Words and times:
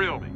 Thrill 0.00 0.20
Me. 0.20 0.30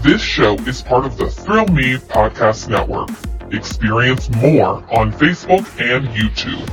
This 0.00 0.22
show 0.22 0.54
is 0.60 0.80
part 0.80 1.04
of 1.04 1.18
the 1.18 1.28
Thrill 1.28 1.66
Me 1.66 1.96
Podcast 1.96 2.66
Network. 2.66 3.10
Experience 3.52 4.30
more 4.30 4.82
on 4.90 5.12
Facebook 5.12 5.68
and 5.78 6.08
YouTube. 6.08 6.64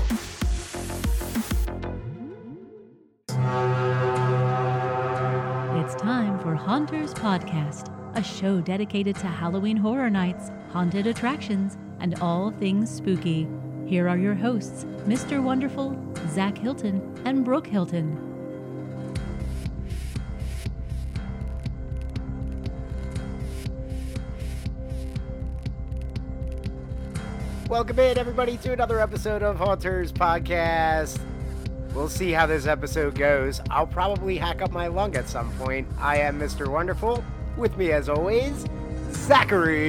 It's 5.83 5.95
time 5.95 6.39
for 6.39 6.55
Haunters 6.55 7.13
Podcast, 7.13 7.91
a 8.15 8.23
show 8.23 8.61
dedicated 8.61 9.17
to 9.17 9.27
Halloween 9.27 9.75
horror 9.75 10.09
nights, 10.09 10.51
haunted 10.71 11.05
attractions, 11.05 11.77
and 11.99 12.17
all 12.21 12.51
things 12.51 12.89
spooky. 12.89 13.45
Here 13.85 14.07
are 14.07 14.17
your 14.17 14.35
hosts, 14.35 14.85
Mr. 15.05 15.43
Wonderful, 15.43 16.01
Zach 16.29 16.57
Hilton, 16.57 17.01
and 17.25 17.43
Brooke 17.43 17.67
Hilton. 17.67 18.34
Welcome 27.75 27.99
in, 27.99 28.17
everybody, 28.17 28.55
to 28.59 28.71
another 28.71 29.01
episode 29.01 29.43
of 29.43 29.57
Haunters 29.57 30.13
Podcast. 30.13 31.19
We'll 31.93 32.07
see 32.07 32.31
how 32.31 32.45
this 32.45 32.67
episode 32.67 33.15
goes. 33.15 33.59
I'll 33.69 33.85
probably 33.85 34.37
hack 34.37 34.61
up 34.61 34.71
my 34.71 34.87
lung 34.87 35.17
at 35.17 35.27
some 35.27 35.51
point. 35.57 35.85
I 35.99 36.19
am 36.19 36.39
Mr. 36.39 36.69
Wonderful. 36.69 37.21
With 37.57 37.75
me, 37.75 37.91
as 37.91 38.07
always, 38.07 38.65
Zachary 39.11 39.79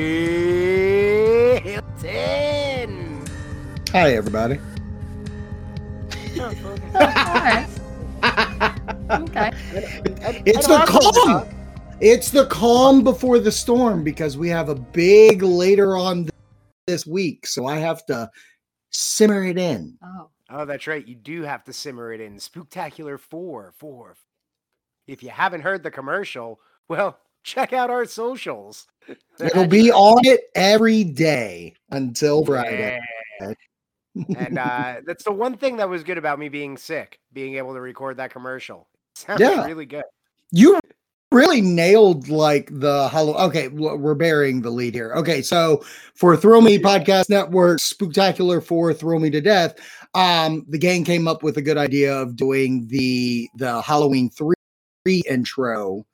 Hilton. 1.60 3.24
Hi, 3.92 4.14
everybody. 4.14 4.59
okay. 6.37 7.66
okay. 9.10 9.52
It's 10.45 10.66
the 10.66 10.82
calm. 10.88 11.48
It's 12.00 12.30
the 12.30 12.46
calm 12.46 13.04
before 13.04 13.38
the 13.38 13.52
storm 13.52 14.02
because 14.02 14.37
we 14.37 14.48
have 14.48 14.70
a 14.70 14.74
big 14.74 15.45
later 15.45 15.96
on 15.96 16.29
this 16.87 17.06
week, 17.06 17.46
so 17.46 17.66
I 17.66 17.76
have 17.79 18.04
to 18.06 18.30
simmer 18.90 19.45
it 19.45 19.59
in. 19.59 19.98
Oh. 20.02 20.30
Oh, 20.48 20.65
that's 20.65 20.87
right. 20.87 21.04
You 21.06 21.16
do 21.16 21.42
have 21.42 21.65
to 21.65 21.73
simmer 21.73 22.12
it 22.12 22.20
in. 22.20 22.37
Spooktacular 22.37 23.18
4. 23.18 23.74
4. 23.76 24.16
If 25.09 25.20
you 25.24 25.29
haven't 25.30 25.62
heard 25.62 25.82
the 25.82 25.90
commercial, 25.90 26.60
well, 26.88 27.18
check 27.42 27.73
out 27.73 27.90
our 27.90 28.04
socials. 28.04 28.87
It'll 29.40 29.66
be 29.66 29.90
on 29.90 30.20
it 30.24 30.42
every 30.54 31.02
day 31.02 31.74
until 31.90 32.45
Friday. 32.45 33.01
Yeah. 33.40 33.52
and 34.37 34.57
uh, 34.57 34.95
that's 35.04 35.24
the 35.24 35.32
one 35.32 35.57
thing 35.57 35.79
that 35.79 35.88
was 35.88 36.04
good 36.04 36.16
about 36.16 36.38
me 36.38 36.48
being 36.48 36.76
sick, 36.76 37.18
being 37.32 37.57
able 37.57 37.74
to 37.74 37.80
record 37.80 38.16
that 38.18 38.30
commercial. 38.30 38.87
It 39.16 39.18
sounded 39.18 39.45
Yeah. 39.45 39.66
really 39.66 39.87
good. 39.87 40.04
You 40.52 40.79
really 41.32 41.60
nailed 41.60 42.29
like 42.29 42.69
the 42.73 43.09
hello. 43.10 43.35
Okay, 43.35 43.69
we're 43.69 44.15
burying 44.15 44.63
the 44.63 44.71
lead 44.71 44.95
here. 44.95 45.13
Okay, 45.15 45.43
so 45.43 45.85
for 46.15 46.37
Thrill 46.37 46.60
Me 46.60 46.79
Podcast 46.79 47.29
Network, 47.29 47.80
spectacular 47.80 48.60
for 48.60 48.95
Thrill 48.95 49.21
Me 49.21 49.30
to 49.30 49.41
Death, 49.41 49.74
um, 50.15 50.65
the 50.69 50.79
gang 50.79 51.04
came 51.04 51.27
up 51.29 51.43
with 51.43 51.57
a 51.57 51.63
good 51.63 51.79
idea 51.79 52.15
of 52.15 52.37
doing 52.37 52.87
the 52.88 53.49
the 53.57 53.80
Halloween 53.82 54.30
three 54.30 55.23
intro. 55.29 56.07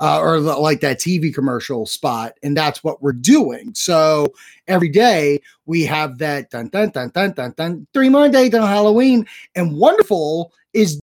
Uh, 0.00 0.20
or 0.20 0.40
the, 0.40 0.56
like 0.56 0.78
that 0.78 1.00
TV 1.00 1.34
commercial 1.34 1.84
spot, 1.84 2.32
and 2.44 2.56
that's 2.56 2.84
what 2.84 3.02
we're 3.02 3.10
doing. 3.12 3.74
So 3.74 4.32
every 4.68 4.90
day 4.90 5.40
we 5.66 5.84
have 5.86 6.18
that 6.18 6.50
dun 6.50 6.68
dun 6.68 6.90
dun 6.90 7.10
dun 7.10 7.32
dun 7.32 7.52
dun 7.56 7.86
three 7.92 8.08
more 8.08 8.28
days 8.28 8.54
on 8.54 8.62
Halloween, 8.62 9.26
and 9.56 9.76
Wonderful 9.76 10.52
is 10.72 11.00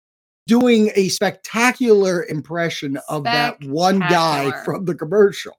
doing 0.47 0.91
a 0.95 1.09
spectacular 1.09 2.25
impression 2.25 2.97
of 3.07 3.23
that 3.23 3.63
one 3.63 3.99
guy 3.99 4.51
from 4.65 4.85
the 4.85 4.95
commercial. 4.95 5.55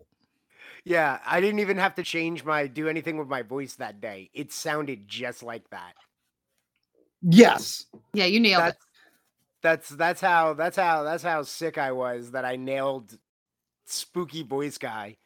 Yeah, 0.84 1.20
I 1.24 1.40
didn't 1.40 1.60
even 1.60 1.76
have 1.78 1.94
to 1.96 2.02
change 2.02 2.44
my 2.44 2.66
do 2.66 2.88
anything 2.88 3.16
with 3.16 3.28
my 3.28 3.42
voice 3.42 3.76
that 3.76 4.00
day. 4.00 4.30
It 4.34 4.52
sounded 4.52 5.06
just 5.06 5.42
like 5.42 5.68
that. 5.70 5.94
Yes. 7.22 7.86
Yeah, 8.14 8.24
you 8.24 8.40
nailed 8.40 8.64
That's 8.64 8.84
that's 9.62 9.88
that's 9.90 10.20
how 10.20 10.54
that's 10.54 10.76
how 10.76 11.04
that's 11.04 11.22
how 11.22 11.42
sick 11.44 11.78
I 11.78 11.92
was 11.92 12.32
that 12.32 12.44
I 12.44 12.56
nailed 12.56 13.16
spooky 13.86 14.42
voice 14.42 14.76
guy 14.76 15.16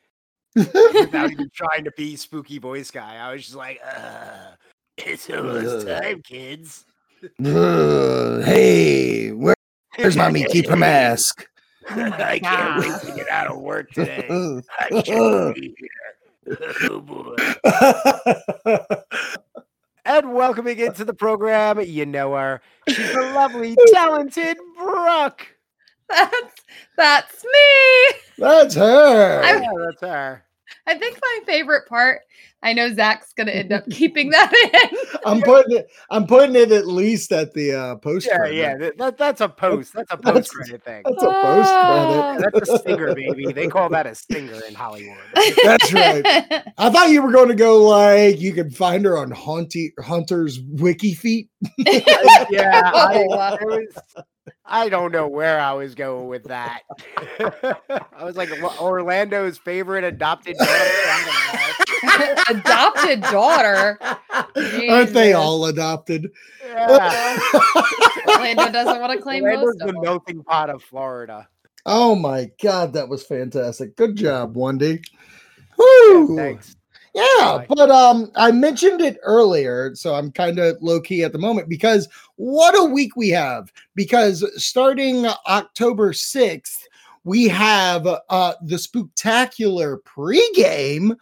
without 0.55 1.31
even 1.31 1.49
trying 1.55 1.85
to 1.85 1.93
be 1.97 2.17
spooky 2.17 2.59
voice 2.59 2.91
guy. 2.91 3.17
I 3.17 3.33
was 3.33 3.45
just 3.45 3.57
like, 3.57 3.81
uh, 3.85 4.53
it's 4.99 5.29
almost 5.31 5.89
Ugh. 5.89 6.03
time, 6.03 6.23
kids. 6.23 6.85
Hey, 8.45 9.31
where, 9.33 9.55
where's 9.97 10.17
mommy? 10.17 10.45
Keep 10.51 10.69
her 10.69 10.77
mask. 10.77 11.47
Oh 11.91 11.95
I 12.19 12.39
can't 12.41 12.81
wait 12.81 13.01
to 13.11 13.17
get 13.17 13.29
out 13.29 13.47
of 13.49 13.59
work 13.61 13.91
today. 13.95 14.27
I 14.81 15.03
can't 15.03 15.55
be 15.55 15.75
here. 15.79 16.59
Oh 16.91 17.01
boy. 17.01 17.37
And 20.05 20.35
welcoming 20.35 20.79
into 20.79 21.05
the 21.05 21.15
program, 21.15 21.81
you 21.81 22.07
know 22.07 22.35
her. 22.35 22.61
She's 22.89 23.13
the 23.13 23.33
lovely, 23.35 23.77
talented 23.93 24.57
Brooke. 24.79 25.45
That's 26.09 26.55
that's 26.97 27.45
me. 27.45 28.19
That's 28.39 28.75
her. 28.77 29.43
I'm- 29.43 29.63
Yeah, 29.65 29.71
that's 29.85 30.01
her. 30.03 30.43
I 30.87 30.97
think 30.97 31.19
my 31.21 31.41
favorite 31.47 31.89
part. 31.89 32.21
I 32.63 32.73
know 32.73 32.93
Zach's 32.93 33.33
gonna 33.35 33.53
end 33.53 33.73
up 33.73 33.85
keeping 33.91 34.31
that 34.31 34.53
in. 34.53 35.21
I'm 35.25 35.41
putting 35.43 35.77
it. 35.77 35.87
I'm 36.11 36.27
putting 36.27 36.57
it 36.57 36.73
at 36.73 36.87
least 36.87 37.31
at 37.33 37.53
the 37.55 37.73
uh, 37.75 37.97
post. 37.97 38.27
Yeah, 38.27 38.37
credit. 38.39 38.57
yeah. 38.57 38.77
That, 38.77 38.99
that- 38.99 39.19
that's 39.19 39.41
a 39.41 39.49
post. 39.49 39.93
That's 39.95 40.11
a 40.13 40.17
That's- 40.17 40.49
post 40.49 40.53
credit 40.55 40.85
thing. 40.85 41.03
That's 41.05 41.23
a 41.23 41.27
post 41.27 41.71
Oh. 41.73 42.35
credit. 42.39 42.53
That's 42.55 42.71
a 42.71 42.79
stinger, 42.79 43.15
baby. 43.15 43.53
They 43.53 43.69
call 43.69 43.89
that 43.91 44.07
a 44.07 44.15
stinger 44.15 44.61
in 44.69 44.75
Hollywood. 44.75 45.17
That's 45.65 45.93
right. 45.93 46.23
I 46.79 46.91
thought 46.91 47.11
you 47.11 47.23
were 47.23 47.33
going 47.33 47.49
to 47.49 47.55
go 47.55 47.83
like 47.85 48.41
you 48.41 48.53
can 48.53 48.71
find 48.71 49.05
her 49.05 49.17
on 49.19 49.31
Haunty 49.31 49.93
Hunter's 50.01 50.61
wiki 50.61 51.15
feet. 51.15 51.49
yeah, 51.79 52.83
I, 52.85 53.25
wow. 53.29 53.55
it 53.61 53.67
was, 53.67 54.25
I 54.65 54.89
don't 54.89 55.13
know 55.13 55.27
where 55.29 55.59
I 55.61 55.73
was 55.73 55.95
going 55.95 56.29
with 56.29 56.45
that. 56.45 56.83
I 57.41 58.25
was 58.25 58.37
like 58.37 58.51
Orlando's 58.81 59.59
favorite 59.59 60.05
adopted 60.05 60.57
daughter. 60.57 60.71
I 60.71 61.56
Adopted 62.51 63.23
daughter. 63.23 63.99
Aren't 64.91 65.13
they 65.13 65.33
all 65.33 65.67
adopted? 65.67 66.31
Yeah. 66.65 67.39
Orlando 68.29 68.71
doesn't 68.71 69.01
want 69.01 69.13
to 69.13 69.23
claim 69.23 69.45
Orlando's 69.45 69.67
most 69.67 69.79
the 69.79 69.87
them. 69.87 70.03
melting 70.03 70.43
pot 70.45 70.71
of 70.71 70.83
Florida. 70.83 71.49
Oh 71.85 72.15
my 72.15 72.51
god, 72.63 72.93
that 72.95 73.09
was 73.09 73.25
fantastic. 73.25 73.97
Good 73.97 74.17
job, 74.17 74.57
Wendy. 74.57 75.01
Woo! 75.79 76.37
Thanks. 76.37 76.77
Yeah, 77.15 77.65
but 77.69 77.91
um, 77.91 78.31
I 78.37 78.51
mentioned 78.51 79.01
it 79.01 79.17
earlier, 79.23 79.95
so 79.95 80.15
I'm 80.15 80.31
kind 80.31 80.59
of 80.59 80.77
low 80.83 81.01
key 81.01 81.25
at 81.25 81.33
the 81.33 81.39
moment 81.39 81.67
because 81.67 82.09
what 82.35 82.79
a 82.79 82.85
week 82.85 83.17
we 83.17 83.31
have. 83.31 83.73
Because 83.95 84.45
starting 84.63 85.25
October 85.49 86.13
6th, 86.13 86.77
we 87.25 87.49
have 87.49 88.07
uh 88.07 88.55
the 88.63 88.77
spooktacular 88.77 89.99
pregame, 90.03 91.17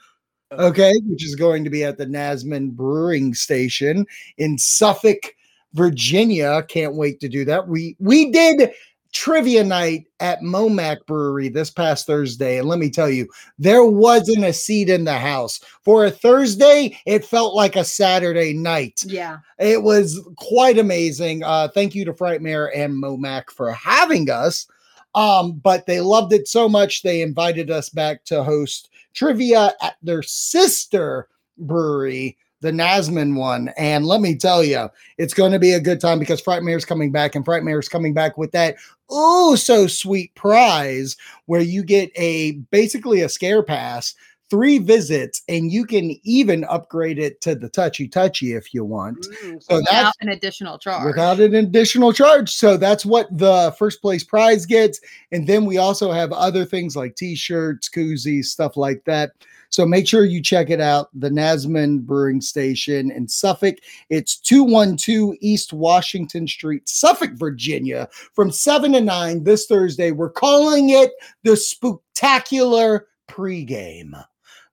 okay, 0.52 0.92
which 1.06 1.24
is 1.24 1.34
going 1.34 1.64
to 1.64 1.70
be 1.70 1.84
at 1.84 1.98
the 1.98 2.06
Nansemond 2.06 2.72
Brewing 2.72 3.34
Station 3.34 4.06
in 4.38 4.58
Suffolk, 4.58 5.34
Virginia. 5.72 6.62
Can't 6.68 6.94
wait 6.94 7.20
to 7.20 7.28
do 7.28 7.44
that. 7.44 7.68
We 7.68 7.96
we 7.98 8.30
did 8.30 8.72
trivia 9.14 9.62
night 9.62 10.06
at 10.20 10.40
Momac 10.40 11.06
Brewery 11.06 11.48
this 11.48 11.70
past 11.70 12.06
Thursday, 12.06 12.58
and 12.58 12.68
let 12.68 12.78
me 12.78 12.90
tell 12.90 13.08
you, 13.08 13.28
there 13.58 13.84
wasn't 13.84 14.44
a 14.44 14.52
seat 14.52 14.90
in 14.90 15.04
the 15.04 15.16
house. 15.18 15.60
For 15.82 16.04
a 16.04 16.10
Thursday, 16.10 16.98
it 17.06 17.24
felt 17.24 17.54
like 17.54 17.76
a 17.76 17.84
Saturday 17.84 18.52
night. 18.52 19.02
Yeah. 19.06 19.38
It 19.58 19.82
was 19.82 20.20
quite 20.36 20.78
amazing. 20.78 21.44
Uh, 21.44 21.68
thank 21.68 21.94
you 21.94 22.04
to 22.04 22.12
Frightmare 22.12 22.70
and 22.74 22.92
Momac 22.92 23.50
for 23.50 23.72
having 23.72 24.28
us. 24.30 24.66
Um, 25.14 25.52
but 25.52 25.86
they 25.86 26.00
loved 26.00 26.32
it 26.32 26.48
so 26.48 26.68
much 26.68 27.02
they 27.02 27.22
invited 27.22 27.70
us 27.70 27.88
back 27.88 28.24
to 28.24 28.42
host 28.42 28.90
trivia 29.14 29.72
at 29.80 29.96
their 30.02 30.22
sister 30.22 31.28
brewery, 31.58 32.36
the 32.60 32.70
Nansemond 32.70 33.36
one. 33.36 33.70
And 33.76 34.06
let 34.06 34.20
me 34.20 34.36
tell 34.36 34.64
you, 34.64 34.88
it's 35.18 35.34
going 35.34 35.52
to 35.52 35.58
be 35.58 35.72
a 35.72 35.80
good 35.80 36.00
time 36.00 36.18
because 36.18 36.42
Frightmare's 36.42 36.84
coming 36.84 37.12
back, 37.12 37.34
and 37.34 37.44
Frightmare's 37.44 37.88
coming 37.88 38.14
back 38.14 38.36
with 38.36 38.52
that 38.52 38.76
oh 39.10 39.54
so 39.54 39.86
sweet 39.86 40.34
prize 40.34 41.16
where 41.46 41.60
you 41.60 41.82
get 41.84 42.10
a 42.16 42.52
basically 42.70 43.20
a 43.20 43.28
scare 43.28 43.62
pass 43.62 44.14
three 44.50 44.78
visits 44.78 45.42
and 45.48 45.72
you 45.72 45.84
can 45.86 46.18
even 46.22 46.64
upgrade 46.64 47.18
it 47.18 47.40
to 47.40 47.54
the 47.54 47.68
touchy 47.68 48.06
touchy 48.06 48.52
if 48.52 48.72
you 48.74 48.84
want 48.84 49.16
Mm, 49.44 49.62
so 49.62 49.76
Without 49.76 49.90
that's 49.90 50.16
an 50.20 50.28
additional 50.28 50.78
charge. 50.78 51.06
without 51.06 51.40
an 51.40 51.54
additional 51.54 52.12
charge 52.12 52.50
so 52.54 52.76
that's 52.76 53.06
what 53.06 53.26
the 53.36 53.74
first 53.78 54.00
place 54.02 54.22
prize 54.22 54.66
gets 54.66 55.00
and 55.32 55.46
then 55.46 55.64
we 55.64 55.78
also 55.78 56.12
have 56.12 56.30
other 56.32 56.64
things 56.64 56.94
like 56.94 57.16
t-shirts 57.16 57.88
koozies 57.88 58.44
stuff 58.46 58.76
like 58.76 59.02
that 59.04 59.32
So 59.70 59.84
make 59.84 60.06
sure 60.06 60.24
you 60.24 60.40
check 60.40 60.70
it 60.70 60.80
out. 60.80 61.08
The 61.18 61.30
Nansemond 61.30 62.06
Brewing 62.06 62.40
Station 62.40 63.10
in 63.10 63.26
Suffolk. 63.26 63.76
It's 64.08 64.36
212 64.36 65.34
East 65.40 65.72
Washington 65.72 66.46
Street, 66.46 66.88
Suffolk, 66.88 67.32
Virginia, 67.32 68.08
from 68.34 68.52
7 68.52 68.92
to 68.92 69.00
9 69.00 69.42
this 69.42 69.66
Thursday. 69.66 70.12
We're 70.12 70.30
calling 70.30 70.90
it 70.90 71.10
the 71.42 71.56
Spooktacular 71.56 73.00
pregame. 73.28 74.12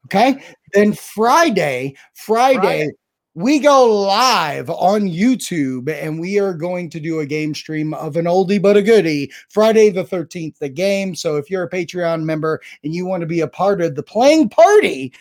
Okay. 0.06 0.44
Then 0.74 0.94
Friday, 0.94 1.96
Friday, 2.14 2.60
Friday. 2.60 2.92
we 3.36 3.60
go 3.60 4.04
live 4.06 4.70
on 4.70 5.02
YouTube 5.02 5.90
and 5.90 6.20
we 6.20 6.40
are 6.40 6.54
going 6.54 6.90
to 6.90 7.00
do 7.00 7.20
a 7.20 7.26
game 7.26 7.54
stream 7.54 7.94
of 7.94 8.18
an 8.18 8.26
oldie 8.26 8.62
but 8.62 8.78
a 8.78 8.82
goodie 8.82 9.32
Friday 9.50 9.90
the 9.90 10.04
13th, 10.04 10.58
the 10.58 10.70
game. 10.70 11.16
So 11.16 11.38
if 11.38 11.50
you're 11.50 11.64
a 11.64 11.70
Patreon 11.70 12.24
member 12.24 12.62
and 12.84 12.94
you 12.94 13.06
want 13.06 13.22
to 13.22 13.28
be 13.28 13.42
a 13.42 13.48
part 13.48 13.82
of 13.82 13.96
the 13.96 14.04
playing 14.04 14.50
party, 14.50 15.14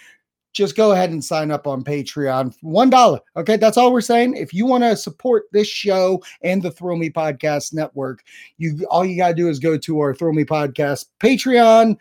just 0.53 0.77
go 0.77 0.93
ahead 0.93 1.11
and 1.11 1.25
sign 1.25 1.51
up 1.51 1.67
on 1.67 1.85
Patreon. 1.85 2.55
One 2.61 2.91
dollar. 2.91 3.21
Okay, 3.37 3.57
that's 3.57 3.77
all 3.77 3.93
we're 3.93 4.01
saying. 4.01 4.37
If 4.37 4.53
you 4.53 4.67
want 4.67 4.83
to 4.85 4.97
support 4.97 5.45
this 5.53 5.69
show 5.69 6.23
and 6.43 6.63
the 6.63 6.71
Thrill 6.71 6.97
Me 6.97 7.11
Podcast 7.11 7.73
Network, 7.73 8.25
you 8.59 8.85
all 8.91 9.05
you 9.05 9.17
gotta 9.17 9.35
do 9.35 9.49
is 9.49 9.59
go 9.59 9.79
to 9.79 10.01
our 10.01 10.15
Thrill 10.15 10.33
Me 10.33 10.45
Podcast 10.45 11.07
Patreon, 11.21 11.97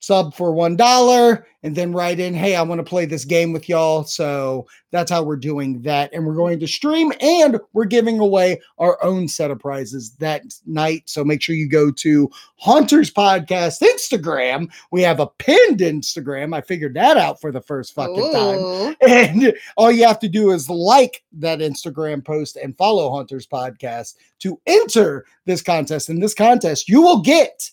sub 0.00 0.34
for 0.34 0.52
one 0.52 0.76
dollar, 0.76 1.46
and 1.66 1.74
then 1.74 1.92
write 1.92 2.20
in, 2.20 2.32
hey, 2.32 2.54
I 2.54 2.62
want 2.62 2.78
to 2.78 2.84
play 2.84 3.06
this 3.06 3.24
game 3.24 3.52
with 3.52 3.68
y'all. 3.68 4.04
So 4.04 4.68
that's 4.92 5.10
how 5.10 5.24
we're 5.24 5.34
doing 5.34 5.82
that. 5.82 6.12
And 6.12 6.24
we're 6.24 6.36
going 6.36 6.60
to 6.60 6.66
stream 6.68 7.12
and 7.20 7.58
we're 7.72 7.86
giving 7.86 8.20
away 8.20 8.60
our 8.78 9.02
own 9.02 9.26
set 9.26 9.50
of 9.50 9.58
prizes 9.58 10.12
that 10.20 10.44
night. 10.64 11.02
So 11.06 11.24
make 11.24 11.42
sure 11.42 11.56
you 11.56 11.68
go 11.68 11.90
to 11.90 12.30
Haunters 12.54 13.12
Podcast 13.12 13.82
Instagram. 13.82 14.70
We 14.92 15.02
have 15.02 15.18
a 15.18 15.26
pinned 15.26 15.80
Instagram. 15.80 16.54
I 16.54 16.60
figured 16.60 16.94
that 16.94 17.16
out 17.16 17.40
for 17.40 17.50
the 17.50 17.60
first 17.60 17.94
fucking 17.94 18.32
time. 18.32 18.96
And 19.06 19.52
all 19.76 19.90
you 19.90 20.06
have 20.06 20.20
to 20.20 20.28
do 20.28 20.52
is 20.52 20.70
like 20.70 21.24
that 21.32 21.58
Instagram 21.58 22.24
post 22.24 22.56
and 22.56 22.76
follow 22.76 23.10
Haunters 23.10 23.46
Podcast 23.46 24.14
to 24.38 24.60
enter 24.66 25.26
this 25.46 25.62
contest. 25.62 26.10
In 26.10 26.20
this 26.20 26.34
contest, 26.34 26.88
you 26.88 27.02
will 27.02 27.22
get 27.22 27.70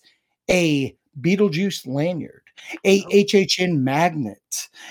a 0.50 0.96
Beetlejuice 1.20 1.86
lanyard, 1.88 2.43
a 2.84 3.04
HHN 3.06 3.80
magnet, 3.80 4.38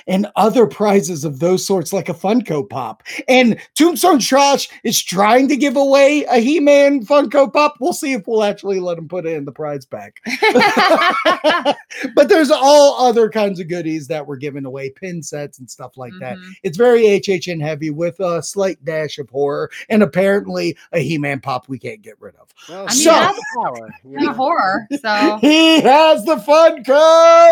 and 0.07 0.27
other 0.37 0.67
prizes 0.67 1.25
of 1.25 1.39
those 1.39 1.65
sorts, 1.65 1.93
like 1.93 2.09
a 2.09 2.15
Funko 2.15 2.69
Pop. 2.69 3.03
And 3.29 3.57
Tombstone 3.77 4.19
Trash 4.19 4.69
is 4.85 5.01
trying 5.03 5.47
to 5.49 5.57
give 5.57 5.77
away 5.77 6.25
a 6.25 6.39
He 6.39 6.59
Man 6.61 7.05
Funko 7.07 7.53
Pop. 7.53 7.77
We'll 7.81 7.93
see 7.93 8.13
if 8.13 8.27
we'll 8.27 8.43
actually 8.43 8.81
let 8.81 8.99
him 8.99 9.09
put 9.09 9.27
it 9.27 9.35
in 9.35 9.45
the 9.45 9.53
prize 9.53 9.87
pack. 9.87 10.21
but 12.15 12.29
there's 12.29 12.51
all 12.51 13.07
other 13.07 13.29
kinds 13.29 13.61
of 13.61 13.69
goodies 13.69 14.07
that 14.09 14.27
we're 14.27 14.37
giving 14.37 14.65
away, 14.65 14.91
pin 14.91 15.23
sets 15.23 15.59
and 15.59 15.71
stuff 15.71 15.97
like 15.97 16.13
that. 16.21 16.37
Mhm. 16.39 16.51
It's 16.63 16.77
very 16.77 17.03
HHN 17.03 17.61
heavy 17.61 17.91
with 17.91 18.19
a 18.21 18.43
slight 18.43 18.85
dash 18.85 19.19
of 19.19 19.29
horror 19.31 19.71
and 19.89 20.03
apparently 20.03 20.77
a 20.93 20.99
He-Man 21.01 21.41
pop 21.41 21.69
we 21.69 21.79
can't 21.79 22.03
get 22.03 22.21
rid 22.21 22.35
of. 22.37 22.49
Well, 22.69 22.87
I 22.89 22.93
he 22.93 22.99
mean, 23.05 23.15
has 23.15 23.27
that's- 23.27 23.37
the 23.37 23.63
power. 23.63 23.95
you 24.21 24.33
horror. 24.33 24.89
So 25.01 25.39
He 25.41 25.81
has 25.83 26.25
the 26.25 26.37
Funko. 26.37 27.52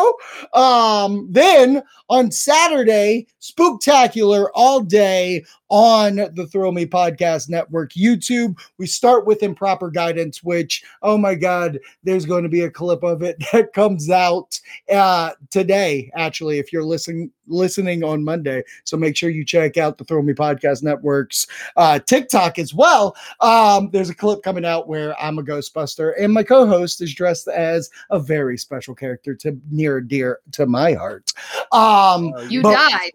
Um, 0.52 1.26
then 1.30 1.82
on 2.08 2.30
Saturday, 2.30 3.26
spooktacular 3.40 4.48
all 4.54 4.80
day 4.80 5.44
on 5.70 6.16
the 6.34 6.48
Thrill 6.50 6.72
Me 6.72 6.84
Podcast 6.84 7.48
Network 7.48 7.92
YouTube. 7.92 8.58
We 8.78 8.86
start 8.86 9.24
with 9.24 9.42
improper 9.42 9.88
guidance, 9.90 10.42
which 10.42 10.82
oh 11.02 11.16
my 11.16 11.34
god, 11.34 11.78
there's 12.02 12.26
going 12.26 12.42
to 12.42 12.48
be 12.48 12.62
a 12.62 12.70
clip 12.70 13.02
of 13.04 13.22
it 13.22 13.36
that 13.52 13.72
comes 13.72 14.10
out 14.10 14.58
uh 14.92 15.30
today. 15.50 16.10
Actually, 16.14 16.58
if 16.58 16.72
you're 16.72 16.84
listening 16.84 17.30
listening 17.46 18.04
on 18.04 18.22
Monday, 18.22 18.62
so 18.84 18.96
make 18.96 19.16
sure 19.16 19.30
you 19.30 19.44
check 19.44 19.76
out 19.76 19.96
the 19.98 20.04
Thrill 20.04 20.22
Me 20.22 20.32
Podcast 20.32 20.82
Network's 20.82 21.46
uh 21.76 21.98
TikTok 22.00 22.58
as 22.58 22.74
well. 22.74 23.16
Um, 23.40 23.90
there's 23.92 24.10
a 24.10 24.14
clip 24.14 24.42
coming 24.42 24.64
out 24.64 24.88
where 24.88 25.20
I'm 25.22 25.38
a 25.38 25.42
Ghostbuster 25.42 26.12
and 26.20 26.32
my 26.32 26.42
co-host 26.42 27.00
is 27.00 27.14
dressed 27.14 27.46
as 27.48 27.90
a 28.10 28.18
very 28.18 28.58
special 28.58 28.94
character 28.94 29.34
to 29.36 29.58
near 29.70 30.00
dear 30.00 30.40
to 30.52 30.66
my 30.66 30.94
heart. 30.94 31.32
Um, 31.70 32.32
you 32.48 32.62
But- 32.62 32.74
died 32.74 33.12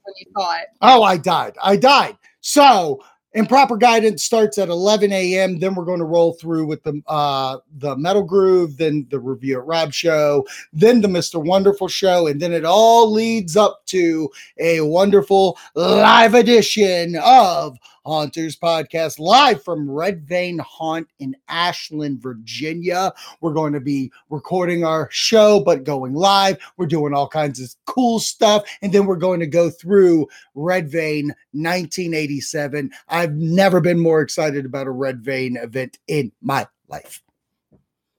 Oh, 0.81 1.03
I 1.03 1.17
died. 1.17 1.55
I 1.61 1.75
died. 1.75 2.17
So 2.41 3.03
improper 3.35 3.75
guidance 3.75 4.23
starts 4.23 4.57
at 4.57 4.69
11 4.69 5.11
a.m. 5.11 5.59
Then 5.59 5.75
we're 5.75 5.85
going 5.85 5.99
to 5.99 6.05
roll 6.05 6.33
through 6.33 6.65
with 6.65 6.81
the 6.83 7.01
uh 7.07 7.57
the 7.77 7.95
metal 7.97 8.23
groove, 8.23 8.77
then 8.77 9.05
the 9.09 9.19
review 9.19 9.59
at 9.59 9.65
Rob 9.65 9.93
show, 9.93 10.45
then 10.73 11.01
the 11.01 11.07
Mr. 11.07 11.43
Wonderful 11.43 11.87
show, 11.87 12.27
and 12.27 12.41
then 12.41 12.53
it 12.53 12.65
all 12.65 13.11
leads 13.11 13.55
up 13.55 13.85
to 13.87 14.29
a 14.59 14.81
wonderful 14.81 15.57
live 15.75 16.33
edition 16.33 17.17
of 17.23 17.77
Haunters 18.05 18.55
Podcast 18.55 19.19
live 19.19 19.63
from 19.63 19.89
Red 19.89 20.27
Vein 20.27 20.59
Haunt 20.59 21.07
in 21.19 21.35
Ashland, 21.47 22.21
Virginia. 22.21 23.11
We're 23.41 23.53
going 23.53 23.73
to 23.73 23.79
be 23.79 24.11
recording 24.29 24.83
our 24.83 25.09
show, 25.11 25.61
but 25.65 25.83
going 25.83 26.13
live. 26.13 26.57
We're 26.77 26.85
doing 26.85 27.13
all 27.13 27.27
kinds 27.27 27.59
of 27.59 27.73
cool 27.85 28.19
stuff. 28.19 28.63
And 28.81 28.93
then 28.93 29.05
we're 29.05 29.15
going 29.15 29.39
to 29.39 29.47
go 29.47 29.69
through 29.69 30.27
Red 30.53 30.89
Vein 30.89 31.27
1987. 31.53 32.91
I've 33.09 33.33
never 33.33 33.81
been 33.81 33.99
more 33.99 34.21
excited 34.21 34.65
about 34.65 34.87
a 34.87 34.91
Red 34.91 35.21
Vein 35.21 35.57
event 35.57 35.97
in 36.07 36.31
my 36.41 36.67
life. 36.87 37.21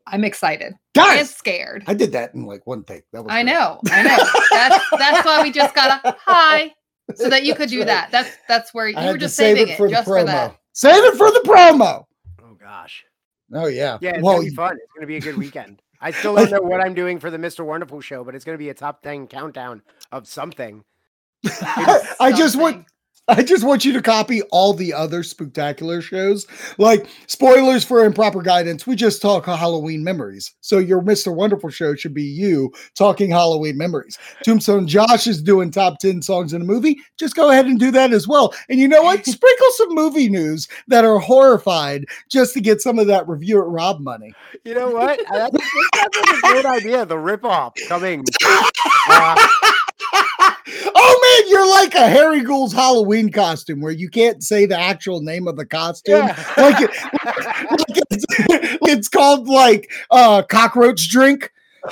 I'm 0.08 0.24
excited. 0.24 0.66
And 0.68 0.78
Guys, 0.94 1.34
scared. 1.34 1.84
I 1.86 1.94
did 1.94 2.12
that 2.12 2.32
in 2.34 2.46
like 2.46 2.66
one 2.66 2.84
take. 2.84 3.02
That 3.12 3.24
was 3.24 3.32
I 3.32 3.42
great. 3.42 3.52
know. 3.52 3.80
I 3.90 4.02
know. 4.02 4.16
That's 4.50 4.84
that's 4.98 5.26
why 5.26 5.42
we 5.42 5.50
just 5.50 5.74
got 5.74 6.00
a 6.04 6.16
hi. 6.24 6.72
So 7.14 7.28
that 7.28 7.44
you 7.44 7.54
could 7.54 7.68
do 7.68 7.78
right. 7.78 7.86
that. 7.86 8.10
That's 8.10 8.36
that's 8.48 8.74
where 8.74 8.88
you 8.88 8.96
had 8.96 9.06
were 9.06 9.12
to 9.12 9.18
just 9.18 9.36
save 9.36 9.56
saving 9.56 9.72
it 9.72 9.76
for 9.76 9.86
the 9.86 9.94
just 9.94 10.06
for 10.06 10.24
that. 10.24 10.58
Save 10.72 11.04
it 11.04 11.16
for 11.16 11.30
the 11.30 11.40
promo. 11.44 12.04
Oh 12.42 12.54
gosh. 12.54 13.04
Oh 13.52 13.66
yeah. 13.66 13.98
Yeah, 14.00 14.14
it's 14.14 14.22
well, 14.22 14.36
gonna 14.36 14.48
be 14.48 14.54
fun. 14.54 14.76
It's 14.76 14.92
gonna 14.94 15.06
be 15.06 15.16
a 15.16 15.20
good 15.20 15.36
weekend. 15.36 15.82
I 16.00 16.10
still 16.10 16.32
oh, 16.38 16.44
don't 16.44 16.62
know 16.62 16.68
what 16.68 16.80
I'm 16.80 16.94
doing 16.94 17.20
for 17.20 17.30
the 17.30 17.38
Mr. 17.38 17.64
Wonderful 17.64 18.00
show, 18.00 18.24
but 18.24 18.34
it's 18.34 18.44
gonna 18.44 18.58
be 18.58 18.70
a 18.70 18.74
top 18.74 19.02
ten 19.02 19.26
countdown 19.26 19.82
of 20.10 20.26
something. 20.26 20.84
I 21.62 22.32
just 22.36 22.56
want 22.56 22.74
Something. 22.74 22.86
I 23.28 23.42
just 23.42 23.64
want 23.64 23.84
you 23.84 23.92
to 23.92 24.02
copy 24.02 24.42
all 24.52 24.72
the 24.72 24.92
other 24.92 25.24
spectacular 25.24 26.00
shows. 26.00 26.46
Like 26.78 27.08
spoilers 27.26 27.84
for 27.84 28.04
improper 28.04 28.40
guidance. 28.40 28.86
We 28.86 28.94
just 28.94 29.20
talk 29.20 29.46
Halloween 29.46 30.04
memories. 30.04 30.54
So 30.60 30.78
your 30.78 31.02
Mr. 31.02 31.34
Wonderful 31.34 31.70
show 31.70 31.96
should 31.96 32.14
be 32.14 32.22
you 32.22 32.72
talking 32.94 33.30
Halloween 33.30 33.76
memories. 33.76 34.16
Tombstone 34.44 34.86
Josh 34.86 35.26
is 35.26 35.42
doing 35.42 35.72
top 35.72 35.98
10 35.98 36.22
songs 36.22 36.52
in 36.52 36.62
a 36.62 36.64
movie. 36.64 36.98
Just 37.18 37.34
go 37.34 37.50
ahead 37.50 37.66
and 37.66 37.80
do 37.80 37.90
that 37.90 38.12
as 38.12 38.28
well. 38.28 38.54
And 38.68 38.78
you 38.78 38.86
know 38.86 39.02
what? 39.02 39.26
Sprinkle 39.26 39.70
some 39.72 39.94
movie 39.94 40.28
news 40.28 40.68
that 40.86 41.04
are 41.04 41.18
horrified 41.18 42.04
just 42.30 42.54
to 42.54 42.60
get 42.60 42.80
some 42.80 42.98
of 42.98 43.08
that 43.08 43.26
review 43.26 43.60
at 43.60 43.66
Rob 43.66 44.00
money. 44.00 44.32
You 44.64 44.74
know 44.74 44.90
what? 44.90 45.20
That's, 45.30 45.56
that's 45.92 46.38
a 46.38 46.40
great 46.40 46.64
idea. 46.64 47.04
The 47.04 47.16
ripoff 47.16 47.72
coming. 47.88 48.24
Uh, 49.08 49.36
oh 50.68 51.40
man, 51.42 51.50
you're 51.50 51.68
like 51.70 51.94
a 51.94 52.08
Harry 52.08 52.40
Ghoul's 52.40 52.72
Halloween 52.72 53.30
costume 53.30 53.80
where 53.80 53.92
you 53.92 54.08
can't 54.08 54.42
say 54.42 54.66
the 54.66 54.78
actual 54.78 55.20
name 55.20 55.46
of 55.48 55.56
the 55.56 55.66
costume. 55.66 56.26
yeah. 56.26 56.52
like, 56.56 56.80
it, 56.80 56.90
like 57.70 58.02
it's, 58.10 58.24
it's 58.82 59.08
called 59.08 59.48
like 59.48 59.90
uh 60.10 60.42
cockroach 60.42 61.08
drink 61.08 61.52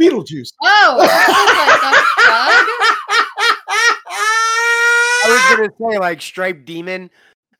beetlejuice 0.00 0.52
Oh, 0.62 0.96
that 0.98 1.24
I 5.26 5.30
was 5.30 5.56
gonna 5.56 5.92
say 5.92 5.98
like 5.98 6.20
striped 6.20 6.64
demon. 6.64 7.10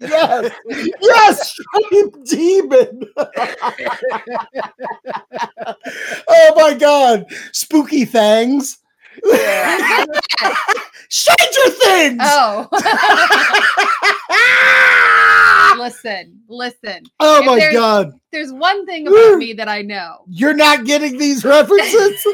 Yes 0.08 0.52
yes 1.00 1.52
striped 1.52 2.24
demon 2.24 3.02
oh 6.28 6.52
my 6.56 6.74
god 6.74 7.24
spooky 7.52 8.04
things 8.04 8.78
Yeah. 9.24 10.04
stranger 11.08 11.70
things 11.84 12.18
was 12.18 12.68
like 12.72 12.84
a 12.84 12.98
oh. 14.30 15.76
listen, 15.78 16.40
listen. 16.48 17.04
oh 17.20 17.40
If 17.40 17.46
my 17.46 17.56
there's- 17.56 17.74
god 17.74 18.12
There's 18.32 18.52
one 18.52 18.84
thing 18.86 19.06
about 19.06 19.38
me 19.38 19.52
that 19.54 19.68
I 19.68 19.82
know. 19.82 20.24
you're 20.28 20.54
not 20.54 20.84
getting 20.84 21.18
these 21.18 21.44
references 21.44 22.26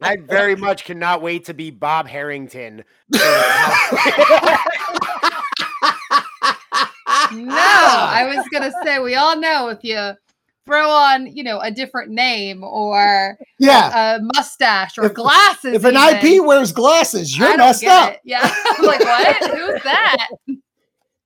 I 0.00 0.16
very 0.16 0.56
much 0.56 0.84
cannot 0.84 1.22
wait 1.22 1.44
to 1.44 1.54
be 1.54 1.70
Bob 1.70 2.08
Harrington. 2.08 2.82
No, 7.32 7.54
I 7.54 8.24
was 8.34 8.46
gonna 8.52 8.72
say 8.84 8.98
we 8.98 9.14
all 9.14 9.38
know 9.38 9.68
if 9.68 9.78
you 9.82 10.12
throw 10.64 10.88
on, 10.88 11.26
you 11.26 11.42
know, 11.42 11.58
a 11.60 11.70
different 11.70 12.10
name 12.10 12.62
or 12.64 13.36
yeah 13.58 14.16
a 14.16 14.20
mustache 14.34 14.96
or 14.98 15.06
If- 15.06 15.14
glasses. 15.14 15.74
if 15.74 15.84
an 15.84 15.96
even, 15.96 16.34
ip 16.38 16.44
wears 16.46 16.72
glasses 16.72 17.36
you're 17.36 17.56
messed 17.56 17.84
up 17.84 18.12
it. 18.14 18.20
Yeah, 18.24 18.40
I'm 18.78 18.84
like 18.84 19.00
what? 19.00 19.50
Who's 19.50 19.82
that? 19.82 20.28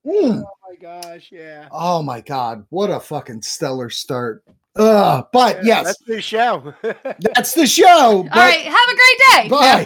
Mm. 0.06 0.44
oh 0.44 0.50
my 0.68 0.76
gosh, 0.80 1.28
yeah. 1.32 1.68
Oh 1.72 2.02
my 2.02 2.20
god, 2.20 2.64
what 2.70 2.90
a 2.90 3.00
fucking 3.00 3.42
stellar 3.42 3.90
start 3.90 4.44
Uh, 4.76 5.22
but 5.32 5.64
yes, 5.64 5.84
that's 5.84 6.02
the 6.06 6.20
show. 6.20 6.72
that's 7.20 7.54
the 7.54 7.66
show. 7.66 8.22
But, 8.32 8.36
All 8.38 8.42
right, 8.44 8.60
have 8.60 8.88
a 8.88 8.94
great 8.94 9.18
day. 9.32 9.48
Bye. 9.48 9.84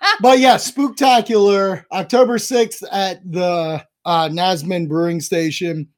but 0.20 0.38
yeah, 0.38 0.56
spooktacular 0.56 1.84
October 1.92 2.38
6th 2.38 2.82
at 2.90 3.20
the 3.30 3.84
uh 4.04 4.28
Nansemond 4.28 4.88
Brewing 4.88 5.20
Station. 5.20 5.88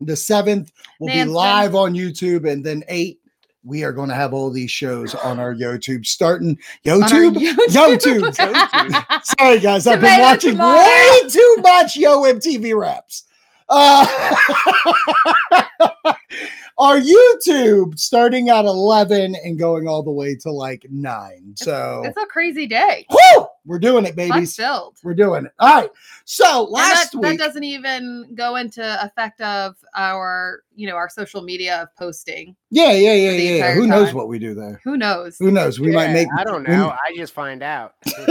The 0.00 0.12
7th 0.12 0.70
will 1.00 1.08
be 1.08 1.24
live 1.24 1.74
on 1.74 1.92
YouTube, 1.94 2.48
and 2.48 2.64
then 2.64 2.84
8 2.88 3.18
we 3.64 3.84
are 3.84 3.92
going 3.92 4.08
to 4.08 4.14
have 4.14 4.32
all 4.32 4.50
these 4.50 4.70
shows 4.70 5.14
on 5.14 5.38
our 5.38 5.54
YouTube 5.54 6.06
starting 6.06 6.58
our 6.86 6.92
YouTube. 6.92 7.36
YouTube. 7.68 9.24
Sorry, 9.38 9.60
guys, 9.60 9.86
I've 9.86 10.00
been 10.00 10.20
watching 10.20 10.52
tomato. 10.52 10.78
way 10.78 11.28
too 11.28 11.56
much 11.60 11.96
Yo 11.96 12.22
MTV 12.22 12.78
raps. 12.78 13.24
Uh, 13.68 14.06
our 16.78 16.98
YouTube 16.98 17.98
starting 17.98 18.48
at 18.48 18.64
11 18.64 19.34
and 19.44 19.58
going 19.58 19.86
all 19.86 20.02
the 20.02 20.10
way 20.10 20.34
to 20.36 20.50
like 20.50 20.86
9. 20.90 21.54
So, 21.56 22.02
It's 22.06 22.16
a 22.16 22.24
crazy 22.26 22.66
day. 22.66 23.04
whew, 23.10 23.46
we're 23.68 23.78
doing 23.78 24.04
it, 24.04 24.16
Fun 24.16 24.28
babies. 24.30 24.56
filled. 24.56 24.96
We're 25.04 25.14
doing 25.14 25.44
it. 25.46 25.52
All 25.60 25.68
right. 25.82 25.90
So, 26.24 26.64
last 26.64 27.12
that, 27.12 27.20
that 27.22 27.28
week, 27.30 27.38
doesn't 27.38 27.62
even 27.64 28.34
go 28.34 28.56
into 28.56 29.04
effect 29.04 29.40
of 29.40 29.76
our, 29.94 30.62
you 30.74 30.88
know, 30.88 30.96
our 30.96 31.08
social 31.08 31.42
media 31.42 31.82
of 31.82 31.94
posting. 31.96 32.56
yeah, 32.70 32.92
yeah, 32.92 33.12
yeah, 33.14 33.30
for 33.30 33.36
yeah. 33.36 33.50
entire 33.56 33.74
Who 33.74 33.86
knows 33.86 34.12
what 34.14 34.28
we 34.28 34.38
do 34.38 34.54
there? 34.54 34.80
Who 34.84 34.96
knows? 34.96 35.36
Who 35.38 35.50
knows? 35.50 35.78
We 35.78 35.92
might 35.92 36.12
make. 36.12 36.28
I 36.36 36.44
don't 36.44 36.64
know. 36.68 36.90
I 36.90 37.14
just 37.16 37.32
find 37.32 37.62
out. 37.62 37.94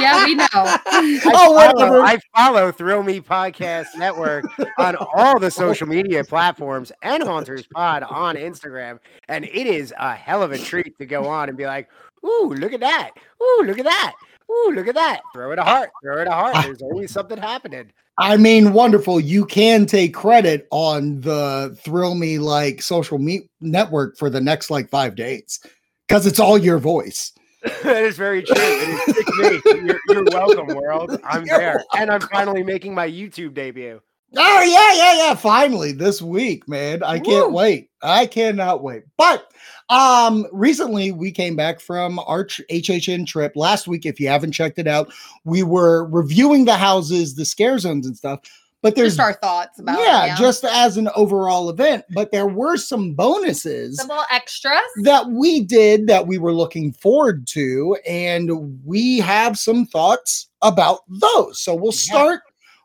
yeah, 0.00 0.24
we 0.24 0.34
know. 0.34 0.46
Oh, 0.52 0.78
I 0.86 1.20
Oh, 1.26 1.72
follow. 1.76 2.02
I 2.02 2.18
follow 2.36 2.72
Thrill 2.72 3.02
Me 3.02 3.20
Podcast 3.20 3.86
Network 3.96 4.44
on 4.78 4.96
all 5.14 5.38
the 5.38 5.50
social 5.50 5.86
media 5.86 6.24
platforms 6.24 6.90
and 7.02 7.22
Haunters 7.22 7.66
Pod 7.74 8.02
on 8.02 8.36
Instagram. 8.36 8.98
And 9.28 9.44
it 9.44 9.66
is 9.66 9.92
a 9.98 10.14
hell 10.14 10.42
of 10.42 10.52
a 10.52 10.58
treat 10.58 10.96
to 10.98 11.06
go 11.06 11.26
on 11.26 11.48
and 11.48 11.56
be 11.58 11.66
like, 11.66 11.88
ooh, 12.24 12.54
look 12.56 12.72
at 12.72 12.80
that. 12.80 13.10
Ooh, 13.42 13.62
look 13.66 13.78
at 13.78 13.84
that. 13.84 14.12
Ooh, 14.52 14.72
look 14.74 14.88
at 14.88 14.94
that. 14.94 15.22
Throw 15.32 15.52
it 15.52 15.58
a 15.58 15.62
heart. 15.64 15.90
Throw 16.02 16.20
it 16.20 16.28
a 16.28 16.32
heart. 16.32 16.56
There's 16.64 16.82
always 16.82 17.10
something 17.10 17.38
happening. 17.38 17.90
I 18.18 18.36
mean, 18.36 18.72
wonderful. 18.72 19.20
You 19.20 19.46
can 19.46 19.86
take 19.86 20.12
credit 20.14 20.68
on 20.70 21.20
the 21.22 21.76
Thrill 21.82 22.14
Me 22.14 22.38
like 22.38 22.82
social 22.82 23.18
me- 23.18 23.48
network 23.60 24.18
for 24.18 24.28
the 24.28 24.40
next 24.40 24.70
like 24.70 24.90
five 24.90 25.14
days 25.14 25.60
because 26.06 26.26
it's 26.26 26.38
all 26.38 26.58
your 26.58 26.78
voice. 26.78 27.32
that 27.82 28.02
is 28.02 28.16
very 28.16 28.42
true. 28.42 28.56
It 28.58 29.08
is 29.08 29.16
it's 29.18 29.64
me. 29.66 29.86
You're, 29.86 30.00
you're 30.08 30.24
welcome, 30.24 30.66
world. 30.74 31.18
I'm 31.24 31.44
You're 31.46 31.58
there. 31.58 31.84
And 31.96 32.10
I'm 32.10 32.20
finally 32.20 32.62
making 32.62 32.94
my 32.94 33.08
YouTube 33.08 33.54
debut. 33.54 34.00
Oh 34.36 34.62
yeah, 34.62 34.94
yeah, 34.94 35.26
yeah. 35.28 35.34
Finally 35.34 35.92
this 35.92 36.22
week, 36.22 36.66
man. 36.68 37.02
I 37.02 37.18
can't 37.18 37.48
Woo. 37.50 37.56
wait. 37.56 37.90
I 38.02 38.26
cannot 38.26 38.82
wait. 38.82 39.04
But 39.16 39.50
um 39.90 40.46
recently 40.52 41.12
we 41.12 41.30
came 41.30 41.54
back 41.56 41.80
from 41.80 42.18
our 42.20 42.44
HHN 42.46 43.26
trip 43.26 43.52
last 43.56 43.86
week. 43.86 44.06
If 44.06 44.18
you 44.18 44.28
haven't 44.28 44.52
checked 44.52 44.78
it 44.78 44.86
out, 44.86 45.12
we 45.44 45.62
were 45.62 46.06
reviewing 46.06 46.64
the 46.64 46.76
houses, 46.76 47.34
the 47.34 47.44
scare 47.44 47.78
zones 47.78 48.06
and 48.06 48.16
stuff. 48.16 48.40
But 48.80 48.96
there's 48.96 49.16
Just 49.16 49.20
our 49.20 49.34
thoughts 49.34 49.78
about 49.78 50.00
it, 50.00 50.02
yeah, 50.04 50.36
just 50.36 50.64
as 50.64 50.96
an 50.96 51.08
overall 51.14 51.70
event. 51.70 52.04
But 52.14 52.32
there 52.32 52.48
were 52.48 52.76
some 52.76 53.14
bonuses 53.14 53.98
some 53.98 54.08
little 54.08 54.24
extras. 54.28 54.80
that 55.04 55.28
we 55.28 55.60
did 55.60 56.08
that 56.08 56.26
we 56.26 56.36
were 56.38 56.52
looking 56.52 56.92
forward 56.92 57.46
to, 57.48 57.96
and 58.08 58.80
we 58.84 59.18
have 59.18 59.56
some 59.56 59.86
thoughts 59.86 60.48
about 60.62 61.00
those. 61.08 61.60
So 61.60 61.76
we'll 61.76 61.92
Yeah. 61.92 61.98
start. 61.98 62.40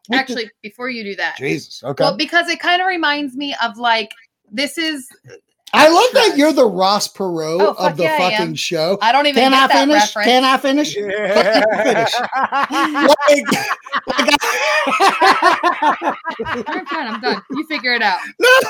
With 0.10 0.16
the- 0.16 0.22
Actually, 0.22 0.50
before 0.62 0.90
you 0.90 1.04
do 1.04 1.16
that, 1.16 1.38
Jesus. 1.38 1.84
Okay. 1.84 2.04
well, 2.04 2.16
because 2.18 2.48
it 2.50 2.60
kind 2.60 2.82
of 2.82 2.88
reminds 2.88 3.36
me 3.36 3.56
of 3.64 3.78
like 3.78 4.12
this 4.52 4.78
is. 4.78 5.08
I 5.74 5.90
love 5.90 6.10
that 6.14 6.38
you're 6.38 6.54
the 6.54 6.66
Ross 6.66 7.10
Perot 7.12 7.60
Oh, 7.60 7.74
of 7.78 7.98
the 7.98 8.04
yeah, 8.04 8.18
fucking 8.18 8.38
am. 8.48 8.56
show. 8.56 8.98
I 9.02 9.12
don't 9.12 9.26
even 9.28 9.42
Can 9.44 9.52
get 9.52 9.64
I 9.64 9.68
that 9.68 9.74
finish? 9.82 10.16
reference. 10.16 10.28
Can 10.28 10.44
I 10.46 10.58
finish? 10.58 10.94
finish. 10.94 12.14
Like- 13.28 14.38
I'm 16.46 16.86
done. 16.86 17.08
I'm 17.08 17.22
done. 17.22 17.42
You 17.52 17.66
figure 17.68 17.94
it 17.94 18.02
out. 18.02 18.20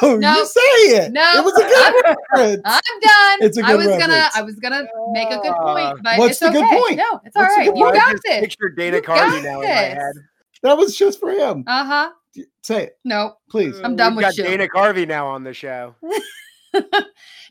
no, 0.01 0.15
No. 0.17 0.35
you 0.37 0.45
say 0.45 0.59
it. 0.61 1.11
No. 1.11 1.33
it 1.37 1.43
was 1.45 1.53
a 1.53 1.63
good 1.67 2.03
reference. 2.33 2.61
I'm 2.65 2.99
done. 3.01 3.37
It's 3.41 3.57
a 3.57 3.63
I 3.63 3.71
good 3.73 3.81
I 3.81 3.87
was 3.87 3.97
gonna. 3.99 4.29
I 4.35 4.41
was 4.41 4.55
gonna 4.55 4.83
make 5.11 5.29
a 5.29 5.37
good 5.37 5.51
Uh, 5.51 5.73
point, 5.73 5.99
but 6.03 6.17
what's 6.17 6.31
it's 6.31 6.39
the 6.39 6.49
good 6.49 6.65
point? 6.67 6.97
No, 6.97 7.21
it's 7.23 7.35
all 7.35 7.43
What's 7.43 7.57
right. 7.57 7.75
You 7.75 7.93
got 7.93 8.11
just 8.11 8.23
this. 8.23 8.39
Picture 8.41 8.69
Dana 8.69 8.97
You 8.97 9.01
Carvey 9.03 9.17
got 9.17 9.43
now 9.43 9.61
in 9.61 9.67
my 9.69 9.75
head. 9.75 10.13
That 10.63 10.77
was 10.77 10.95
just 10.97 11.19
for 11.19 11.31
him. 11.31 11.63
Uh 11.67 11.85
huh. 11.85 12.09
Say 12.61 12.83
it, 12.83 12.99
No, 13.03 13.33
please. 13.49 13.79
I'm 13.83 13.95
done 13.95 14.11
We've 14.15 14.17
with 14.25 14.35
got 14.35 14.37
you. 14.37 14.43
Dana 14.43 14.67
Carvey 14.67 15.07
now 15.07 15.25
on 15.27 15.43
the 15.43 15.53
show. 15.53 15.95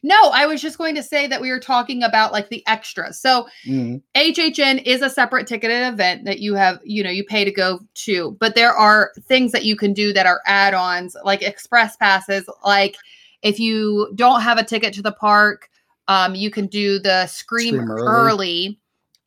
no. 0.03 0.31
I 0.33 0.47
was 0.47 0.63
just 0.63 0.79
going 0.79 0.95
to 0.95 1.03
say 1.03 1.27
that 1.27 1.41
we 1.41 1.51
were 1.51 1.59
talking 1.59 2.03
about 2.03 2.33
like 2.33 2.49
the 2.51 2.63
extras. 2.69 3.21
So 3.21 3.47
Mhm. 3.67 4.03
HHN 4.15 4.83
is 4.85 5.03
a 5.03 5.11
separate 5.11 5.47
ticketed 5.47 5.83
event 5.93 6.25
that 6.25 6.39
you 6.39 6.55
have, 6.55 6.79
you 6.85 7.03
know, 7.03 7.11
you 7.11 7.25
pay 7.25 7.45
to 7.45 7.51
go 7.51 7.81
to, 7.95 8.37
but 8.39 8.55
there 8.55 8.73
are 8.73 9.13
things 9.23 9.51
that 9.53 9.65
you 9.65 9.77
can 9.77 9.93
do 9.93 10.13
that 10.13 10.27
are 10.27 10.43
add-ons, 10.47 11.17
like 11.25 11.43
express 11.43 11.97
passes. 11.97 12.45
Like 12.65 12.97
if 13.43 13.59
you 13.59 14.13
don't 14.15 14.43
have 14.43 14.59
a 14.59 14.65
ticket 14.65 14.95
to 14.95 15.03
the 15.03 15.13
park, 15.13 15.69
um, 16.09 16.35
you 16.37 16.51
can 16.51 16.67
do 16.69 16.99
the 17.01 17.27
scream, 17.27 17.75
Scream 17.75 17.91
early. 17.91 18.07
early. 18.09 18.81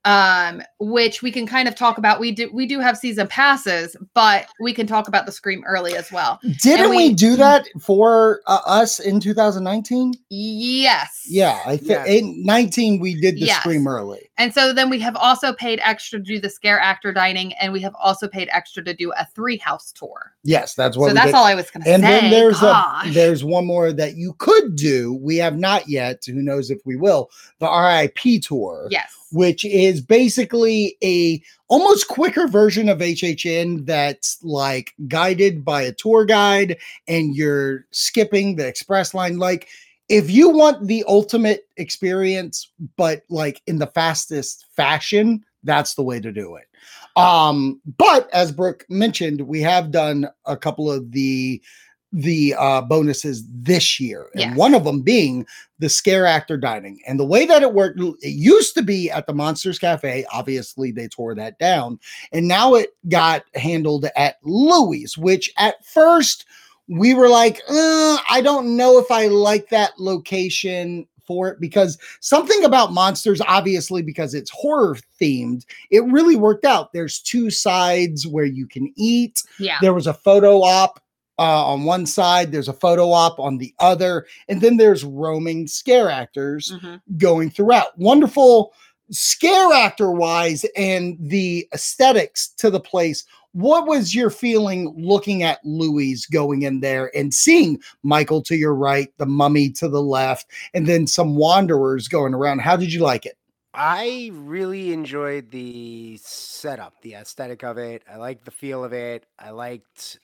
Um, 0.05 0.61
which 0.79 1.21
we 1.21 1.31
can 1.31 1.45
kind 1.45 1.67
of 1.67 1.75
talk 1.75 1.97
about. 1.97 2.19
We 2.19 2.31
do 2.31 2.49
we 2.53 2.65
do 2.65 2.79
have 2.79 2.97
season 2.97 3.27
passes, 3.27 3.95
but 4.13 4.47
we 4.61 4.73
can 4.73 4.87
talk 4.87 5.07
about 5.07 5.25
the 5.25 5.31
scream 5.31 5.63
early 5.67 5.95
as 5.95 6.11
well. 6.11 6.39
Didn't 6.61 6.89
we, 6.89 7.09
we- 7.09 7.13
do 7.13 7.35
that 7.35 7.67
for 7.81 8.41
uh, 8.47 8.59
us 8.65 8.99
in 8.99 9.19
2019? 9.19 10.13
Yes. 10.29 11.23
Yeah, 11.27 11.59
I 11.65 11.77
think 11.77 11.89
Yes. 11.89 12.07
in 12.07 12.43
19 12.45 12.99
we 12.99 13.19
did 13.19 13.35
the 13.35 13.41
Yes. 13.47 13.59
scream 13.59 13.87
early. 13.87 14.29
And 14.37 14.53
so 14.53 14.71
then 14.71 14.89
we 14.89 14.99
have 14.99 15.15
also 15.17 15.51
paid 15.53 15.79
extra 15.83 16.19
to 16.19 16.23
do 16.25 16.39
the 16.39 16.49
scare 16.49 16.79
actor 16.79 17.11
dining, 17.11 17.53
and 17.55 17.73
we 17.73 17.81
have 17.81 17.93
also 17.95 18.27
paid 18.27 18.47
extra 18.53 18.83
to 18.85 18.93
do 18.93 19.11
a 19.17 19.25
three 19.35 19.57
house 19.57 19.91
tour. 19.91 20.31
Yes, 20.43 20.75
that's 20.75 20.95
what 20.95 21.09
so 21.09 21.13
that's 21.13 21.27
did. 21.27 21.35
all 21.35 21.43
I 21.45 21.55
was 21.55 21.69
going 21.69 21.83
to 21.83 21.89
say. 21.89 21.93
and 21.93 22.03
then 22.03 22.29
there's 22.31 22.61
Gosh. 22.61 23.07
a 23.07 23.11
there's 23.11 23.43
one 23.43 23.65
more 23.65 23.91
that 23.91 24.15
you 24.15 24.33
could 24.37 24.75
do. 24.77 25.15
We 25.21 25.35
have 25.37 25.57
not 25.57 25.89
yet. 25.89 26.23
Who 26.25 26.41
knows 26.41 26.71
if 26.71 26.79
we 26.85 26.95
will? 26.95 27.29
The 27.59 27.67
RIP 27.67 28.41
tour. 28.41 28.87
yes. 28.89 29.13
Which 29.31 29.63
is 29.65 30.01
basically 30.01 30.97
a 31.03 31.41
almost 31.67 32.07
quicker 32.07 32.47
version 32.47 32.89
of 32.89 32.99
HHN 32.99 33.85
that's 33.85 34.37
like 34.43 34.93
guided 35.07 35.63
by 35.63 35.81
a 35.81 35.91
tour 35.91 36.25
guide 36.25 36.77
and 37.07 37.35
you're 37.35 37.85
skipping 37.91 38.55
the 38.55 38.67
express 38.67 39.13
line. 39.13 39.37
Like 39.37 39.67
if 40.09 40.31
you 40.31 40.49
want 40.49 40.87
the 40.87 41.03
ultimate 41.07 41.67
experience 41.77 42.71
but 42.97 43.23
like 43.29 43.61
in 43.67 43.77
the 43.77 43.87
fastest 43.87 44.65
fashion 44.75 45.43
that's 45.63 45.93
the 45.93 46.03
way 46.03 46.19
to 46.19 46.31
do 46.31 46.55
it. 46.55 46.67
Um 47.15 47.81
but 47.97 48.29
as 48.33 48.51
brooke 48.51 48.85
mentioned 48.89 49.41
we 49.41 49.61
have 49.61 49.91
done 49.91 50.27
a 50.45 50.57
couple 50.57 50.91
of 50.91 51.11
the 51.11 51.61
the 52.11 52.55
uh 52.57 52.81
bonuses 52.81 53.43
this 53.51 53.99
year 53.99 54.29
and 54.33 54.41
Yes. 54.41 54.57
one 54.57 54.73
of 54.73 54.83
them 54.83 55.01
being 55.01 55.45
the 55.77 55.89
scare 55.89 56.25
actor 56.25 56.57
dining. 56.57 56.99
And 57.07 57.19
the 57.19 57.25
way 57.25 57.45
that 57.45 57.61
it 57.61 57.73
worked, 57.73 57.99
it 57.99 58.29
used 58.29 58.73
to 58.75 58.81
be 58.81 59.09
at 59.11 59.27
the 59.27 59.33
Monsters 59.33 59.77
Cafe. 59.79 60.25
Obviously, 60.33 60.91
they 60.91 61.07
tore 61.07 61.35
that 61.35 61.57
down. 61.59 61.99
And 62.33 62.47
now 62.47 62.73
it 62.75 62.89
got 63.09 63.43
handled 63.55 64.07
at 64.17 64.37
Louis, 64.43 65.17
which 65.17 65.51
at 65.57 65.85
first 65.85 66.45
we 66.87 67.13
were 67.13 67.29
like, 67.29 67.61
uh, 67.69 68.17
I 68.29 68.41
don't 68.43 68.75
know 68.75 68.97
if 68.97 69.09
I 69.11 69.27
like 69.27 69.69
that 69.69 69.91
location 69.99 71.07
for 71.27 71.47
it 71.49 71.61
because 71.61 71.97
something 72.21 72.63
about 72.65 72.91
monsters, 72.91 73.39
obviously, 73.47 74.01
because 74.01 74.33
it's 74.33 74.49
horror 74.49 74.97
themed, 75.21 75.63
it 75.91 76.03
really 76.05 76.35
worked 76.35 76.65
out. 76.65 76.91
There's 76.91 77.19
two 77.21 77.51
sides 77.51 78.25
where 78.25 78.45
you 78.45 78.65
can 78.65 78.91
eat 78.97 79.43
Yeah. 79.59 79.77
there 79.79 79.93
was 79.93 80.07
a 80.07 80.13
photo 80.15 80.63
op 80.63 80.99
uh, 81.39 81.65
on 81.65 81.85
one 81.85 82.05
side, 82.05 82.51
there's 82.51 82.67
a 82.67 82.73
photo 82.73 83.11
op 83.11 83.39
on 83.39 83.57
the 83.57 83.73
other, 83.79 84.27
and 84.49 84.61
then 84.61 84.77
there's 84.77 85.03
roaming 85.05 85.65
scare 85.67 86.09
actors 86.09 86.73
Mhm. 86.83 87.01
going 87.17 87.49
throughout. 87.49 87.97
Wonderful 87.97 88.73
scare 89.09 89.73
actor 89.73 90.11
wise 90.11 90.65
and 90.75 91.17
the 91.19 91.67
aesthetics 91.73 92.49
to 92.57 92.69
the 92.69 92.79
place. 92.79 93.23
What 93.53 93.87
was 93.87 94.13
your 94.13 94.29
feeling 94.29 94.93
looking 94.95 95.41
at 95.41 95.65
Louis 95.65 96.25
going 96.27 96.61
in 96.61 96.81
there 96.81 97.09
and 97.15 97.33
seeing 97.33 97.81
Michael 98.03 98.43
to 98.43 98.55
your 98.55 98.75
right, 98.75 99.11
the 99.17 99.25
mummy 99.25 99.71
to 99.71 99.87
the 99.89 100.03
left, 100.03 100.45
and 100.75 100.85
then 100.85 101.07
some 101.07 101.35
wanderers 101.35 102.07
going 102.07 102.35
around? 102.35 102.59
How 102.61 102.75
did 102.75 102.93
you 102.93 102.99
like 103.01 103.25
it? 103.25 103.37
I 103.73 104.29
really 104.33 104.93
enjoyed 104.93 105.51
the 105.51 106.19
setup, 106.21 107.01
the 107.01 107.15
aesthetic 107.15 107.63
of 107.63 107.77
it. 107.77 108.03
I 108.11 108.17
liked 108.17 108.45
the 108.45 108.51
feel 108.51 108.83
of 108.83 108.93
it. 108.93 109.25
I 109.39 109.51
liked 109.51 110.19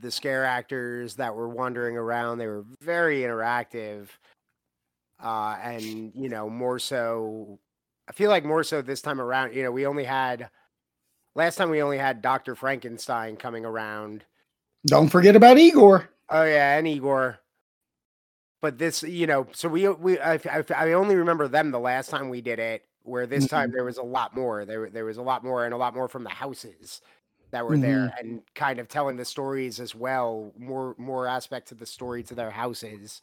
the 0.00 0.10
scare 0.10 0.44
actors 0.44 1.14
that 1.16 1.34
were 1.34 1.48
wandering 1.48 1.96
around. 1.96 2.38
They 2.38 2.46
were 2.46 2.64
very 2.80 3.20
interactive. 3.20 4.08
Uh, 5.22 5.56
and, 5.62 6.12
you 6.14 6.28
know, 6.28 6.50
more 6.50 6.78
so, 6.78 7.58
I 8.08 8.12
feel 8.12 8.30
like 8.30 8.44
more 8.44 8.62
so 8.64 8.82
this 8.82 9.00
time 9.00 9.20
around, 9.20 9.54
you 9.54 9.62
know, 9.62 9.70
we 9.72 9.86
only 9.86 10.04
had, 10.04 10.50
last 11.34 11.56
time 11.56 11.70
we 11.70 11.82
only 11.82 11.98
had 11.98 12.20
Dr. 12.22 12.54
Frankenstein 12.54 13.36
coming 13.36 13.64
around. 13.64 14.24
Don't 14.86 15.08
forget 15.08 15.34
about 15.36 15.58
Igor. 15.58 16.08
Oh, 16.28 16.44
yeah, 16.44 16.76
and 16.76 16.86
Igor. 16.86 17.38
but 18.60 18.78
this, 18.78 19.02
you 19.02 19.26
know, 19.26 19.46
so 19.52 19.68
we 19.68 19.88
we 19.88 20.18
I, 20.18 20.34
I, 20.50 20.64
I 20.74 20.92
only 20.94 21.14
remember 21.14 21.48
them 21.48 21.70
the 21.70 21.78
last 21.78 22.10
time 22.10 22.28
we 22.28 22.40
did 22.40 22.58
it. 22.58 22.84
Where 23.02 23.26
this 23.26 23.46
time 23.46 23.70
there 23.70 23.84
was 23.84 23.98
a 23.98 24.02
lot 24.02 24.34
more. 24.34 24.64
There 24.64 24.90
there 24.90 25.04
was 25.04 25.18
a 25.18 25.22
lot 25.22 25.44
more 25.44 25.64
and 25.64 25.72
a 25.72 25.76
lot 25.76 25.94
more 25.94 26.08
from 26.08 26.24
the 26.24 26.30
houses 26.30 27.00
that 27.52 27.64
were 27.64 27.78
there 27.78 28.12
and 28.18 28.42
kind 28.54 28.78
of 28.78 28.88
telling 28.88 29.16
the 29.16 29.24
stories 29.24 29.80
as 29.80 29.94
well. 29.94 30.52
More 30.58 30.94
more 30.98 31.26
aspect 31.26 31.68
to 31.68 31.74
the 31.74 31.86
story 31.86 32.22
to 32.24 32.34
their 32.34 32.50
houses. 32.50 33.22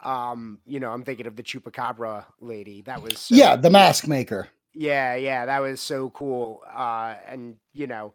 Um, 0.00 0.60
you 0.64 0.78
know, 0.80 0.90
I'm 0.92 1.04
thinking 1.04 1.26
of 1.26 1.36
the 1.36 1.42
chupacabra 1.42 2.24
lady. 2.40 2.82
That 2.82 3.02
was 3.02 3.18
so 3.18 3.34
Yeah, 3.34 3.56
the 3.56 3.70
mask 3.70 4.06
maker. 4.06 4.48
yeah, 4.74 5.14
yeah, 5.16 5.46
that 5.46 5.60
was 5.60 5.80
so 5.80 6.10
cool. 6.10 6.62
Uh, 6.72 7.14
and 7.26 7.56
you 7.74 7.86
know, 7.86 8.14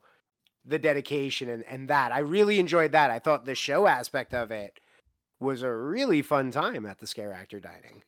the 0.65 0.79
dedication 0.79 1.49
and, 1.49 1.63
and 1.69 1.89
that. 1.89 2.11
I 2.11 2.19
really 2.19 2.59
enjoyed 2.59 2.93
that. 2.93 3.11
I 3.11 3.19
thought 3.19 3.45
the 3.45 3.55
show 3.55 3.85
aspect 3.87 4.33
of 4.33 4.49
it 4.51 4.79
was 5.41 5.61
a 5.61 5.71
really 5.73 6.21
fun 6.21 6.51
time 6.51 6.85
at 6.85 6.99
the 6.99 7.07
Scare 7.07 7.33
Actor 7.33 7.59
Dining. 7.59 8.01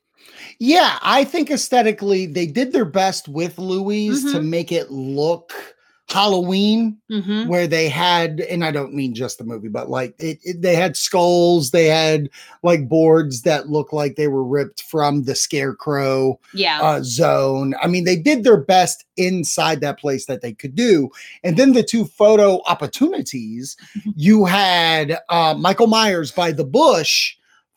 Yeah, 0.58 0.98
I 1.02 1.26
think 1.26 1.52
aesthetically 1.52 2.26
they 2.26 2.46
did 2.48 2.72
their 2.72 2.86
best 2.86 3.28
with 3.28 3.58
Louise 3.60 4.24
to 4.32 4.40
Mhm. 4.40 4.48
make 4.48 4.72
it 4.72 4.90
look 4.90 5.75
Halloween, 6.10 6.98
Mm-hmm. 7.12 7.48
where 7.48 7.68
they 7.68 7.88
had, 7.88 8.40
and 8.42 8.64
I 8.66 8.72
don't 8.72 8.94
mean 8.94 9.14
just 9.14 9.38
the 9.38 9.44
movie, 9.44 9.68
but 9.68 9.90
like 9.90 10.16
it, 10.20 10.40
it- 10.44 10.62
they 10.62 10.76
had 10.76 10.98
skulls, 10.98 11.72
they 11.72 11.86
had 11.86 12.30
like 12.64 12.88
boards 12.90 13.44
that 13.44 13.70
looked 13.70 13.94
like 13.94 14.16
they 14.16 14.28
were 14.28 14.44
ripped 14.44 14.82
from 14.84 15.24
the 15.24 15.36
Scarecrow 15.36 16.40
Yeah. 16.54 16.82
uh, 16.82 17.02
zone. 17.04 17.76
I 17.82 17.88
mean, 17.88 18.06
they 18.06 18.16
did 18.18 18.44
their 18.44 18.58
best 18.58 19.06
inside 19.18 19.82
that 19.82 20.00
place 20.00 20.26
that 20.26 20.42
they 20.42 20.54
could 20.54 20.76
do. 20.76 21.10
And 21.44 21.58
then 21.58 21.74
the 21.74 21.84
two 21.84 22.06
photo 22.06 22.62
opportunities, 22.66 23.78
you 24.16 24.46
had 24.46 25.18
uh, 25.30 25.56
Michael 25.58 25.88
Myers 25.88 26.32
by 26.32 26.52
the 26.52 26.66
bush. 26.66 27.36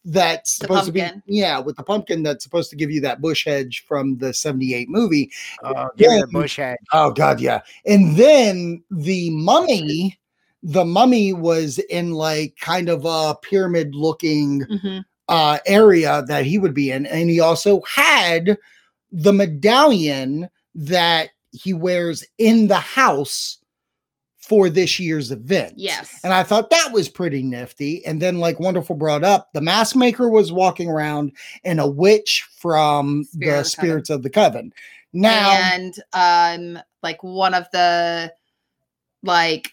That's 0.09 0.57
The 0.59 0.62
supposed 0.65 0.87
to 0.87 0.93
be, 0.93 1.07
yeah, 1.27 1.59
with 1.59 1.77
the 1.77 1.83
pumpkin 1.83 2.23
that's 2.23 2.43
supposed 2.43 2.71
to 2.71 2.77
give 2.77 2.91
you 2.91 3.00
that 3.03 3.21
bush 3.21 3.45
hedge 3.45 3.85
from 3.87 4.17
the 4.17 4.33
78 4.33 4.88
movie. 4.88 5.31
Uh, 5.62 5.88
give 5.97 6.12
Yeah. 6.12 6.21
the 6.23 6.27
bush 6.29 6.57
head. 6.57 6.79
Oh, 6.93 7.11
God, 7.11 7.41
yeah. 7.41 7.61
And 7.85 8.17
then 8.17 8.83
the 8.91 9.29
mummy, 9.31 10.19
the 10.62 10.85
mummy 10.85 11.35
was 11.35 11.79
in 11.91 12.12
like 12.12 12.57
kind 12.59 12.88
of 12.88 13.05
a 13.05 13.37
pyramid 13.43 13.95
looking 13.95 14.62
hmm 14.62 14.99
uh, 15.29 15.59
area 15.67 16.23
that 16.27 16.47
he 16.47 16.59
would 16.59 16.73
be 16.73 16.91
in. 16.91 17.05
And 17.05 17.29
he 17.29 17.38
also 17.38 17.83
had 17.83 18.57
the 19.12 19.33
medallion 19.33 20.49
that 20.75 21.29
he 21.53 21.75
wears 21.75 22.25
in 22.38 22.67
the 22.67 22.77
house 22.77 23.58
for 24.49 24.71
this 24.71 24.99
year's 24.99 25.31
event. 25.31 25.75
Yes. 25.76 26.21
And 26.25 26.33
I 26.33 26.43
thought 26.43 26.71
that 26.71 26.90
was 26.90 27.09
pretty 27.09 27.43
nifty. 27.43 28.05
And 28.07 28.21
then, 28.21 28.38
like 28.38 28.59
Wonderful 28.59 28.97
brought 28.97 29.23
up, 29.23 29.50
the 29.52 29.61
mask 29.61 29.95
maker 29.95 30.31
was 30.31 30.50
walking 30.52 30.88
around 30.88 31.33
and 31.64 31.78
a 31.78 31.87
witch 31.87 32.49
from 32.57 33.25
Spirit 33.25 33.35
of 33.35 33.40
the 33.40 33.47
Coven. 33.47 33.64
Spirits 33.64 34.11
of 34.11 34.23
the 34.23 34.31
Coven. 34.31 34.73
Now, 35.12 35.50
and 35.50 35.95
um 36.14 36.83
like 37.02 37.23
one 37.23 37.52
of 37.52 37.67
the 37.73 38.33
like 39.23 39.73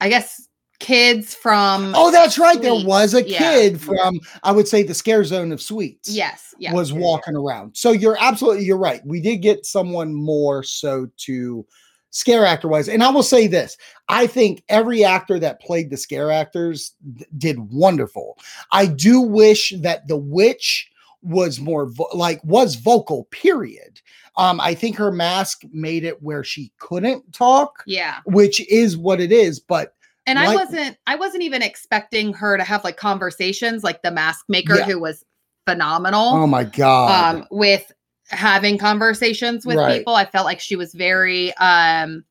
I 0.00 0.08
guess 0.08 0.48
kids 0.80 1.34
from 1.34 1.92
oh, 1.94 2.10
that's 2.10 2.38
right. 2.38 2.60
There 2.60 2.84
was 2.84 3.14
a 3.14 3.22
yeah, 3.22 3.38
kid 3.38 3.72
yeah. 3.72 3.78
from, 3.78 4.18
I 4.42 4.50
would 4.50 4.66
say, 4.66 4.82
the 4.82 4.94
scare 4.94 5.24
zone 5.24 5.52
of 5.52 5.62
sweets. 5.62 6.08
yes 6.08 6.54
yeah 6.58 6.72
was 6.72 6.92
walking 6.92 7.36
around. 7.36 7.76
So 7.76 7.92
you're 7.92 8.16
absolutely 8.20 8.64
you're 8.64 8.78
right. 8.78 9.00
We 9.04 9.20
did 9.20 9.38
get 9.38 9.66
someone 9.66 10.12
more 10.14 10.62
so 10.62 11.08
to 11.18 11.66
scare 12.10 12.44
actor 12.44 12.68
wise. 12.68 12.88
And 12.88 13.02
I 13.02 13.10
will 13.10 13.22
say 13.22 13.46
this. 13.46 13.76
I 14.08 14.26
think 14.26 14.62
every 14.68 15.04
actor 15.04 15.38
that 15.38 15.60
played 15.60 15.90
the 15.90 15.96
scare 15.96 16.30
actors 16.30 16.92
d- 17.14 17.24
did 17.38 17.58
wonderful. 17.72 18.36
I 18.72 18.86
do 18.86 19.20
wish 19.20 19.72
that 19.78 20.06
the 20.08 20.16
witch 20.16 20.90
was 21.22 21.60
more 21.60 21.86
vo- 21.86 22.08
like 22.14 22.42
was 22.44 22.74
vocal 22.76 23.24
period. 23.30 24.00
Um 24.36 24.60
I 24.60 24.74
think 24.74 24.96
her 24.96 25.12
mask 25.12 25.62
made 25.72 26.02
it 26.04 26.22
where 26.22 26.42
she 26.42 26.72
couldn't 26.78 27.32
talk, 27.32 27.82
yeah 27.86 28.18
which 28.24 28.60
is 28.70 28.96
what 28.96 29.20
it 29.20 29.30
is, 29.32 29.60
but 29.60 29.94
and 30.26 30.38
I 30.38 30.54
wasn't 30.54 30.96
I 31.06 31.16
wasn't 31.16 31.42
even 31.42 31.62
expecting 31.62 32.32
her 32.34 32.56
to 32.56 32.64
have 32.64 32.84
like 32.84 32.96
conversations 32.96 33.82
like 33.84 34.02
the 34.02 34.10
mask 34.10 34.46
maker 34.48 34.76
Yeah. 34.76 34.84
who 34.84 34.98
was 35.00 35.24
phenomenal 35.66 36.30
oh 36.34 36.46
my 36.46 36.64
god. 36.64 37.36
um 37.36 37.46
with 37.50 37.92
having 38.30 38.78
conversations 38.78 39.66
with 39.66 39.76
Right. 39.76 39.98
people. 39.98 40.14
I 40.14 40.24
felt 40.24 40.44
like 40.44 40.60
she 40.60 40.76
was 40.76 40.94
very 40.94 41.54
um 41.56 42.24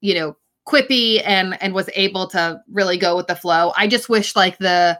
you 0.00 0.14
know 0.14 0.36
quippy 0.66 1.22
and 1.24 1.60
and 1.62 1.74
was 1.74 1.88
able 1.94 2.26
to 2.28 2.60
really 2.70 2.98
go 2.98 3.16
with 3.16 3.26
the 3.26 3.36
flow. 3.36 3.72
I 3.76 3.86
just 3.86 4.08
wish 4.08 4.36
like 4.36 4.58
the 4.58 4.98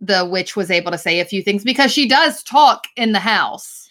the 0.00 0.26
witch 0.26 0.56
was 0.56 0.70
able 0.70 0.92
to 0.92 0.98
say 0.98 1.20
a 1.20 1.24
few 1.24 1.42
things 1.42 1.64
because 1.64 1.90
she 1.90 2.06
does 2.06 2.42
talk 2.42 2.86
in 2.96 3.12
the 3.12 3.20
house. 3.20 3.83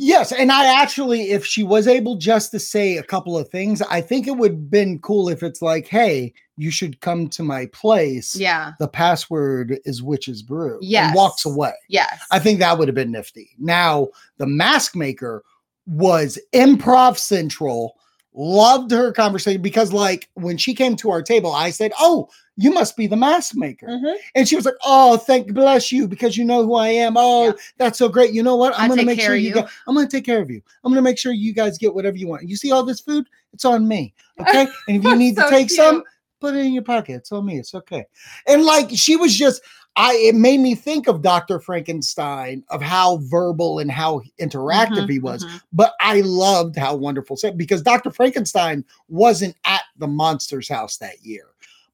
Yes, 0.00 0.30
and 0.30 0.52
I 0.52 0.80
actually, 0.80 1.32
if 1.32 1.44
she 1.44 1.64
was 1.64 1.88
able 1.88 2.16
just 2.16 2.52
to 2.52 2.60
say 2.60 2.96
a 2.96 3.02
couple 3.02 3.36
of 3.36 3.48
things, 3.48 3.82
I 3.82 4.00
think 4.00 4.28
it 4.28 4.36
would 4.36 4.52
have 4.52 4.70
been 4.70 5.00
cool 5.00 5.28
if 5.28 5.42
it's 5.42 5.60
like, 5.60 5.88
"Hey, 5.88 6.32
you 6.56 6.70
should 6.70 7.00
come 7.00 7.28
to 7.30 7.42
my 7.42 7.66
place." 7.66 8.36
Yeah. 8.36 8.72
The 8.78 8.86
password 8.86 9.80
is 9.84 10.00
witch's 10.00 10.40
brew. 10.40 10.78
Yes. 10.80 11.08
and 11.08 11.16
walks 11.16 11.44
away. 11.44 11.72
Yes. 11.88 12.24
I 12.30 12.38
think 12.38 12.60
that 12.60 12.78
would 12.78 12.86
have 12.86 12.94
been 12.94 13.10
nifty. 13.10 13.50
Now, 13.58 14.08
the 14.36 14.46
mask 14.46 14.94
maker 14.94 15.42
was 15.86 16.38
improv 16.54 17.18
central. 17.18 17.96
Loved 18.34 18.92
her 18.92 19.10
conversation 19.10 19.62
because, 19.62 19.92
like, 19.92 20.28
when 20.34 20.56
she 20.58 20.74
came 20.74 20.94
to 20.96 21.10
our 21.10 21.22
table, 21.22 21.50
I 21.50 21.70
said, 21.70 21.90
"Oh, 21.98 22.28
you 22.58 22.70
must 22.72 22.96
be 22.96 23.06
the 23.06 23.16
mask 23.16 23.54
maker," 23.56 23.86
Mhm. 23.86 24.16
and 24.34 24.46
she 24.48 24.56
was 24.56 24.64
like, 24.66 24.74
"Oh, 24.84 25.16
thank 25.16 25.54
bless 25.54 25.90
you 25.92 26.06
because 26.06 26.36
you 26.36 26.44
know 26.44 26.62
who 26.64 26.74
I 26.74 26.88
am. 26.88 27.14
Oh, 27.16 27.46
Yeah. 27.46 27.52
that's 27.78 27.98
so 27.98 28.08
great. 28.08 28.34
You 28.34 28.42
know 28.42 28.56
what? 28.56 28.74
I'm 28.76 28.86
I 28.86 28.88
gonna 28.88 29.04
make 29.04 29.20
sure 29.20 29.36
you. 29.36 29.48
you. 29.48 29.54
Go, 29.54 29.66
I'm 29.86 29.94
gonna 29.94 30.08
take 30.08 30.24
care 30.26 30.42
of 30.42 30.50
you. 30.50 30.60
I'm 30.84 30.90
gonna 30.92 31.00
make 31.02 31.16
sure 31.18 31.32
you 31.32 31.54
guys 31.54 31.78
get 31.78 31.94
whatever 31.94 32.16
you 32.16 32.26
want. 32.28 32.48
You 32.48 32.56
see 32.56 32.72
all 32.72 32.82
this 32.82 33.00
food? 33.00 33.26
It's 33.54 33.64
on 33.64 33.88
me. 33.88 34.12
Okay. 34.40 34.66
And 34.88 34.98
if 34.98 35.04
you 35.04 35.16
need 35.16 35.34
to 35.36 35.42
so 35.42 35.50
take 35.50 35.70
some, 35.70 36.02
put 36.40 36.54
it 36.54 36.64
in 36.64 36.72
your 36.72 36.84
pocket. 36.84 37.14
It's 37.14 37.32
on 37.32 37.44
me. 37.46 37.58
It's 37.58 37.74
okay. 37.74 38.04
And 38.46 38.64
like 38.64 38.90
she 38.92 39.16
was 39.16 39.34
just, 39.34 39.60
I 39.96 40.14
it 40.14 40.36
made 40.36 40.60
me 40.60 40.76
think 40.76 41.08
of 41.08 41.22
Dr. 41.22 41.58
Frankenstein 41.58 42.62
of 42.70 42.80
how 42.80 43.16
verbal 43.24 43.80
and 43.80 43.90
how 43.90 44.22
interactive 44.40 45.06
Mhm, 45.06 45.10
he 45.10 45.18
was. 45.18 45.44
mhm. 45.44 45.60
But 45.72 45.94
I 46.00 46.20
loved 46.20 46.76
how 46.76 46.94
wonderful 46.94 47.36
because 47.56 47.82
Dr. 47.82 48.12
Frankenstein 48.12 48.84
wasn't 49.08 49.56
at 49.64 49.82
the 49.96 50.06
monster's 50.06 50.68
house 50.68 50.98
that 50.98 51.24
year. 51.24 51.46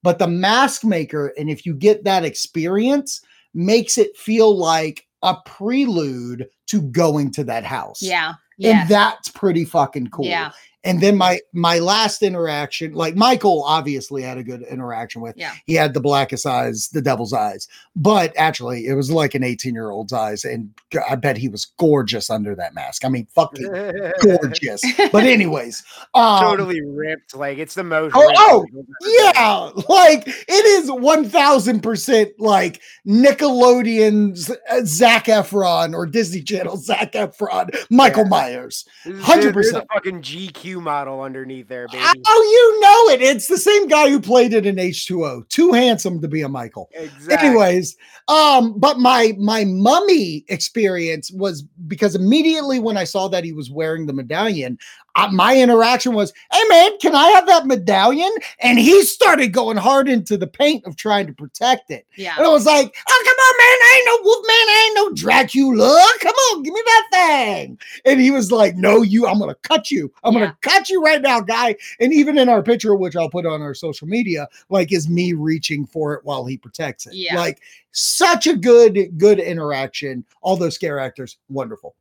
But 0.05 0.19
the 0.19 0.29
mask 0.29 0.85
maker, 0.85 1.33
and 1.39 1.49
if 1.49 1.65
you 1.65 1.75
get 1.75 2.05
that 2.05 2.27
experience, 2.27 3.23
makes 3.55 3.97
it 3.97 4.15
feel 4.19 4.55
like 4.55 5.07
a 5.23 5.35
prelude 5.47 6.47
to 6.67 6.83
going 6.83 7.31
to 7.33 7.45
that 7.45 7.65
house. 7.65 8.03
Yeah. 8.03 8.35
Yeah. 8.59 8.83
And 8.83 8.89
that's 8.91 9.29
pretty 9.31 9.65
fucking 9.65 10.09
cool. 10.09 10.27
Yeah. 10.27 10.53
And 10.85 11.01
then 11.01 11.17
my 11.17 11.41
my 11.53 11.79
last 11.79 12.23
interaction, 12.23 12.93
like 12.93 13.17
Michael 13.17 13.65
obviously 13.65 14.23
had 14.23 14.37
a 14.39 14.45
good 14.45 14.63
interaction 14.63 15.23
with. 15.23 15.35
Yeah. 15.37 15.53
He 15.67 15.75
had 15.75 15.95
the 15.95 16.01
blackest 16.01 16.45
eyes, 16.47 16.89
the 16.89 17.01
devil's 17.03 17.33
eyes. 17.33 17.69
But 17.97 18.33
actually, 18.37 18.87
it 18.87 18.95
was 18.95 19.11
like 19.11 19.35
an 19.35 19.43
18-year-old's 19.43 20.13
eyes. 20.13 20.45
And 20.45 20.75
I 21.09 21.15
bet 21.17 21.37
he 21.39 21.49
was 21.49 21.65
gorgeous 21.79 22.29
under 22.29 22.55
that 22.57 22.75
mask. 22.75 23.05
I 23.05 23.09
mean, 23.09 23.27
fucking 23.35 23.67
gorgeous. 24.23 24.83
But 25.11 25.25
anyways, 25.25 25.83
um, 26.15 26.43
totally 26.43 26.81
ripped. 26.83 27.35
Like 27.35 27.59
it's 27.59 27.75
the 27.75 27.85
most. 27.85 28.13
Oh, 28.15 28.31
oh, 28.37 28.67
Michael's 28.73 28.75
ever 28.75 28.83
been. 28.83 29.13
yeah, 29.35 29.71
like 29.89 30.29
it 30.29 30.67
is 30.85 30.91
1000% 30.91 32.31
like 32.39 32.81
Nickelodeon's 33.07 34.51
uh, 34.51 34.81
Zac 34.85 35.27
Efron 35.27 35.95
or 35.95 36.07
Disney 36.07 36.43
Channel 36.43 36.77
Zac 36.77 37.13
Efron, 37.13 37.71
Michael 37.91 38.25
Yeah. 38.25 38.29
Myers. 38.29 38.85
100%. 39.07 39.53
There's 39.55 39.73
fucking 39.93 40.23
GQ 40.23 40.74
model 40.81 41.21
underneath 41.21 41.69
there, 41.69 41.89
baby. 41.89 42.23
Oh, 42.27 42.43
you 42.53 42.81
know 42.81 43.15
it. 43.15 43.23
It's 43.23 43.47
the 43.47 43.59
same 43.59 43.89
guy 43.89 44.09
who 44.11 44.21
played 44.21 44.53
it 44.53 44.67
in 44.67 44.77
H2O. 44.77 45.49
Too 45.49 45.73
handsome 45.73 46.21
to 46.21 46.29
be 46.29 46.43
a 46.43 46.49
Michael. 46.49 46.91
Exactly. 46.93 47.49
Anyways, 47.49 47.97
um, 48.29 48.79
but 48.79 48.99
my 48.99 49.35
my 49.39 49.65
mummy 49.65 50.45
experience 50.49 51.31
was 51.31 51.63
because 51.87 52.15
immediately 52.15 52.79
when 52.79 52.97
I 52.97 53.05
saw 53.05 53.29
that 53.29 53.45
he 53.45 53.53
was 53.53 53.71
wearing 53.71 54.07
the 54.07 54.13
medallion, 54.13 54.79
uh, 55.17 55.29
my 55.33 55.57
interaction 55.57 56.13
was, 56.15 56.33
"Hey 56.53 56.63
man, 56.69 56.99
can 56.99 57.15
I 57.15 57.29
have 57.31 57.47
that 57.47 57.67
medallion?" 57.67 58.31
And 58.61 58.79
he 58.79 59.03
started 59.03 59.53
going 59.53 59.77
hard 59.77 60.09
into 60.09 60.37
the 60.37 60.47
paint 60.47 60.85
of 60.87 60.97
trying 60.97 61.27
to 61.27 61.33
protect 61.33 61.91
it. 61.91 62.07
Yeah. 62.17 62.35
And 62.37 62.47
I 62.47 62.49
was 62.51 62.67
like, 62.67 62.95
"Oh 63.09 63.23
come 63.25 63.37
on, 63.37 63.59
man! 63.59 63.79
I 63.83 63.95
ain't 63.97 64.07
no 64.07 64.25
wolf 64.25 64.47
man. 64.47 64.57
I 64.57 64.85
ain't 64.87 64.97
no 64.97 65.15
Dracula. 65.15 66.05
Come 66.21 66.35
on, 66.35 66.63
give 66.63 66.75
me 66.75 66.83
that 66.85 67.07
thing." 67.13 67.79
And 68.05 68.21
he 68.21 68.31
was 68.31 68.51
like, 68.51 68.77
"No, 68.77 69.03
you! 69.03 69.27
I'm 69.27 69.39
gonna 69.39 69.55
cut 69.57 69.91
you. 69.91 70.13
I'm 70.25 70.35
Yeah. 70.35 70.41
gonna 70.41 70.59
cut 70.63 70.89
you 70.89 71.03
right 71.03 71.23
now, 71.23 71.41
guy." 71.41 71.77
And 72.01 72.13
even 72.13 72.39
in 72.39 72.49
our 72.49 72.63
picture, 72.63 72.95
which 72.95 73.17
I'll 73.17 73.31
put 73.31 73.47
on 73.47 73.63
our 73.63 73.75
social 73.75 74.09
media, 74.09 74.49
like 74.69 74.93
is 74.93 75.09
me 75.09 75.33
reaching 75.33 75.87
for 75.87 76.15
it 76.15 76.25
while 76.25 76.45
he 76.45 76.57
protects 76.57 77.07
it. 77.07 77.15
Yeah. 77.15 77.37
Like 77.37 77.61
such 77.93 78.47
a 78.47 78.57
good, 78.57 79.17
good 79.19 79.39
interaction. 79.39 80.25
All 80.43 80.57
those 80.57 80.75
scare 80.75 80.99
actors, 80.99 81.39
wonderful. 81.49 81.95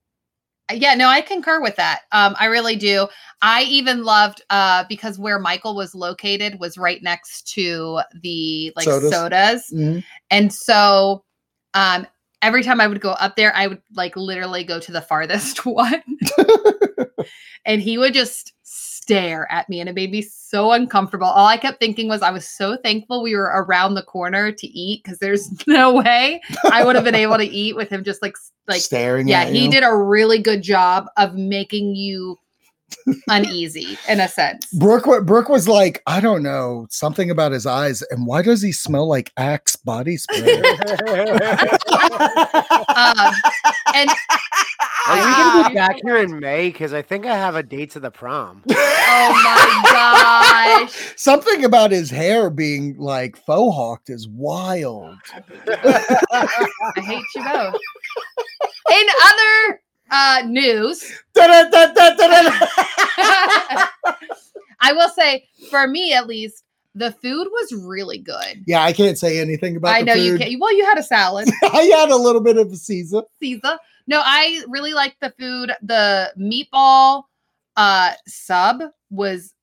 Yeah 0.72 0.94
no 0.96 1.08
i 1.08 1.22
concur 1.22 1.62
with 1.62 1.76
that 1.76 2.02
um 2.12 2.36
i 2.40 2.46
really 2.46 2.76
do 2.76 3.08
i 3.42 3.64
even 3.64 4.04
loved 4.04 4.42
uh 4.50 4.84
because 4.88 5.20
where 5.20 5.40
michael 5.40 5.76
was 5.76 5.94
located 5.94 6.60
was 6.60 6.78
right 6.78 7.04
next 7.04 7.48
to 7.48 8.00
the 8.22 8.72
like 8.76 8.86
Sodas. 8.86 9.10
sodas 9.10 9.70
Mhm. 9.74 10.04
and 10.30 10.54
so 10.54 11.24
um 11.74 12.08
every 12.44 12.62
time 12.62 12.80
I 12.82 12.88
would 12.88 13.00
go 13.00 13.12
up 13.12 13.36
there, 13.36 13.56
I 13.56 13.68
would 13.68 13.82
like 13.96 14.16
literally 14.16 14.64
go 14.64 14.80
to 14.80 14.92
the 14.92 15.02
farthest 15.02 15.66
one. 15.66 16.04
and 17.66 17.82
he 17.82 17.98
would 17.98 18.14
just 18.14 18.54
stare 19.04 19.52
at 19.52 19.68
me 19.68 19.82
and 19.82 19.90
it 19.90 19.96
made 19.96 20.12
me 20.12 20.22
so 20.22 20.72
uncomfortable. 20.72 21.28
All 21.28 21.46
I 21.46 21.58
kept 21.58 21.80
thinking 21.80 22.08
was 22.08 22.22
I 22.22 22.32
was 22.32 22.48
so 22.48 22.78
thankful 22.78 23.22
we 23.22 23.36
were 23.36 23.52
around 23.54 23.96
the 23.96 24.02
corner 24.02 24.52
to 24.52 24.68
eat 24.68 25.04
because 25.04 25.20
there's 25.20 25.52
no 25.68 25.94
way 25.94 26.42
I 26.72 26.86
would 26.86 26.96
have 26.96 27.04
been 27.04 27.14
able 27.14 27.38
to 27.38 27.46
eat 27.46 27.76
with 27.76 27.90
him 27.90 28.04
just 28.04 28.22
like 28.22 28.36
like 28.68 28.82
staring. 28.82 29.28
yeah, 29.28 29.46
he 29.46 29.68
did 29.68 29.84
a 29.84 29.94
really 29.94 30.40
good 30.40 30.62
job 30.62 31.08
of 31.18 31.36
making 31.36 31.96
you 31.96 32.40
uneasy 33.28 33.98
in 34.08 34.20
a 34.20 34.28
sense. 34.28 34.66
Brooke, 34.74 35.26
Brooke 35.26 35.50
was 35.50 35.68
like, 35.68 36.02
I 36.08 36.20
don't 36.20 36.44
know, 36.44 36.88
something 36.90 37.30
about 37.32 37.52
his 37.52 37.66
eyes, 37.66 38.02
and 38.10 38.26
why 38.28 38.42
does 38.42 38.62
he 38.62 38.72
smell 38.72 39.08
like 39.08 39.32
Axe 39.38 39.76
body 39.78 40.18
spray? 40.18 40.62
Um, 42.96 43.34
and 43.96 44.10
Are 45.08 45.16
we 45.16 45.22
gonna 45.22 45.64
Ah. 45.66 45.66
be 45.70 45.76
back 45.76 45.96
here 46.04 46.18
in 46.18 46.40
May? 46.40 46.70
Because 46.70 46.94
I 46.94 47.02
think 47.02 47.26
I 47.26 47.36
have 47.36 47.56
a 47.56 47.64
date 47.64 47.92
to 47.92 48.00
the 48.00 48.12
prom. 48.12 48.62
oh 48.70 48.74
my 49.44 49.90
gosh. 49.92 51.14
something 51.18 51.66
about 51.66 51.92
his 51.92 52.10
hair 52.10 52.50
being 52.50 52.96
like 52.98 53.36
faux 53.36 53.76
hawked 53.76 54.10
is 54.10 54.28
wild. 54.30 55.18
I 55.68 56.48
hate 56.98 57.24
you 57.36 57.44
both. 57.44 57.76
In 58.92 59.08
other 59.26 59.82
uh, 60.14 60.44
news, 60.46 61.12
I 61.36 61.80
will 64.92 65.10
say, 65.10 65.48
for 65.70 65.88
me 65.88 66.14
at 66.14 66.28
least, 66.28 66.64
the 66.96 67.12
food 67.12 67.48
was 67.52 67.74
really 67.74 68.20
good. 68.20 68.64
yeah, 68.68 68.84
I 68.84 68.94
can't 68.94 69.18
say 69.18 69.40
anything 69.40 69.76
about 69.76 69.96
I 69.96 70.02
the 70.02 70.06
know 70.06 70.14
you 70.14 70.38
food. 70.38 70.42
can. 70.42 70.60
Well, 70.60 70.76
you 70.76 70.86
had 70.86 71.00
a 71.00 71.04
salad, 71.04 71.50
I 71.64 71.82
had 71.84 72.12
a 72.12 72.16
little 72.16 72.42
bit 72.42 72.58
of 72.58 72.72
a 72.72 72.76
Caesar. 72.76 73.24
Caesar. 73.40 73.80
No, 74.06 74.22
I 74.24 74.64
really 74.68 74.94
liked 74.94 75.20
the 75.20 75.34
food. 75.40 75.72
The 75.82 76.32
meatball 76.38 77.24
uh, 77.76 78.12
sub 78.28 78.84
was 79.10 79.54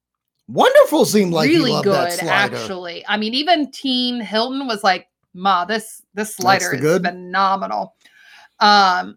Wonderful 0.48 1.04
seemed 1.04 1.32
like 1.32 1.48
really 1.48 1.80
good, 1.82 2.18
actually. 2.22 3.06
I 3.06 3.16
mean, 3.16 3.34
even 3.34 3.70
Teen 3.70 4.20
Hilton 4.20 4.66
was 4.66 4.82
like, 4.82 5.06
"Ma, 5.32 5.64
this 5.64 6.02
this 6.14 6.34
slider 6.34 6.74
is 6.74 6.80
good? 6.80 7.04
phenomenal." 7.04 7.94
Um, 8.58 9.16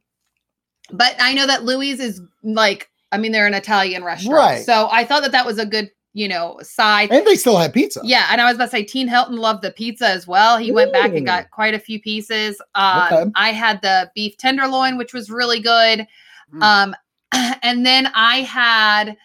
but 0.93 1.15
I 1.19 1.33
know 1.33 1.45
that 1.47 1.63
Louis 1.65 1.99
is 1.99 2.21
like, 2.43 2.89
I 3.11 3.17
mean, 3.17 3.31
they're 3.31 3.47
an 3.47 3.53
Italian 3.53 4.03
restaurant, 4.03 4.37
Right. 4.37 4.63
so 4.65 4.87
I 4.91 5.03
thought 5.05 5.23
that 5.23 5.31
that 5.33 5.45
was 5.45 5.59
a 5.59 5.65
good, 5.65 5.91
you 6.13 6.27
know, 6.27 6.59
side. 6.63 7.11
And 7.11 7.25
they 7.27 7.35
still 7.35 7.57
had 7.57 7.73
pizza. 7.73 7.99
Yeah, 8.03 8.27
and 8.31 8.39
I 8.39 8.45
was 8.45 8.55
about 8.55 8.65
to 8.65 8.71
say 8.71 8.83
Teen 8.83 9.07
Hilton 9.07 9.35
loved 9.37 9.61
the 9.63 9.71
pizza 9.71 10.07
as 10.07 10.27
well. 10.27 10.57
He 10.57 10.71
went 10.71 10.93
back 10.93 11.11
and 11.13 11.25
got 11.25 11.49
quite 11.51 11.73
a 11.73 11.79
few 11.79 11.99
pieces. 12.01 12.61
Um, 12.75 13.07
Okay. 13.11 13.31
I 13.35 13.51
had 13.51 13.81
the 13.81 14.11
beef 14.15 14.37
tenderloin, 14.37 14.97
which 14.97 15.13
was 15.13 15.29
really 15.29 15.59
good. 15.59 16.07
Mm. 16.53 16.61
Um, 16.61 16.95
and 17.63 17.85
then 17.85 18.07
I 18.15 18.41
had 18.41 19.17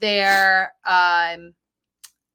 their 0.00 0.72
um 0.84 1.54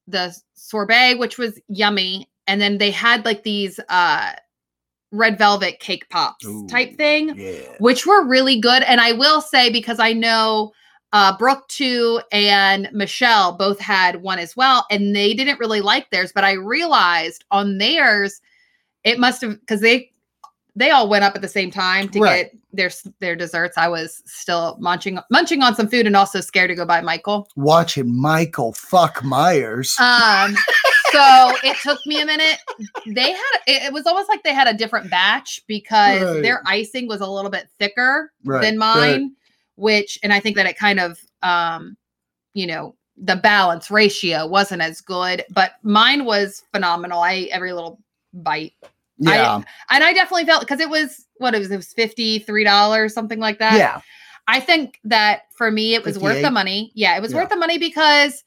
the 0.07 0.35
sorbet, 0.55 1.15
which 1.15 1.37
was 1.37 1.59
yummy. 1.67 2.29
And 2.47 2.59
then 2.59 2.77
they 2.77 2.91
had 2.91 3.23
like 3.25 3.43
these 3.43 3.79
uh 3.89 4.33
red 5.13 5.37
velvet 5.37 5.79
cake 5.79 6.09
pops 6.09 6.45
type 6.67 6.97
thing 6.97 7.33
Yeah. 7.37 7.75
which 7.79 8.05
were 8.05 8.25
really 8.25 8.59
good. 8.59 8.83
And 8.83 8.99
I 8.99 9.13
will 9.13 9.39
say, 9.41 9.71
because 9.71 9.99
I 9.99 10.11
know 10.11 10.73
uh, 11.13 11.37
Brooke 11.37 11.67
too 11.67 12.19
and 12.31 12.89
Michelle 12.91 13.53
both 13.55 13.79
had 13.79 14.23
one 14.23 14.39
as 14.39 14.57
well, 14.57 14.85
and 14.89 15.15
they 15.15 15.35
didn't 15.35 15.59
really 15.59 15.81
like 15.81 16.09
theirs. 16.09 16.31
But 16.33 16.43
I 16.43 16.53
realized 16.53 17.45
on 17.51 17.77
theirs, 17.77 18.41
it 19.03 19.19
must 19.19 19.41
have 19.41 19.59
because 19.59 19.81
they 19.81 20.11
they 20.75 20.89
all 20.89 21.07
went 21.07 21.23
up 21.23 21.35
at 21.35 21.41
the 21.41 21.47
same 21.47 21.69
time 21.69 22.09
to 22.09 22.19
Right. 22.19 22.51
get 22.51 22.55
their 22.71 22.91
their 23.19 23.35
desserts. 23.35 23.77
I 23.77 23.87
was 23.87 24.21
still 24.25 24.75
munching 24.79 25.19
munching 25.29 25.61
on 25.61 25.75
some 25.75 25.87
food 25.87 26.07
and 26.07 26.15
also 26.15 26.41
scared 26.41 26.69
to 26.69 26.75
go 26.75 26.85
by 26.85 27.01
Michael. 27.01 27.47
Watching 27.55 28.19
Michael 28.19 28.73
fuck 28.73 29.23
Myers. 29.23 29.95
Um, 29.99 30.55
so 31.11 31.55
it 31.63 31.77
took 31.83 31.99
me 32.07 32.21
a 32.21 32.25
minute. 32.25 32.57
They 33.05 33.31
had 33.31 33.55
it, 33.67 33.83
it 33.83 33.93
was 33.93 34.07
almost 34.07 34.29
like 34.29 34.41
they 34.43 34.53
had 34.53 34.67
a 34.67 34.73
different 34.73 35.09
batch 35.11 35.61
because 35.67 36.23
Right. 36.23 36.41
their 36.41 36.63
icing 36.65 37.07
was 37.07 37.21
a 37.21 37.27
little 37.27 37.51
bit 37.51 37.67
thicker 37.79 38.31
Right, 38.43 38.61
than 38.61 38.77
mine, 38.77 39.35
which 39.75 40.17
and 40.23 40.33
I 40.33 40.39
think 40.39 40.55
that 40.55 40.65
it 40.65 40.77
kind 40.77 40.99
of 40.99 41.19
um, 41.43 41.95
you 42.55 42.65
know, 42.65 42.95
the 43.17 43.35
balance 43.35 43.91
ratio 43.91 44.47
wasn't 44.47 44.81
as 44.81 45.01
good, 45.01 45.43
but 45.51 45.73
mine 45.83 46.25
was 46.25 46.63
phenomenal. 46.73 47.21
I 47.21 47.33
ate 47.33 47.49
every 47.49 47.73
little 47.73 47.99
bite. 48.33 48.73
Yeah. 49.17 49.61
And 49.89 50.03
I 50.03 50.13
definitely 50.13 50.45
felt 50.45 50.61
because 50.61 50.79
it 50.79 50.89
was 50.89 51.25
what 51.37 51.53
it 51.55 51.59
was, 51.59 51.71
it 51.71 51.77
was 51.77 51.93
$53, 51.93 53.11
something 53.11 53.39
like 53.39 53.59
that. 53.59 53.77
yeah. 53.77 54.01
I 54.47 54.59
think 54.59 54.99
that 55.05 55.43
for 55.55 55.71
me, 55.71 55.93
it 55.95 56.03
was 56.03 56.19
worth 56.19 56.41
the 56.41 56.51
money. 56.51 56.91
Yeah, 56.95 57.15
it 57.15 57.21
was 57.21 57.31
Yeah. 57.31 57.39
worth 57.39 57.49
the 57.49 57.55
money 57.55 57.77
because 57.77 58.43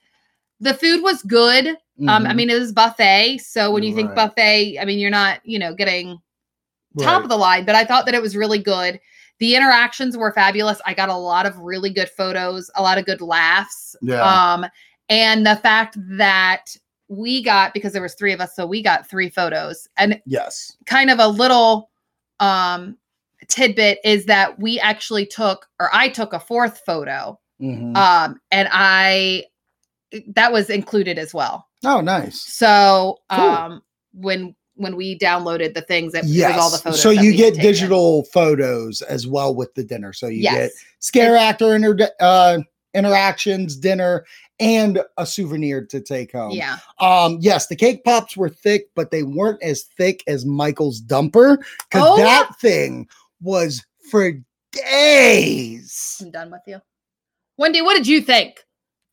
the 0.61 0.75
food 0.75 1.03
was 1.03 1.23
good. 1.23 1.69
Um, 2.09 2.27
I 2.27 2.33
Mhm. 2.33 2.37
mean, 2.37 2.51
it 2.51 2.59
was 2.59 2.73
buffet. 2.73 3.39
So 3.39 3.71
when 3.71 3.83
you 3.83 3.95
think 3.95 4.09
Right. 4.11 4.17
buffet, 4.29 4.79
I 4.79 4.85
mean, 4.85 4.99
you're 4.99 5.11
not, 5.11 5.41
you 5.45 5.59
know, 5.59 5.75
getting 5.75 6.19
top 7.03 7.23
of 7.23 7.29
the 7.31 7.37
line, 7.37 7.65
but 7.65 7.75
I 7.75 7.85
thought 7.85 8.05
that 8.07 8.15
it 8.15 8.23
was 8.23 8.37
really 8.37 8.59
good. 8.59 9.01
The 9.39 9.55
interactions 9.55 10.17
were 10.17 10.33
fabulous. 10.33 10.81
I 10.87 10.95
got 10.95 11.09
a 11.11 11.15
lot 11.17 11.45
of 11.47 11.59
really 11.59 11.91
good 11.91 12.09
photos, 12.11 12.71
a 12.75 12.83
lot 12.83 12.97
of 12.99 13.05
good 13.07 13.21
laughs. 13.21 13.97
Yeah. 14.03 14.23
Um, 14.23 14.67
and 15.09 15.47
the 15.47 15.57
fact 15.57 15.97
that 16.19 16.75
we 17.09 17.43
got 17.43 17.73
because 17.75 17.93
there 17.93 18.03
was 18.03 18.15
three 18.15 18.33
of 18.33 18.41
us, 18.41 18.55
so 18.57 18.67
we 18.67 18.83
got 18.83 19.09
three 19.09 19.29
photos. 19.29 19.89
And 19.97 20.21
yes. 20.27 20.77
kind 20.87 21.11
of 21.11 21.19
a 21.19 21.29
little 21.29 21.91
um 22.41 22.97
tidbit 23.49 23.99
is 24.05 24.27
that 24.27 24.59
we 24.59 24.79
actually 24.81 25.25
took 25.27 25.69
or 25.79 25.89
I 25.93 26.09
took 26.09 26.33
a 26.33 26.41
fourth 26.41 26.81
photo 26.85 27.39
Mhm. 27.63 27.97
um 27.97 28.41
and 28.51 28.69
I 28.73 29.45
that 30.35 30.53
was 30.53 30.69
included 30.71 31.19
as 31.19 31.33
well. 31.33 31.69
oh, 31.85 32.01
nice. 32.01 32.41
So 32.41 33.19
Cool. 33.31 33.41
um 33.45 33.83
when 34.13 34.55
when 34.75 34.95
we 34.97 35.19
downloaded 35.19 35.73
the 35.75 35.81
things 35.83 36.13
it 36.15 36.25
Yes. 36.27 36.55
was 36.55 36.63
all 36.63 36.71
the 36.71 36.79
photos. 36.79 37.01
so 37.01 37.11
you 37.11 37.35
get 37.35 37.55
digital 37.55 38.25
photos 38.25 39.01
as 39.03 39.27
well 39.27 39.55
with 39.55 39.73
the 39.75 39.85
dinner. 39.85 40.13
So 40.13 40.27
you 40.27 40.43
get 40.43 40.53
Yes. 40.55 40.73
scare 40.99 41.37
actor 41.37 41.75
inter- 41.75 42.11
uh, 42.21 42.59
interactions, 42.95 43.77
dinner, 43.77 44.25
and 44.59 45.01
a 45.19 45.27
souvenir 45.27 45.85
to 45.87 46.01
take 46.01 46.33
home. 46.33 46.53
Yeah. 46.53 46.79
Um, 47.01 47.39
yes, 47.41 47.67
the 47.67 47.77
cake 47.77 48.05
pops 48.05 48.37
were 48.37 48.49
thick, 48.49 48.89
but 48.95 49.11
they 49.11 49.23
weren't 49.23 49.63
as 49.63 49.83
thick 49.83 50.23
as 50.27 50.47
Michael's 50.47 51.01
dumper 51.01 51.59
because 51.91 52.03
Oh. 52.09 52.17
that 52.17 52.59
thing 52.61 53.09
was 53.41 53.85
for 54.11 54.33
days. 54.73 56.19
I'm 56.23 56.31
done 56.31 56.51
with 56.51 56.63
you. 56.67 56.81
Wendy, 57.59 57.83
what 57.83 57.95
did 57.97 58.07
you 58.07 58.21
think? 58.21 58.63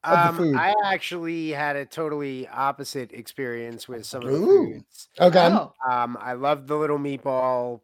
Um. 0.05 0.57
I 0.57 0.73
actually 0.83 1.51
had 1.51 1.77
a 1.77 1.85
totally 1.85 2.47
opposite 2.49 3.13
experience 3.13 3.87
with 3.87 4.05
some 4.05 4.23
of 4.23 4.31
the 4.31 4.37
Ooh. 4.37 4.73
foods. 4.73 5.07
Okay. 5.19 5.47
Oh, 5.47 5.73
Um, 5.89 6.17
I 6.19 6.33
love 6.33 6.67
the 6.67 6.75
little 6.75 6.99
meatball 6.99 7.79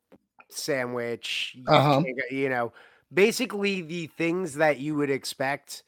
sandwich. 0.50 1.56
Uh-huh. 1.66 2.04
You 2.30 2.50
know, 2.50 2.74
basically 3.14 3.82
the 3.82 4.08
things 4.08 4.56
that 4.56 4.80
you 4.80 4.96
would 4.96 5.10
expect 5.10 5.84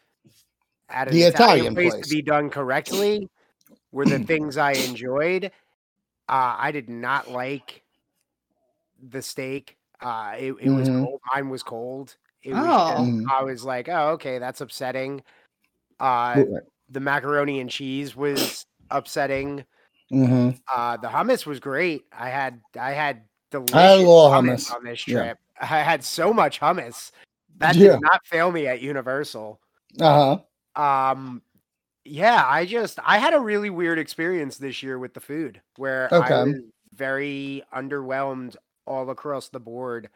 at 0.91 1.07
an 1.07 1.13
The 1.13 1.23
Italian, 1.23 1.73
Italian 1.73 1.75
place, 1.75 1.93
place. 1.93 2.07
to 2.07 2.15
be 2.15 2.21
done 2.21 2.49
correctly 2.49 3.29
were 3.91 4.05
the 4.05 4.19
things 4.31 4.57
I 4.57 4.73
enjoyed. 4.73 5.45
Uh, 6.29 6.55
I 6.57 6.71
did 6.71 6.89
not 6.89 7.29
like 7.31 7.83
the 9.09 9.21
steak. 9.21 9.77
Uh, 9.99 10.33
it, 10.37 10.53
it 10.61 10.69
was 10.69 10.89
Mhm. 10.89 11.03
cold. 11.05 11.21
Mine 11.33 11.49
was 11.49 11.63
cold. 11.63 12.15
It 12.43 12.53
was 12.53 12.63
Oh. 12.65 12.89
just- 12.89 13.01
Mhm. 13.11 13.23
I 13.31 13.43
was 13.43 13.63
like, 13.63 13.89
oh, 13.89 14.09
okay, 14.11 14.39
that's 14.39 14.61
upsetting. 14.61 15.21
Uh, 15.99 16.43
the 16.89 16.99
macaroni 16.99 17.59
and 17.59 17.69
cheese 17.69 18.15
was 18.15 18.65
upsetting. 18.89 19.63
Mhm. 20.11 20.59
Uh, 20.73 20.97
the 20.97 21.07
hummus 21.07 21.45
was 21.45 21.59
great. 21.59 22.05
I 22.11 22.29
had 22.29 22.59
I 22.79 22.91
had 22.91 23.23
delicious 23.51 23.75
I 23.75 23.81
had 23.81 23.97
little 23.99 24.29
hummus, 24.29 24.69
hummus. 24.69 24.75
on 24.75 24.83
this 24.83 25.07
Yeah. 25.07 25.23
trip. 25.23 25.37
I 25.61 25.65
had 25.81 26.03
so 26.03 26.33
much 26.33 26.59
hummus 26.59 27.11
that 27.57 27.75
Yeah. 27.75 27.91
did 27.93 28.01
not 28.01 28.25
fail 28.25 28.51
me 28.51 28.67
at 28.67 28.81
Universal. 28.81 29.59
Uh 29.99 30.13
huh. 30.35 30.41
Um, 30.75 31.41
yeah, 32.05 32.45
I 32.47 32.65
just 32.65 32.99
I 33.03 33.19
had 33.19 33.33
a 33.33 33.39
really 33.39 33.69
weird 33.69 33.99
experience 33.99 34.57
this 34.57 34.83
year 34.83 34.99
with 34.99 35.13
the 35.15 35.21
food 35.21 35.61
where 35.77 36.13
I 36.19 36.33
Okay. 36.33 36.37
was 36.37 36.55
very 36.93 37.63
underwhelmed 37.75 38.57
all 38.87 39.09
across 39.11 39.49
the 39.49 39.59
board 39.59 40.09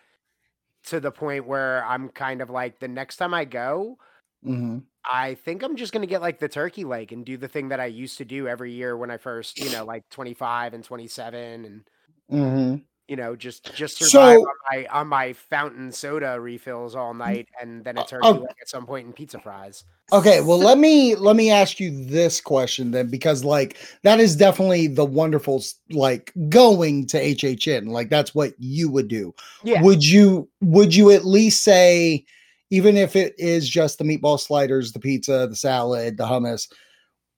to 0.86 1.00
the 1.02 1.12
point 1.12 1.48
where 1.48 1.86
I'm 1.86 2.10
kind 2.10 2.41
of 2.41 2.50
like 2.50 2.80
the 2.80 2.88
next 2.89 3.18
time 3.18 3.34
I 3.34 3.46
go, 3.46 4.00
hmm 4.44 4.78
I 5.08 5.36
think 5.36 5.63
I'm 5.63 5.76
just 5.76 5.94
gonna 5.94 6.08
get 6.08 6.22
like 6.22 6.39
the 6.39 6.50
turkey 6.50 6.84
leg 6.84 7.12
and 7.13 7.26
do 7.26 7.38
the 7.38 7.48
thing 7.48 7.70
that 7.70 7.80
I 7.80 7.86
used 7.86 8.18
to 8.18 8.26
do 8.26 8.48
every 8.48 8.72
year 8.74 8.98
when 8.98 9.12
I 9.12 9.18
first, 9.18 9.60
you 9.60 9.70
know, 9.70 9.86
like 9.86 10.04
25 10.10 10.74
and 10.74 10.84
27 10.84 11.65
and 11.65 11.89
hmm 12.30 12.86
You 13.08 13.15
know, 13.15 13.36
just 13.36 13.74
just 13.76 13.98
So- 13.98 14.06
survive 14.06 14.39
on 14.39 14.46
my 14.72 14.86
on 14.88 15.08
my 15.08 15.34
fountain 15.34 15.91
soda 15.91 16.39
refills 16.39 16.96
all 16.96 17.13
mm, 17.13 17.20
night, 17.20 17.48
and 17.62 17.84
then 17.84 17.98
it 17.98 18.08
turns 18.08 18.26
oh. 18.26 18.32
like 18.32 18.58
at 18.60 18.68
some 18.68 18.86
point 18.86 19.08
in 19.08 19.13
pizza 19.13 19.39
fries. 19.39 19.84
Okay, 20.12 20.41
well 20.41 20.58
let 20.70 20.78
me 20.78 21.15
let 21.15 21.36
me 21.36 21.52
ask 21.52 21.80
you 21.80 22.06
this 22.06 22.41
question 22.41 22.91
then 22.91 23.10
because 23.10 23.44
like 23.44 23.78
that 24.04 24.20
is 24.20 24.36
definitely 24.36 24.88
the 24.88 25.06
wonderful 25.06 25.63
like 25.91 26.34
going 26.50 27.06
to 27.08 27.22
HHN 27.22 27.89
like 27.89 28.10
that's 28.10 28.34
what 28.34 28.54
you 28.58 28.89
would 28.89 29.08
do. 29.08 29.34
Yeah. 29.63 29.82
Would 29.84 30.04
you 30.04 30.50
would 30.62 30.96
you 30.96 31.12
at 31.12 31.26
least 31.26 31.63
say 31.63 32.26
even 32.72 32.98
if 32.98 33.15
it 33.15 33.36
is 33.38 33.70
just 33.70 33.98
the 33.98 34.04
meatball 34.04 34.39
sliders, 34.39 34.91
the 34.91 35.00
pizza, 35.00 35.48
the 35.48 35.56
salad, 35.56 36.18
the 36.18 36.26
hummus, 36.26 36.68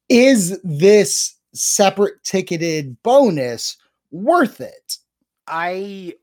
is 0.09 0.59
this 0.63 1.35
separate 1.53 2.23
ticketed 2.23 2.97
bonus 3.03 3.77
worth 4.11 4.61
it? 4.61 4.97
I 5.47 6.15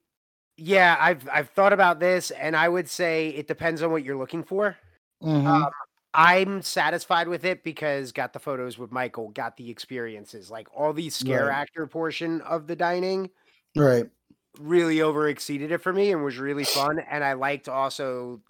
yeah, 0.56 0.96
I've 1.00 1.28
I've 1.30 1.50
thought 1.50 1.72
about 1.72 2.00
this, 2.00 2.30
and 2.32 2.56
I 2.56 2.68
would 2.68 2.88
say 2.90 3.30
it 3.30 3.48
depends 3.48 3.82
on 3.82 3.92
what 3.92 4.04
you're 4.04 4.16
looking 4.18 4.44
for. 4.44 4.78
Mhm. 5.22 5.46
Um, 5.46 5.70
I'm 6.14 6.62
satisfied 6.62 7.28
with 7.28 7.44
it 7.44 7.64
because 7.64 8.12
got 8.12 8.32
the 8.32 8.40
photos 8.40 8.78
with 8.78 8.92
Michael, 8.92 9.30
got 9.30 9.56
the 9.56 9.70
experiences, 9.70 10.50
like 10.50 10.68
all 10.74 10.92
the 10.92 11.10
scare 11.10 11.46
Right. 11.46 11.50
actor 11.50 11.86
portion 11.88 12.40
of 12.42 12.66
the 12.68 12.76
dining 12.76 13.30
right. 13.76 14.10
really 14.58 15.00
over 15.00 15.28
exceeded 15.28 15.72
it 15.72 15.78
for 15.78 15.92
me 15.92 16.12
and 16.12 16.24
was 16.24 16.38
really 16.38 16.64
fun. 16.64 16.98
And 16.98 17.24
I 17.24 17.32
liked 17.34 17.68
also 17.68 18.42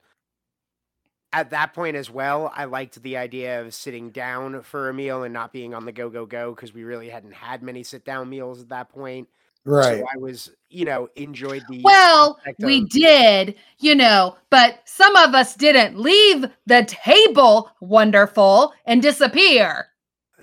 at 1.32 1.50
that 1.50 1.74
point 1.74 1.96
as 1.96 2.10
well, 2.10 2.50
I 2.54 2.64
liked 2.64 3.02
the 3.02 3.16
idea 3.16 3.60
of 3.60 3.74
sitting 3.74 4.10
down 4.10 4.62
for 4.62 4.88
a 4.88 4.94
meal 4.94 5.24
and 5.24 5.34
not 5.34 5.52
being 5.52 5.74
on 5.74 5.84
the 5.84 5.92
go 5.92 6.08
go 6.08 6.26
go 6.26 6.54
because 6.54 6.72
we 6.72 6.84
really 6.84 7.08
hadn't 7.08 7.32
had 7.32 7.62
many 7.62 7.82
sit 7.82 8.04
down 8.04 8.28
meals 8.30 8.60
at 8.60 8.68
that 8.68 8.88
point. 8.88 9.28
Right. 9.64 10.00
So 10.00 10.06
I 10.14 10.18
was, 10.18 10.50
you 10.68 10.84
know, 10.84 11.08
enjoyed 11.16 11.62
the 11.68 11.80
Well, 11.82 12.38
we 12.58 12.82
of- 12.82 12.90
did, 12.90 13.54
you 13.78 13.94
know, 13.94 14.36
but 14.50 14.80
some 14.84 15.16
of 15.16 15.34
us 15.34 15.54
didn't 15.56 15.98
leave 15.98 16.44
the 16.66 16.84
table 16.84 17.70
wonderful 17.80 18.74
and 18.86 19.00
disappear. 19.00 19.86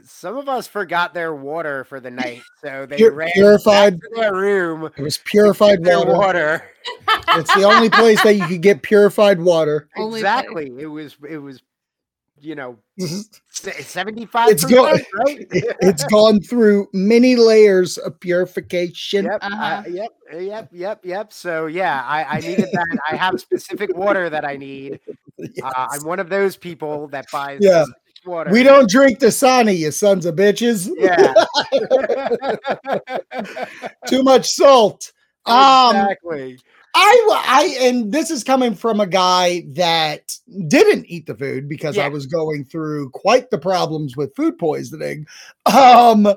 some 0.04 0.36
of 0.36 0.50
us 0.50 0.66
forgot 0.68 1.14
their 1.14 1.36
water 1.36 1.84
for 1.84 2.00
the 2.00 2.10
night, 2.10 2.42
so 2.64 2.88
they 2.88 2.98
Pur- 2.98 3.12
ran 3.12 3.28
back 3.28 3.34
purified- 3.36 4.02
to 4.02 4.10
their 4.16 4.34
room. 4.34 4.90
It 4.98 5.02
was 5.04 5.20
purified 5.20 5.86
water. 5.86 6.12
water. 6.18 6.64
It's 7.30 7.54
the 7.56 7.64
only 7.64 7.90
place 7.90 8.22
that 8.24 8.34
you 8.34 8.46
could 8.48 8.62
get 8.64 8.82
purified 8.82 9.40
water. 9.40 9.88
Exactly. 9.98 10.74
It 10.80 10.88
was. 10.88 11.16
It 11.30 11.38
was. 11.38 11.62
You 12.42 12.56
know, 12.56 12.78
It's 12.98 13.88
seventy-five. 13.88 14.60
go- 14.68 14.86
right? 14.92 15.02
it's 15.52 16.04
gone 16.06 16.40
through 16.42 16.88
many 16.92 17.36
layers 17.36 17.98
of 18.00 18.20
purification. 18.20 19.26
Yep, 19.26 19.40
Uh-huh. 19.44 19.64
uh, 19.64 19.84
yep, 19.88 20.10
yep, 20.34 20.70
yep, 20.72 21.06
yep. 21.06 21.32
So 21.34 21.68
yeah, 21.68 22.04
I, 22.08 22.24
I 22.24 22.40
needed 22.40 22.70
that. 22.74 22.98
I 23.12 23.16
have 23.16 23.40
specific 23.40 23.96
water 23.96 24.30
that 24.30 24.44
I 24.46 24.58
need. 24.58 25.00
Uh, 25.64 25.88
I'm 25.92 26.04
one 26.06 26.20
of 26.20 26.30
those 26.30 26.56
people 26.56 27.08
that 27.08 27.26
buys 27.32 27.58
Yeah. 27.64 27.84
water. 28.28 28.52
We 28.52 28.62
don't 28.62 28.88
drink 28.88 29.18
Dasani, 29.18 29.76
you 29.76 29.90
sons 29.90 30.28
of 30.28 30.36
bitches. 30.36 30.88
Yeah. 30.98 31.34
Too 34.08 34.22
much 34.22 34.48
salt. 34.50 35.12
Um, 35.48 35.96
exactly. 35.96 36.60
I, 36.94 37.44
I, 37.46 37.78
and 37.82 38.12
this 38.12 38.30
is 38.30 38.44
coming 38.44 38.76
from 38.76 39.00
a 39.00 39.08
guy 39.08 39.64
that 39.70 40.38
didn't 40.68 41.06
eat 41.06 41.26
the 41.26 41.36
food 41.36 41.70
because 41.70 41.98
I 41.98 42.10
was 42.10 42.26
going 42.26 42.66
through 42.66 43.12
quite 43.12 43.50
the 43.50 43.58
problems 43.58 44.18
with 44.18 44.36
food 44.36 44.58
poisoning. 44.58 45.26
Um, 45.74 46.28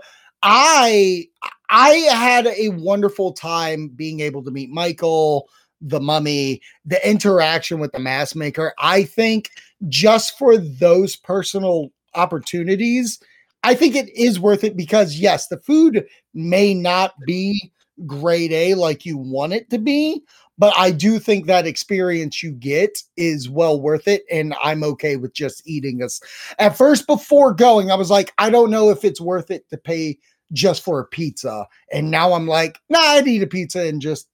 I, 0.42 1.26
I 1.70 1.90
had 1.90 2.46
a 2.46 2.68
wonderful 2.68 3.32
time 3.32 3.88
being 3.88 4.20
able 4.20 4.44
to 4.44 4.50
meet 4.50 4.70
Michael, 4.70 5.48
the 5.80 6.00
mummy, 6.00 6.60
the 6.84 7.08
interaction 7.08 7.80
with 7.80 7.92
the 7.92 7.98
mask 7.98 8.36
maker. 8.36 8.74
I 8.78 9.04
think 9.04 9.50
just 9.88 10.38
for 10.38 10.56
those 10.56 11.16
personal 11.16 11.90
opportunities, 12.14 13.18
I 13.64 13.74
think 13.74 13.96
it 13.96 14.08
is 14.10 14.38
worth 14.38 14.62
it 14.62 14.76
because 14.76 15.16
yes, 15.18 15.48
the 15.48 15.58
food 15.58 16.06
may 16.32 16.74
not 16.74 17.14
be 17.26 17.72
grade 18.06 18.52
A 18.52 18.74
like 18.74 19.06
you 19.06 19.16
want 19.16 19.52
it 19.52 19.70
to 19.70 19.78
be, 19.78 20.22
but 20.58 20.72
I 20.76 20.90
do 20.90 21.18
think 21.18 21.46
that 21.46 21.66
experience 21.66 22.42
you 22.42 22.52
get 22.52 22.98
is 23.16 23.48
well 23.48 23.80
worth 23.80 24.06
it. 24.06 24.24
And 24.30 24.54
I'm 24.62 24.84
okay 24.84 25.16
with 25.16 25.34
just 25.34 25.66
eating 25.66 26.02
us. 26.02 26.20
At 26.58 26.76
first, 26.76 27.06
before 27.06 27.52
going, 27.52 27.90
I 27.90 27.96
was 27.96 28.10
like, 28.10 28.32
I 28.38 28.50
don't 28.50 28.70
know 28.70 28.90
if 28.90 29.04
it's 29.04 29.20
worth 29.20 29.50
it 29.50 29.68
to 29.70 29.76
pay 29.76 30.18
just 30.52 30.84
for 30.84 31.00
a 31.00 31.06
pizza. 31.06 31.66
And 31.92 32.10
now 32.10 32.32
I'm 32.32 32.46
like, 32.46 32.78
nah, 32.88 33.00
I'd 33.00 33.26
eat 33.26 33.42
a 33.42 33.46
pizza 33.46 33.86
and 33.86 34.00
just 34.00 34.28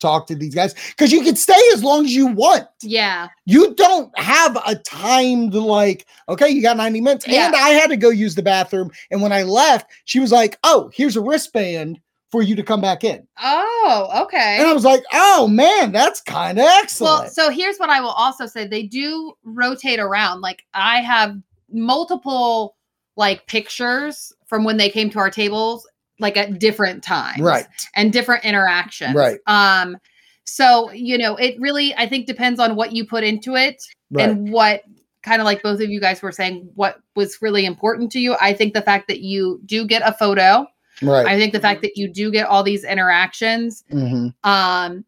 talk 0.00 0.26
to 0.26 0.34
these 0.34 0.54
guys 0.54 0.74
because 0.90 1.12
you 1.12 1.22
can 1.22 1.36
stay 1.36 1.60
as 1.72 1.82
long 1.82 2.04
as 2.04 2.12
you 2.12 2.26
want. 2.26 2.66
Yeah. 2.82 3.28
You 3.46 3.74
don't 3.74 4.16
have 4.18 4.56
a 4.66 4.74
timed 4.74 5.54
like, 5.54 6.06
okay, 6.28 6.48
you 6.48 6.60
got 6.60 6.76
90 6.76 7.00
minutes. 7.00 7.26
Yeah. 7.26 7.46
And 7.46 7.54
I 7.54 7.70
had 7.70 7.88
to 7.90 7.96
go 7.96 8.10
use 8.10 8.34
the 8.34 8.42
bathroom. 8.42 8.90
And 9.10 9.22
when 9.22 9.32
I 9.32 9.44
left, 9.44 9.90
she 10.04 10.18
was 10.18 10.32
like, 10.32 10.58
oh, 10.64 10.90
here's 10.92 11.16
a 11.16 11.20
wristband 11.20 12.00
for 12.32 12.42
you 12.42 12.56
to 12.56 12.62
come 12.64 12.80
back 12.80 13.04
in. 13.04 13.24
Oh, 13.40 14.22
okay. 14.24 14.56
And 14.58 14.66
I 14.66 14.72
was 14.72 14.84
like, 14.84 15.04
oh 15.12 15.46
man, 15.46 15.92
that's 15.92 16.20
kind 16.22 16.58
of 16.58 16.64
excellent. 16.64 17.20
Well, 17.24 17.30
so 17.30 17.50
here's 17.50 17.76
what 17.76 17.90
I 17.90 18.00
will 18.00 18.08
also 18.10 18.46
say. 18.46 18.66
They 18.66 18.82
do 18.84 19.34
rotate 19.44 20.00
around. 20.00 20.40
Like 20.40 20.64
I 20.74 21.00
have 21.02 21.36
multiple 21.70 22.74
like 23.16 23.46
pictures 23.46 24.32
from 24.46 24.64
when 24.64 24.78
they 24.78 24.88
came 24.88 25.10
to 25.10 25.18
our 25.18 25.30
tables, 25.30 25.86
like 26.18 26.36
at 26.38 26.58
different 26.58 27.02
times. 27.04 27.40
right. 27.40 27.66
And 27.94 28.12
different 28.12 28.44
interactions. 28.44 29.14
Right. 29.14 29.38
Um, 29.46 29.98
so 30.44 30.90
you 30.92 31.18
know, 31.18 31.36
it 31.36 31.54
really 31.60 31.94
I 31.96 32.08
think 32.08 32.26
depends 32.26 32.58
on 32.58 32.76
what 32.76 32.92
you 32.92 33.06
put 33.06 33.24
into 33.24 33.54
it 33.56 33.82
Right. 34.10 34.28
and 34.28 34.50
what 34.52 34.82
kind 35.22 35.40
of 35.40 35.44
like 35.46 35.62
both 35.62 35.80
of 35.80 35.88
you 35.88 36.00
guys 36.00 36.20
were 36.22 36.32
saying 36.32 36.68
what 36.74 36.98
was 37.14 37.38
really 37.42 37.64
important 37.66 38.10
to 38.12 38.18
you. 38.20 38.36
I 38.40 38.52
think 38.54 38.74
the 38.74 38.82
fact 38.82 39.06
that 39.08 39.20
you 39.20 39.60
do 39.66 39.86
get 39.86 40.02
a 40.04 40.12
photo, 40.12 40.66
right. 41.00 41.26
I 41.26 41.38
think 41.38 41.52
the 41.52 41.60
fact 41.60 41.82
that 41.82 41.96
you 41.96 42.08
do 42.08 42.30
get 42.30 42.46
all 42.46 42.62
these 42.62 42.84
interactions 42.84 43.84
Mhm. 43.90 44.34
um 44.44 45.04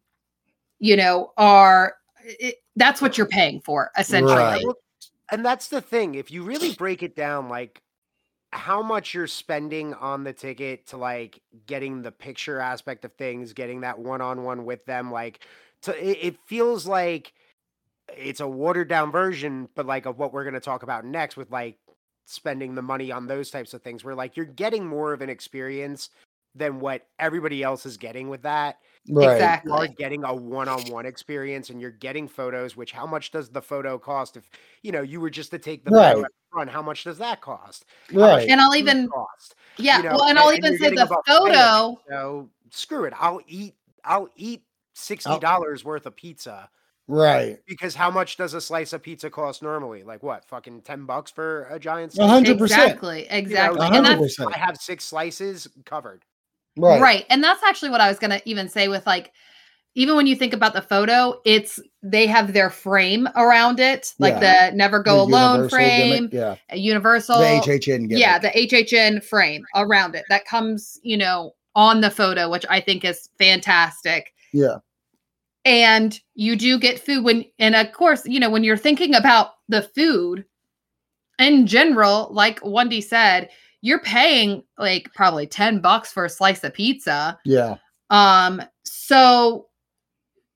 you 0.79 0.95
know 0.95 1.31
are 1.37 1.95
it, 2.23 2.55
that's 2.75 3.01
what 3.01 3.17
you're 3.17 3.27
paying 3.27 3.61
for 3.61 3.91
essentially 3.97 4.35
Right. 4.35 4.65
And 5.31 5.43
that's 5.43 5.69
the 5.69 5.81
thing. 5.81 6.15
If 6.15 6.29
you 6.31 6.43
really 6.43 6.73
break 6.73 7.01
it 7.01 7.15
down, 7.15 7.49
like 7.49 7.81
how 8.51 8.81
much 8.81 9.13
you're 9.13 9.27
spending 9.27 9.93
on 9.95 10.23
the 10.23 10.33
ticket 10.33 10.85
to 10.87 10.97
like 10.97 11.41
getting 11.65 12.01
the 12.01 12.11
picture 12.11 12.59
aspect 12.59 13.05
of 13.05 13.13
things, 13.13 13.51
getting 13.53 13.81
that 13.81 13.97
one 13.97 14.21
on 14.21 14.43
one 14.43 14.65
with 14.65 14.85
them, 14.85 15.11
like 15.11 15.39
to 15.81 15.91
it, 15.97 16.19
it 16.21 16.37
feels 16.45 16.85
like 16.85 17.33
it's 18.15 18.39
a 18.39 18.47
watered 18.47 18.87
down 18.87 19.11
version, 19.11 19.67
but 19.75 19.85
like 19.87 20.05
of 20.05 20.19
what 20.19 20.31
we're 20.31 20.45
gonna 20.45 20.59
talk 20.59 20.83
about 20.83 21.05
next 21.05 21.37
with 21.37 21.51
like 21.51 21.77
spending 22.25 22.75
the 22.75 22.81
money 22.81 23.11
on 23.11 23.27
those 23.27 23.49
types 23.51 23.73
of 23.73 23.81
things 23.81 24.03
where 24.03 24.15
like 24.15 24.35
you're 24.35 24.45
getting 24.45 24.85
more 24.85 25.13
of 25.13 25.21
an 25.21 25.29
experience 25.29 26.09
than 26.55 26.79
what 26.79 27.05
everybody 27.19 27.61
else 27.63 27.85
is 27.85 27.97
getting 27.97 28.29
with 28.29 28.41
that 28.43 28.77
Right. 29.07 29.33
Exactly. 29.33 29.71
you 29.71 29.77
are 29.77 29.87
getting 29.87 30.23
a 30.23 30.33
one-on-one 30.33 31.05
experience 31.05 31.69
and 31.69 31.79
you're 31.79 31.91
getting 31.91 32.27
photos 32.27 32.75
which 32.75 32.91
how 32.91 33.05
much 33.05 33.29
does 33.29 33.49
the 33.49 33.61
photo 33.61 33.99
cost 33.99 34.35
if 34.35 34.49
you 34.81 34.91
know 34.91 35.03
you 35.03 35.21
were 35.21 35.29
just 35.29 35.51
to 35.51 35.59
take 35.59 35.85
the 35.85 35.91
Right. 35.91 36.13
photo 36.13 36.25
at 36.25 36.31
front 36.51 36.69
how 36.71 36.81
much 36.81 37.03
does 37.03 37.19
that 37.19 37.39
cost 37.39 37.85
Right. 38.11 38.49
and 38.49 38.59
i'll 38.59 38.75
even 38.75 39.07
cost 39.07 39.53
yeah 39.77 39.97
you 39.97 40.03
know, 40.05 40.09
well 40.13 40.21
and 40.23 40.29
and- 40.31 40.39
i'll 40.39 40.53
even 40.53 40.71
you're 40.71 40.79
say 40.79 40.95
the 40.95 41.03
a 41.03 41.05
buffet 41.05 41.31
of 41.31 41.47
it. 41.47 41.53
photo 41.53 42.01
so 42.09 42.49
screw 42.71 43.03
it 43.03 43.13
i'll 43.19 43.41
eat 43.47 43.75
i'll 44.03 44.29
eat 44.35 44.61
oh. 44.65 44.69
sixty 44.93 45.37
dollars 45.37 45.85
worth 45.85 46.07
of 46.07 46.15
pizza 46.15 46.67
Right. 47.07 47.59
because 47.67 47.93
how 47.93 48.09
much 48.09 48.35
does 48.37 48.53
a 48.55 48.61
slice 48.61 48.91
of 48.93 49.03
pizza 49.03 49.29
cost 49.29 49.61
normally 49.61 50.03
like 50.03 50.23
what 50.23 50.43
fucking 50.45 50.81
10 50.81 51.05
bucks 51.05 51.29
for 51.29 51.67
a 51.69 51.79
giant 51.79 52.13
slice? 52.13 52.29
hundred 52.29 52.57
percent. 52.57 52.83
exactly 52.93 53.23
You 53.23 53.29
know, 53.29 53.35
exactly 53.37 53.79
A 53.79 53.83
and 53.83 53.93
hundred 53.95 54.09
that's 54.09 54.21
percent. 54.37 54.55
i 54.55 54.57
have 54.57 54.77
six 54.77 55.05
slices 55.05 55.67
covered 55.85 56.23
Right. 56.77 56.99
right 56.99 57.25
and 57.29 57.43
that's 57.43 57.61
actually 57.63 57.89
what 57.91 58.01
i 58.01 58.07
was 58.09 58.17
going 58.19 58.31
to 58.31 58.41
even 58.49 58.67
say 58.69 58.87
with 58.87 59.05
like 59.05 59.31
even 59.97 60.15
when 60.17 60.27
you 60.27 60.35
think 60.35 60.53
about 60.53 60.73
the 60.73 60.81
photo 60.81 61.39
it's 61.45 61.79
they 62.03 62.25
have 62.27 62.51
their 62.53 62.69
frame 62.71 63.29
around 63.35 63.79
it 63.79 64.11
like 64.19 64.39
the 64.39 64.71
never 64.75 64.99
go 65.01 65.17
The 65.17 65.21
alone 65.31 65.69
frame 65.69 66.13
gimmick, 66.27 66.33
Yeah. 66.33 66.55
a 66.69 66.77
universal 66.77 67.37
The 67.39 67.45
HHN 67.45 68.09
gimmick. 68.09 68.17
yeah 68.17 68.39
the 68.39 68.49
hhn 68.49 69.23
frame 69.23 69.63
around 69.75 70.15
it 70.15 70.25
that 70.29 70.45
comes 70.45 70.99
you 71.03 71.17
know 71.17 71.53
on 71.75 72.01
the 72.01 72.09
photo 72.09 72.49
which 72.49 72.65
i 72.69 72.79
think 72.81 73.05
is 73.05 73.29
fantastic 73.37 74.33
Yeah. 74.51 74.77
And 75.65 76.19
you 76.35 76.55
do 76.55 76.79
get 76.79 76.99
food 76.99 77.23
when 77.23 77.43
and 77.59 77.75
of 77.75 77.91
course 77.91 78.25
you 78.25 78.39
know 78.39 78.49
when 78.49 78.63
you're 78.63 78.77
thinking 78.77 79.15
about 79.15 79.51
the 79.67 79.81
food 79.81 80.45
in 81.39 81.67
general 81.67 82.29
like 82.31 82.59
wendy 82.63 83.01
said 83.01 83.49
you're 83.81 83.99
paying 83.99 84.63
like 84.77 85.11
probably 85.13 85.45
10 85.45 85.79
bucks 85.81 86.11
for 86.11 86.25
a 86.25 86.29
slice 86.29 86.63
of 86.63 86.73
pizza 86.73 87.37
Yeah. 87.45 87.75
um 88.11 88.61
so 88.83 89.67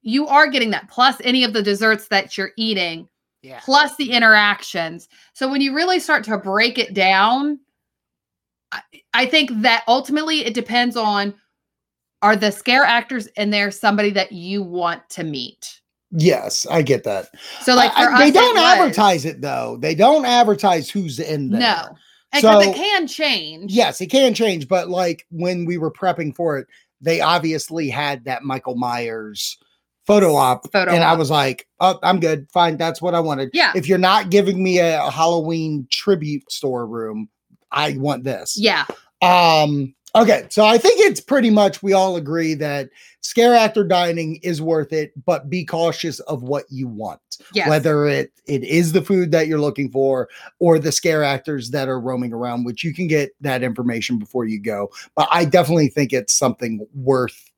you 0.01 0.27
are 0.27 0.47
getting 0.47 0.69
that 0.71 0.89
plus 0.89 1.17
any 1.23 1.43
of 1.43 1.53
the 1.53 1.61
desserts 1.63 2.07
that 2.07 2.37
you're 2.37 2.51
eating 2.55 3.09
yeah 3.41 3.59
plus 3.63 3.95
the 3.95 4.11
interactions. 4.11 5.07
So 5.33 5.49
when 5.49 5.61
you 5.61 5.73
really 5.75 5.99
start 5.99 6.23
to 6.25 6.37
break 6.37 6.77
it 6.77 6.93
down, 6.93 7.59
I, 8.71 8.81
I 9.13 9.25
think 9.25 9.49
that 9.61 9.83
ultimately 9.87 10.45
it 10.45 10.53
depends 10.53 10.95
on 10.97 11.33
are 12.21 12.35
the 12.35 12.51
scare 12.51 12.83
actors 12.83 13.27
in 13.37 13.49
there 13.49 13.71
somebody 13.71 14.11
that 14.11 14.31
you 14.31 14.61
want 14.61 15.07
to 15.11 15.23
meet? 15.23 15.81
Yes, 16.11 16.65
I 16.69 16.81
get 16.81 17.03
that. 17.03 17.29
So 17.61 17.75
like 17.75 17.91
I- 17.95 18.25
they 18.25 18.31
don't 18.31 18.55
was- 18.55 18.63
advertise 18.63 19.25
it 19.25 19.41
though. 19.41 19.77
They 19.79 19.95
don't 19.95 20.25
advertise 20.25 20.89
who's 20.89 21.19
in 21.19 21.49
there. 21.51 21.59
No. 21.59 21.95
And 22.31 22.41
So- 22.41 22.59
it 22.61 22.75
can 22.75 23.07
change. 23.07 23.71
Yes, 23.71 24.01
it 24.01 24.07
can 24.07 24.33
change, 24.33 24.67
but 24.67 24.89
like 24.89 25.25
when 25.31 25.65
we 25.65 25.77
were 25.77 25.91
prepping 25.91 26.35
for 26.35 26.57
it, 26.57 26.67
they 27.01 27.21
obviously 27.21 27.89
had 27.89 28.25
that 28.25 28.43
Michael 28.43 28.75
Myers 28.75 29.57
photo 30.05 30.35
op, 30.35 30.71
Photo 30.71 30.91
and 30.91 31.03
I 31.03 31.13
was 31.13 31.29
like, 31.29 31.67
"Oh, 31.79 31.99
I'm 32.01 32.19
good, 32.19 32.47
fine, 32.51 32.77
that's 32.77 33.01
what 33.01 33.13
I 33.13 33.19
wanted." 33.19 33.51
Yeah. 33.53 33.71
If 33.75 33.87
you're 33.87 33.99
not 33.99 34.31
giving 34.31 34.61
me 34.63 34.79
a, 34.79 35.03
a 35.05 35.11
Halloween 35.11 35.87
tribute 35.91 36.51
store 36.51 36.87
room, 36.87 37.29
I 37.71 37.95
want 37.97 38.23
this. 38.23 38.57
Yeah. 38.57 38.85
Um. 39.21 39.93
Okay, 40.15 40.47
so 40.49 40.65
I 40.65 40.77
think 40.77 40.99
it's 41.01 41.21
pretty 41.21 41.49
much 41.51 41.83
we 41.83 41.93
all 41.93 42.15
agree 42.15 42.55
that 42.55 42.89
scare 43.21 43.53
actor 43.53 43.83
dining 43.83 44.37
is 44.41 44.61
worth 44.61 44.91
it, 44.91 45.11
but 45.25 45.49
be 45.49 45.63
cautious 45.63 46.19
of 46.21 46.41
what 46.43 46.65
you 46.69 46.87
want 46.87 47.19
Yes. 47.53 47.69
whether 47.69 48.05
it 48.05 48.31
it 48.47 48.63
is 48.63 48.91
the 48.91 49.01
food 49.01 49.31
that 49.31 49.47
you're 49.47 49.61
looking 49.61 49.89
for 49.89 50.27
or 50.59 50.77
the 50.77 50.91
scare 50.91 51.23
actors 51.23 51.69
that 51.71 51.87
are 51.87 51.99
roaming 51.99 52.33
around 52.33 52.65
which 52.65 52.83
you 52.83 52.93
can 52.93 53.07
get 53.07 53.31
that 53.39 53.63
information 53.63 54.19
before 54.19 54.45
you 54.45 54.59
go 54.59 54.89
but 55.15 55.27
i 55.31 55.45
definitely 55.45 55.87
think 55.87 56.11
it's 56.11 56.33
something 56.33 56.85
worth 56.93 57.49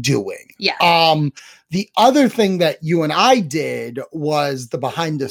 doing 0.00 0.46
Yeah. 0.58 0.76
um 0.80 1.32
the 1.70 1.88
other 1.96 2.28
thing 2.28 2.58
that 2.58 2.78
you 2.82 3.02
and 3.02 3.12
i 3.12 3.40
did 3.40 3.98
was 4.12 4.68
the 4.68 4.78
behind 4.78 5.20
the 5.20 5.28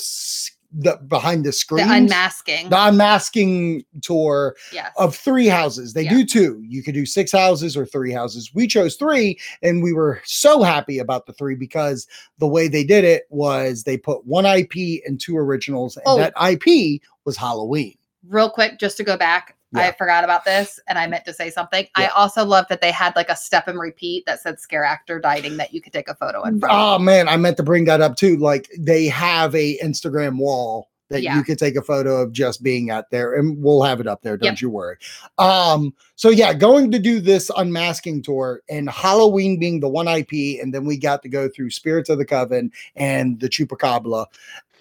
the 0.76 0.98
behind 1.08 1.46
the 1.46 1.52
screen, 1.52 1.88
the 1.88 1.94
unmasking. 1.94 2.70
the 2.70 2.88
unmasking 2.88 3.86
tour 4.02 4.56
yes. 4.72 4.92
of 4.98 5.16
three 5.16 5.48
houses. 5.48 5.94
They 5.94 6.04
Yeah. 6.04 6.10
do 6.10 6.26
two. 6.26 6.64
You 6.68 6.82
could 6.82 6.94
do 6.96 7.06
six 7.06 7.32
houses 7.32 7.78
or 7.78 7.86
three 7.86 8.12
houses. 8.12 8.52
We 8.54 8.68
chose 8.68 8.96
three, 8.96 9.40
and 9.62 9.84
we 9.84 9.94
were 9.94 10.22
so 10.26 10.64
happy 10.64 10.98
about 11.00 11.26
the 11.26 11.34
three 11.34 11.56
because 11.56 12.08
the 12.40 12.48
way 12.48 12.68
they 12.68 12.84
did 12.84 13.04
it 13.04 13.24
was 13.30 13.84
they 13.84 13.98
put 13.98 14.26
one 14.26 14.46
IP 14.46 15.02
and 15.06 15.20
two 15.20 15.38
originals, 15.38 15.96
and 15.98 16.04
Oh. 16.08 16.18
that 16.18 16.34
IP 16.36 17.02
was 17.26 17.38
Halloween. 17.38 17.96
Real 18.28 18.50
quick, 18.50 18.80
just 18.80 18.98
to 18.98 19.04
go 19.04 19.16
back, 19.18 19.56
I 19.76 19.92
forgot 19.94 20.24
about 20.24 20.46
this 20.46 20.80
and 20.88 20.98
I 20.98 21.08
meant 21.08 21.26
to 21.26 21.34
say 21.34 21.50
something. 21.50 21.88
I 21.96 22.08
also 22.08 22.46
love 22.46 22.66
that 22.70 22.82
they 22.82 22.92
had 22.92 23.16
like 23.16 23.30
a 23.30 23.36
step 23.36 23.68
and 23.68 23.80
repeat 23.80 24.26
that 24.26 24.40
said 24.42 24.60
scare 24.60 24.84
actor 24.84 25.20
dining 25.20 25.58
that 25.58 25.74
you 25.74 25.82
could 25.82 25.94
take 25.94 26.08
a 26.08 26.16
photo 26.16 26.44
in 26.44 26.60
front 26.60 26.74
Oh 26.74 27.00
man, 27.00 27.28
I 27.28 27.38
meant 27.38 27.58
to 27.58 27.64
bring 27.64 27.86
that 27.86 28.02
up 28.02 28.16
too. 28.16 28.38
Like 28.38 28.70
they 28.78 29.06
have 29.08 29.54
a 29.56 29.78
Instagram 29.80 30.38
wall 30.38 30.90
that 31.10 31.22
Yeah. 31.22 31.38
you 31.38 31.44
could 31.44 31.60
take 31.60 31.76
a 31.76 31.82
photo 31.82 32.22
of 32.22 32.32
just 32.32 32.64
being 32.64 32.90
out 32.90 33.12
there, 33.12 33.36
and 33.36 33.62
we'll 33.62 33.84
have 33.84 34.00
it 34.00 34.08
up 34.08 34.22
there. 34.24 34.36
Don't 34.36 34.54
Yep. 34.54 34.62
you 34.62 34.70
worry. 34.70 34.98
Um, 35.38 35.94
so 36.16 36.30
yeah, 36.30 36.54
going 36.54 36.92
to 36.92 37.00
do 37.00 37.20
this 37.20 37.52
unmasking 37.56 38.24
tour 38.24 38.62
and 38.70 38.90
Halloween 38.90 39.60
being 39.60 39.80
the 39.80 39.90
one 39.90 40.08
IP, 40.08 40.60
and 40.62 40.74
then 40.74 40.86
we 40.86 40.98
got 40.98 41.22
to 41.24 41.30
go 41.30 41.48
through 41.50 41.70
Spirits 41.70 42.10
of 42.10 42.18
the 42.18 42.26
Coven 42.26 42.72
and 42.96 43.40
the 43.40 43.48
Chupacabra. 43.50 44.26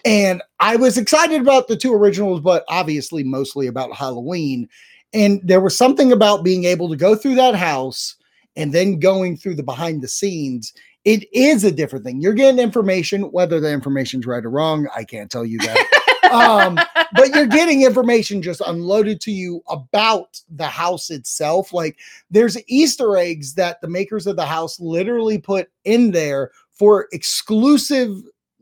And 0.05 0.41
I 0.59 0.75
was 0.75 0.97
excited 0.97 1.41
about 1.41 1.67
the 1.67 1.77
two 1.77 1.93
originals, 1.93 2.41
but 2.41 2.65
obviously 2.67 3.23
mostly 3.23 3.67
about 3.67 3.95
Halloween. 3.95 4.67
And 5.13 5.39
there 5.43 5.61
was 5.61 5.77
something 5.77 6.11
about 6.11 6.43
being 6.43 6.65
able 6.65 6.89
to 6.89 6.95
go 6.95 7.15
through 7.15 7.35
that 7.35 7.55
house 7.55 8.15
and 8.55 8.73
then 8.73 8.99
going 8.99 9.37
through 9.37 9.55
the 9.55 9.63
behind 9.63 10.01
the 10.01 10.07
scenes. 10.07 10.73
It 11.05 11.27
is 11.33 11.63
a 11.63 11.71
different 11.71 12.05
thing. 12.05 12.21
You're 12.21 12.33
getting 12.33 12.59
information, 12.59 13.23
whether 13.31 13.59
the 13.59 13.71
information's 13.71 14.25
right 14.25 14.43
or 14.43 14.49
wrong. 14.49 14.87
I 14.95 15.03
can't 15.03 15.29
tell 15.29 15.45
you 15.45 15.59
that. 15.59 16.31
um, 16.33 16.79
but 17.13 17.29
you're 17.35 17.45
getting 17.45 17.83
information 17.83 18.41
just 18.41 18.61
unloaded 18.65 19.21
to 19.21 19.31
you 19.31 19.61
about 19.69 20.39
the 20.49 20.67
house 20.67 21.09
itself. 21.09 21.73
Like 21.73 21.97
there's 22.31 22.57
Easter 22.67 23.17
eggs 23.17 23.53
that 23.55 23.81
the 23.81 23.89
makers 23.89 24.27
of 24.27 24.35
the 24.35 24.45
house 24.45 24.79
literally 24.79 25.37
put 25.37 25.69
in 25.83 26.11
there 26.11 26.51
for 26.71 27.07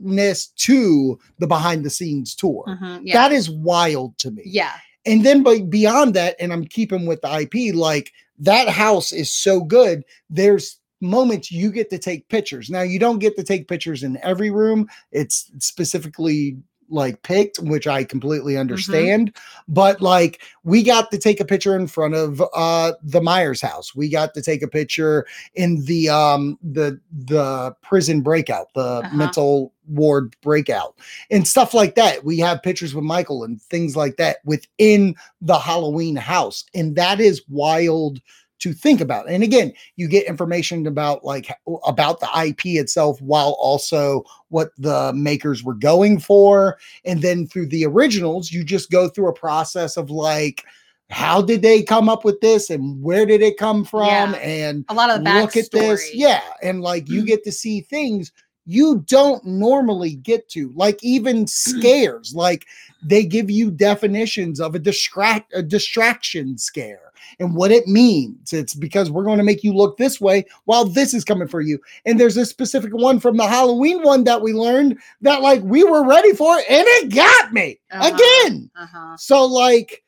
exclusiveness 0.01 0.47
to 0.47 1.19
the 1.39 1.47
behind 1.47 1.85
the 1.85 1.89
scenes 1.89 2.35
tour. 2.35 2.65
Mhm, 2.67 3.01
Yeah. 3.03 3.13
That 3.17 3.31
is 3.35 3.49
wild 3.49 4.17
to 4.19 4.31
me. 4.31 4.43
yeah. 4.45 4.73
And 5.05 5.25
then 5.25 5.41
but 5.41 5.69
beyond 5.69 6.13
that, 6.13 6.35
and 6.39 6.53
I'm 6.53 6.65
keeping 6.65 7.07
with 7.07 7.21
the 7.21 7.27
IP, 7.41 7.73
like 7.73 8.11
that 8.37 8.69
house 8.69 9.11
is 9.11 9.31
so 9.33 9.61
good. 9.61 10.03
There's 10.29 10.77
moments 11.01 11.51
you 11.51 11.71
get 11.71 11.89
to 11.89 11.97
take 11.97 12.27
pictures. 12.29 12.69
Now 12.69 12.81
you 12.83 12.99
don't 12.99 13.17
get 13.17 13.35
to 13.37 13.43
take 13.43 13.67
pictures 13.67 14.03
in 14.03 14.19
every 14.21 14.51
room. 14.51 14.87
It's 15.11 15.49
specifically 15.57 16.57
like 16.91 17.21
picked, 17.23 17.58
which 17.60 17.88
I 17.88 18.04
completely 18.04 18.58
understand. 18.58 19.36
But 19.67 20.01
like 20.01 20.41
we 20.63 20.84
got 20.84 21.10
to 21.12 21.17
take 21.17 21.39
a 21.39 21.45
picture 21.45 21.75
in 21.75 21.88
front 21.88 22.13
of 22.15 22.41
uh 22.54 22.93
the 23.01 23.21
Myers 23.21 23.62
house. 23.62 23.95
We 23.95 24.10
got 24.10 24.34
to 24.36 24.41
take 24.41 24.62
a 24.62 24.67
picture 24.67 25.25
in 25.56 25.84
the 25.86 26.10
um 26.10 26.60
the 26.62 26.99
the 27.12 27.75
prison 27.82 28.21
breakout, 28.21 28.67
the 28.75 28.82
Uh-huh. 28.82 29.15
mental 29.15 29.73
ward 29.88 30.36
breakout 30.41 30.95
and 31.32 31.47
stuff 31.47 31.73
like 31.73 31.95
that. 31.95 32.23
We 32.23 32.38
have 32.39 32.62
pictures 32.63 32.93
with 32.93 33.04
Michael 33.04 33.43
and 33.43 33.62
things 33.62 33.95
like 33.95 34.17
that 34.17 34.38
within 34.45 35.15
the 35.41 35.58
Halloween 35.60 36.15
house. 36.15 36.63
And 36.73 36.95
that 36.95 37.19
is 37.19 37.41
wild 37.49 38.21
to 38.62 38.74
think 38.74 39.02
about. 39.02 39.30
And 39.30 39.43
again, 39.43 39.74
you 39.95 40.08
get 40.08 40.26
information 40.28 40.88
about 40.88 41.24
like 41.24 41.52
about 41.86 42.19
the 42.19 42.30
IP 42.45 42.65
itself 42.80 43.19
while 43.21 43.56
also 43.60 44.24
what 44.50 44.71
the 44.78 45.12
makers 45.13 45.63
were 45.63 45.74
going 45.76 46.19
for. 46.19 46.78
And 47.06 47.21
then 47.21 47.47
through 47.47 47.67
the 47.67 47.86
originals, 47.86 48.52
you 48.52 48.63
just 48.63 48.89
go 48.91 49.10
through 49.10 49.30
a 49.30 49.34
process 49.34 49.97
of 49.97 50.10
like 50.10 50.63
how 51.10 51.41
did 51.41 51.62
they 51.62 51.84
come 51.84 52.08
up 52.08 52.24
with 52.24 52.39
this 52.39 52.69
and 52.69 53.02
where 53.04 53.26
did 53.26 53.41
it 53.41 53.58
come 53.58 53.84
from 53.84 54.08
Yeah. 54.08 54.32
and 54.38 54.86
A 54.88 54.93
lot 54.93 55.10
of 55.10 55.24
the 55.24 55.30
look 55.41 55.58
at 55.58 55.69
this. 55.71 56.10
Yeah. 56.13 56.41
And 56.63 56.82
like 56.82 57.10
you 57.10 57.24
Mhm. 57.24 57.28
get 57.28 57.43
to 57.43 57.52
see 57.52 57.82
things 57.82 58.32
you 58.67 59.04
don't 59.08 59.43
normally 59.43 60.15
get 60.15 60.47
to, 60.50 60.71
like 60.76 61.04
even 61.04 61.47
scares. 61.47 62.34
Like 62.36 62.65
they 63.04 63.26
give 63.26 63.50
you 63.50 63.71
definitions 63.71 64.62
of 64.62 64.76
a 64.76 64.80
distract 64.80 65.52
a 65.54 65.63
distraction 65.63 66.58
scare 66.58 67.11
and 67.39 67.55
what 67.55 67.71
it 67.71 67.88
means. 67.88 68.53
It's 68.53 68.73
because 68.73 69.10
we're 69.12 69.23
going 69.23 69.38
to 69.38 69.43
make 69.43 69.63
you 69.63 69.73
look 69.73 69.97
this 69.97 70.19
way 70.21 70.45
while 70.65 70.86
this 70.86 71.13
is 71.13 71.23
coming 71.23 71.47
for 71.47 71.62
you. 71.62 71.79
And 72.05 72.19
there's 72.19 72.38
a 72.38 72.45
specific 72.45 72.93
one 72.93 73.19
from 73.19 73.38
the 73.38 73.47
Halloween 73.47 74.01
one 74.03 74.23
that 74.25 74.41
we 74.41 74.53
learned 74.53 74.97
that 75.21 75.41
like 75.41 75.62
we 75.63 75.84
were 75.84 76.05
ready 76.07 76.34
for 76.34 76.57
it 76.57 76.65
and 76.69 76.86
it 76.88 77.13
got 77.13 77.53
me 77.53 77.79
Uh-huh. 77.91 78.13
again. 78.15 78.69
Uh-huh. 78.75 79.17
So 79.17 79.45
like 79.45 80.03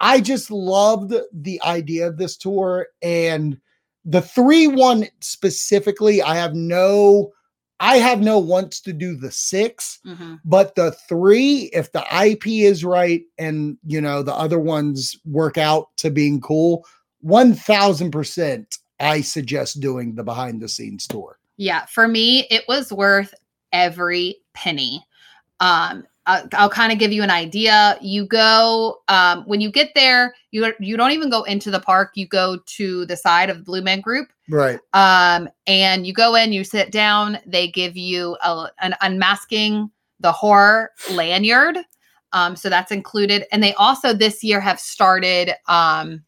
I 0.00 0.20
just 0.20 0.50
loved 0.50 1.14
the 1.32 1.62
idea 1.62 2.06
of 2.06 2.18
this 2.18 2.36
tour 2.36 2.88
and 3.02 3.58
the 4.04 4.20
3 4.20 4.68
one 4.68 5.06
specifically 5.20 6.20
I 6.20 6.34
have 6.34 6.54
no 6.54 7.32
I 7.84 7.98
have 7.98 8.20
no 8.20 8.38
wants 8.38 8.80
to 8.80 8.92
do 8.92 9.14
the 9.14 9.30
6 9.30 9.98
mhm. 10.06 10.40
but 10.44 10.74
the 10.74 10.92
3 10.92 11.70
if 11.72 11.92
the 11.92 12.04
IP 12.26 12.46
is 12.46 12.84
right 12.84 13.22
and 13.38 13.76
you 13.86 14.00
know 14.00 14.22
the 14.22 14.34
other 14.34 14.58
ones 14.58 15.16
work 15.24 15.58
out 15.58 15.88
to 15.98 16.10
being 16.10 16.40
cool 16.40 16.84
1000% 17.24 18.78
I 19.00 19.20
suggest 19.20 19.80
doing 19.80 20.14
the 20.14 20.24
behind 20.24 20.60
the 20.60 20.68
scenes 20.68 21.06
tour. 21.06 21.38
Yeah, 21.56 21.84
for 21.86 22.08
me, 22.08 22.46
it 22.50 22.64
was 22.68 22.92
worth 22.92 23.34
every 23.72 24.36
penny. 24.54 25.04
Um, 25.60 26.06
I'll, 26.26 26.48
I'll 26.54 26.70
kind 26.70 26.92
of 26.92 26.98
give 26.98 27.12
you 27.12 27.22
an 27.22 27.30
idea. 27.30 27.98
You 28.00 28.26
go 28.26 29.00
um, 29.08 29.42
when 29.44 29.60
you 29.60 29.70
get 29.70 29.90
there. 29.94 30.34
You 30.52 30.72
you 30.80 30.96
don't 30.96 31.10
even 31.10 31.30
go 31.30 31.42
into 31.42 31.70
the 31.70 31.80
park. 31.80 32.12
You 32.14 32.26
go 32.26 32.58
to 32.64 33.04
the 33.06 33.16
side 33.16 33.50
of 33.50 33.58
the 33.58 33.64
Blue 33.64 33.82
Man 33.82 34.00
Group, 34.00 34.28
Right. 34.48 34.78
um, 34.94 35.48
and 35.66 36.06
you 36.06 36.12
go 36.12 36.34
in. 36.34 36.52
You 36.52 36.64
sit 36.64 36.90
down. 36.90 37.38
They 37.46 37.68
give 37.68 37.96
you 37.96 38.36
a, 38.42 38.68
an 38.80 38.94
unmasking 39.02 39.90
the 40.20 40.32
horror 40.32 40.90
lanyard. 41.10 41.78
Um, 42.32 42.56
so 42.56 42.68
that's 42.68 42.90
included, 42.90 43.44
and 43.52 43.62
they 43.62 43.74
also 43.74 44.12
this 44.14 44.42
year 44.42 44.60
have 44.60 44.80
started 44.80 45.52
um, 45.68 46.24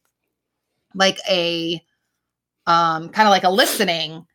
like 0.93 1.17
a 1.29 1.81
um, 2.65 3.09
kind 3.09 3.27
of 3.27 3.31
like 3.31 3.43
a 3.43 3.49
listening 3.49 4.25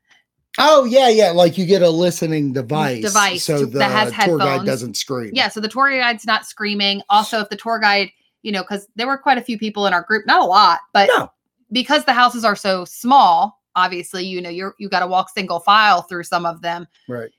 Oh 0.59 0.85
yeah, 0.85 1.09
yeah. 1.09 1.31
Like 1.31 1.57
you 1.57 1.65
get 1.67 1.83
a 1.83 1.89
listening 1.91 2.53
device, 2.53 3.03
device 3.03 3.45
so 3.45 3.61
to- 3.61 3.67
the 3.67 3.79
that 3.79 3.91
has 4.13 4.25
tour 4.27 4.39
guide 4.39 4.67
doesn't 4.67 4.97
scream. 4.97 5.31
Yeah, 5.35 5.49
so 5.49 5.61
the 5.61 5.69
tour 5.69 5.91
guide's 5.91 6.27
not 6.27 6.45
screaming. 6.47 7.03
Also, 7.09 7.41
if 7.41 7.49
the 7.49 7.57
tour 7.57 7.79
guide, 7.79 8.11
you 8.43 8.53
know, 8.53 8.63
because 8.63 8.87
there 8.97 9.07
were 9.07 9.17
quite 9.19 9.39
a 9.39 9.43
few 9.43 9.59
people 9.59 9.87
in 9.87 9.95
our 9.95 10.03
group, 10.03 10.27
not 10.27 10.43
a 10.43 10.45
lot, 10.45 10.81
but 10.93 11.09
No. 11.17 11.31
because 11.71 12.05
the 12.05 12.13
houses 12.13 12.45
are 12.45 12.57
so 12.57 12.85
small, 12.85 13.61
obviously, 13.77 14.25
you 14.27 14.43
know, 14.43 14.51
you're 14.51 14.75
you 14.79 14.89
got 14.91 15.01
to 15.01 15.07
walk 15.07 15.31
single 15.31 15.61
file 15.61 16.03
through 16.03 16.25
some 16.25 16.45
of 16.45 16.61
them. 16.61 16.87
right. 17.09 17.31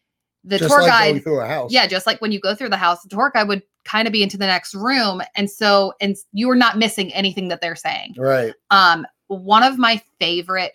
The 0.45 0.58
Just 0.58 0.71
tour 0.71 0.82
like 0.82 0.89
guide, 0.89 1.23
through 1.23 1.39
a 1.39 1.47
house. 1.47 1.71
yeah, 1.71 1.88
just 1.88 2.06
like 2.06 2.19
when 2.19 2.34
you 2.34 2.39
go 2.41 2.54
through 2.54 2.67
the 2.67 2.76
house, 2.76 3.02
the 3.02 3.08
tour 3.08 3.32
guide 3.34 3.47
would 3.47 3.63
kind 3.86 4.10
of 4.10 4.12
be 4.12 4.21
into 4.23 4.38
the 4.38 4.45
next 4.45 4.76
room, 4.76 5.21
and 5.38 5.49
so 5.49 5.93
and 6.02 6.17
you 6.34 6.49
are 6.49 6.56
not 6.56 6.78
missing 6.78 7.13
anything 7.13 7.47
that 7.47 7.62
they're 7.62 7.78
saying. 7.78 8.16
Right. 8.18 8.53
Um, 8.70 9.07
one 9.28 9.64
of 9.64 9.78
my 9.78 10.01
favorite 10.20 10.74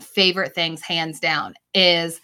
favorite 0.00 0.54
things, 0.54 0.80
hands 0.80 1.20
down, 1.20 1.54
is 1.74 2.20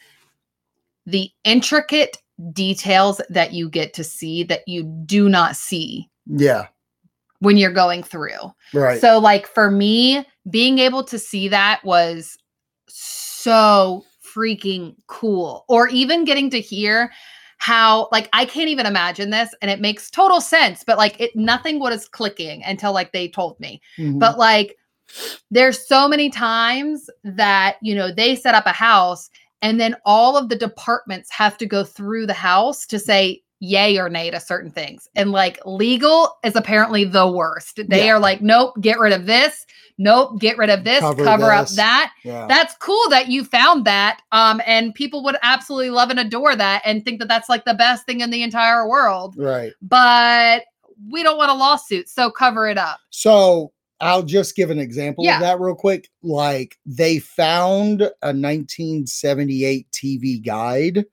the 1.06 1.30
intricate 1.44 2.16
details 2.52 3.20
that 3.28 3.52
you 3.52 3.68
get 3.68 3.92
to 3.94 4.04
see 4.04 4.42
that 4.44 4.66
you 4.66 4.82
do 5.06 5.28
not 5.28 5.56
see 5.56 6.08
Yeah. 6.26 6.66
when 7.40 7.56
you're 7.56 7.72
going 7.72 8.02
through. 8.02 8.52
Right. 8.72 9.00
So, 9.00 9.18
like 9.18 9.46
for 9.46 9.70
me, 9.70 10.26
being 10.50 10.78
able 10.78 11.04
to 11.04 11.18
see 11.18 11.48
that 11.48 11.84
was 11.84 12.36
so 12.88 14.04
freaking 14.34 14.96
cool. 15.06 15.64
Or 15.68 15.88
even 15.88 16.24
getting 16.24 16.50
to 16.50 16.60
hear 16.60 17.12
how 17.58 18.08
like 18.12 18.28
I 18.32 18.44
can't 18.44 18.68
even 18.68 18.84
imagine 18.84 19.30
this 19.30 19.54
and 19.62 19.70
it 19.70 19.80
makes 19.80 20.10
total 20.10 20.40
sense, 20.40 20.82
but 20.84 20.98
like 20.98 21.18
it 21.20 21.30
nothing 21.36 21.78
was 21.78 22.08
clicking 22.08 22.62
until 22.64 22.92
like 22.92 23.12
they 23.12 23.28
told 23.28 23.58
me. 23.60 23.80
Mhm. 23.98 24.18
But 24.18 24.38
like 24.38 24.76
there's 25.50 25.86
so 25.86 26.09
many 26.09 26.30
times 26.30 27.09
that, 27.24 27.76
you 27.82 27.94
know, 27.94 28.12
they 28.12 28.34
set 28.34 28.55
up 28.55 28.66
a 28.66 28.72
house 28.72 29.30
and 29.62 29.80
then 29.80 29.96
all 30.05 30.36
of 30.36 30.48
the 30.48 30.57
departments 30.57 31.30
have 31.30 31.57
to 31.59 31.66
go 31.66 31.84
through 31.84 32.26
the 32.26 32.32
house 32.34 32.86
to 32.86 32.98
say 32.98 33.42
yay 33.61 33.96
or 33.98 34.11
nay 34.11 34.30
to 34.30 34.38
certain 34.40 34.70
things. 34.70 35.09
And 35.14 35.32
like 35.32 35.59
legal 35.64 36.36
is 36.44 36.55
apparently 36.57 37.05
the 37.05 37.26
worst. 37.30 37.80
They 37.88 38.07
Yeah. 38.07 38.14
are 38.14 38.18
like, 38.18 38.42
nope, 38.42 38.74
get 38.80 38.98
rid 38.98 39.12
of 39.12 39.24
this. 39.26 39.64
Nope, 39.96 40.40
get 40.40 40.59
rid 40.59 40.70
of 40.70 40.82
this, 40.82 41.00
Cover 41.00 41.24
cover, 41.24 41.52
up 41.52 41.68
that. 41.68 42.12
yeah. 42.24 42.46
That's 42.48 42.74
cool 42.78 43.09
that 43.11 43.28
you 43.28 43.44
found 43.44 43.84
that. 43.84 44.20
Um, 44.32 44.61
and 44.66 44.92
people 44.92 45.22
would 45.22 45.36
absolutely 45.42 45.90
love 45.90 46.11
and 46.11 46.18
adore 46.18 46.57
that 46.57 46.82
and 46.84 47.05
think 47.05 47.20
that 47.20 47.28
that's 47.28 47.48
like 47.48 47.64
the 47.64 47.74
best 47.74 48.05
thing 48.05 48.20
in 48.20 48.30
the 48.30 48.42
entire 48.42 48.88
world. 48.88 49.34
right. 49.38 49.72
But 49.80 50.64
we 51.11 51.22
don't 51.22 51.36
want 51.38 51.50
a 51.50 51.55
lawsuit, 51.55 52.09
so 52.09 52.30
cover 52.30 52.66
it 52.68 52.76
up. 52.76 52.98
So 53.11 53.72
I'll 54.05 54.22
just 54.22 54.55
give 54.55 54.68
an 54.68 54.78
example 54.78 55.24
Yeah. 55.24 55.36
of 55.36 55.40
that 55.40 55.61
real 55.61 55.74
quick. 55.74 56.11
Like 56.22 56.78
they 56.84 57.18
found 57.18 58.02
a 58.02 58.32
1978 58.34 59.90
TV 59.90 60.44
guide 60.44 61.07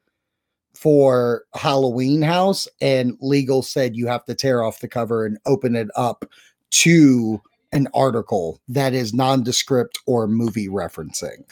for 0.73 1.45
Halloween 1.53 2.21
House, 2.21 2.67
and 2.81 3.17
legal 3.21 3.61
said 3.61 3.95
you 3.95 4.07
have 4.07 4.25
to 4.25 4.35
tear 4.35 4.61
off 4.61 4.79
the 4.81 4.89
cover 4.89 5.25
and 5.25 5.37
open 5.45 5.75
it 5.75 5.87
up 5.95 6.25
to 6.71 7.41
an 7.71 7.87
article 7.93 8.59
that 8.67 8.93
is 8.93 9.13
nondescript 9.13 9.99
or 10.05 10.27
movie 10.27 10.67
referencing. 10.67 11.45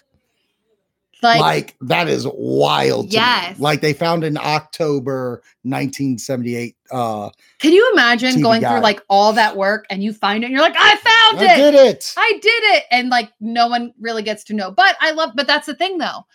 Like, 1.21 1.39
Like, 1.41 1.75
that 1.81 2.07
is 2.07 2.25
wild. 2.33 3.11
to 3.11 3.17
me. 3.17 3.21
Yes. 3.21 3.59
Like 3.59 3.81
they 3.81 3.93
found 3.93 4.23
in 4.23 4.37
October 4.37 5.41
1978. 5.63 6.75
Uh, 6.91 7.29
can 7.59 7.73
you 7.73 7.89
imagine 7.93 8.35
TV 8.35 8.41
going 8.41 8.61
guide. 8.61 8.75
through 8.75 8.83
like 8.83 9.01
all 9.09 9.33
that 9.33 9.55
work 9.57 9.85
and 9.89 10.03
you 10.03 10.13
find 10.13 10.43
it 10.43 10.47
and 10.47 10.53
you're 10.53 10.63
like, 10.63 10.75
I 10.77 10.95
found 10.95 11.39
I 11.39 11.43
it. 11.45 11.49
I 11.51 11.57
did 11.57 11.75
it. 11.75 12.13
I 12.17 12.39
did 12.41 12.63
it. 12.75 12.83
And 12.91 13.09
like 13.09 13.31
no 13.39 13.67
one 13.67 13.93
really 13.99 14.23
gets 14.23 14.43
to 14.45 14.53
know. 14.53 14.71
But 14.71 14.95
I 15.01 15.11
love, 15.11 15.31
but 15.35 15.47
that's 15.47 15.65
the 15.67 15.75
thing 15.75 15.97
though. 15.97 16.25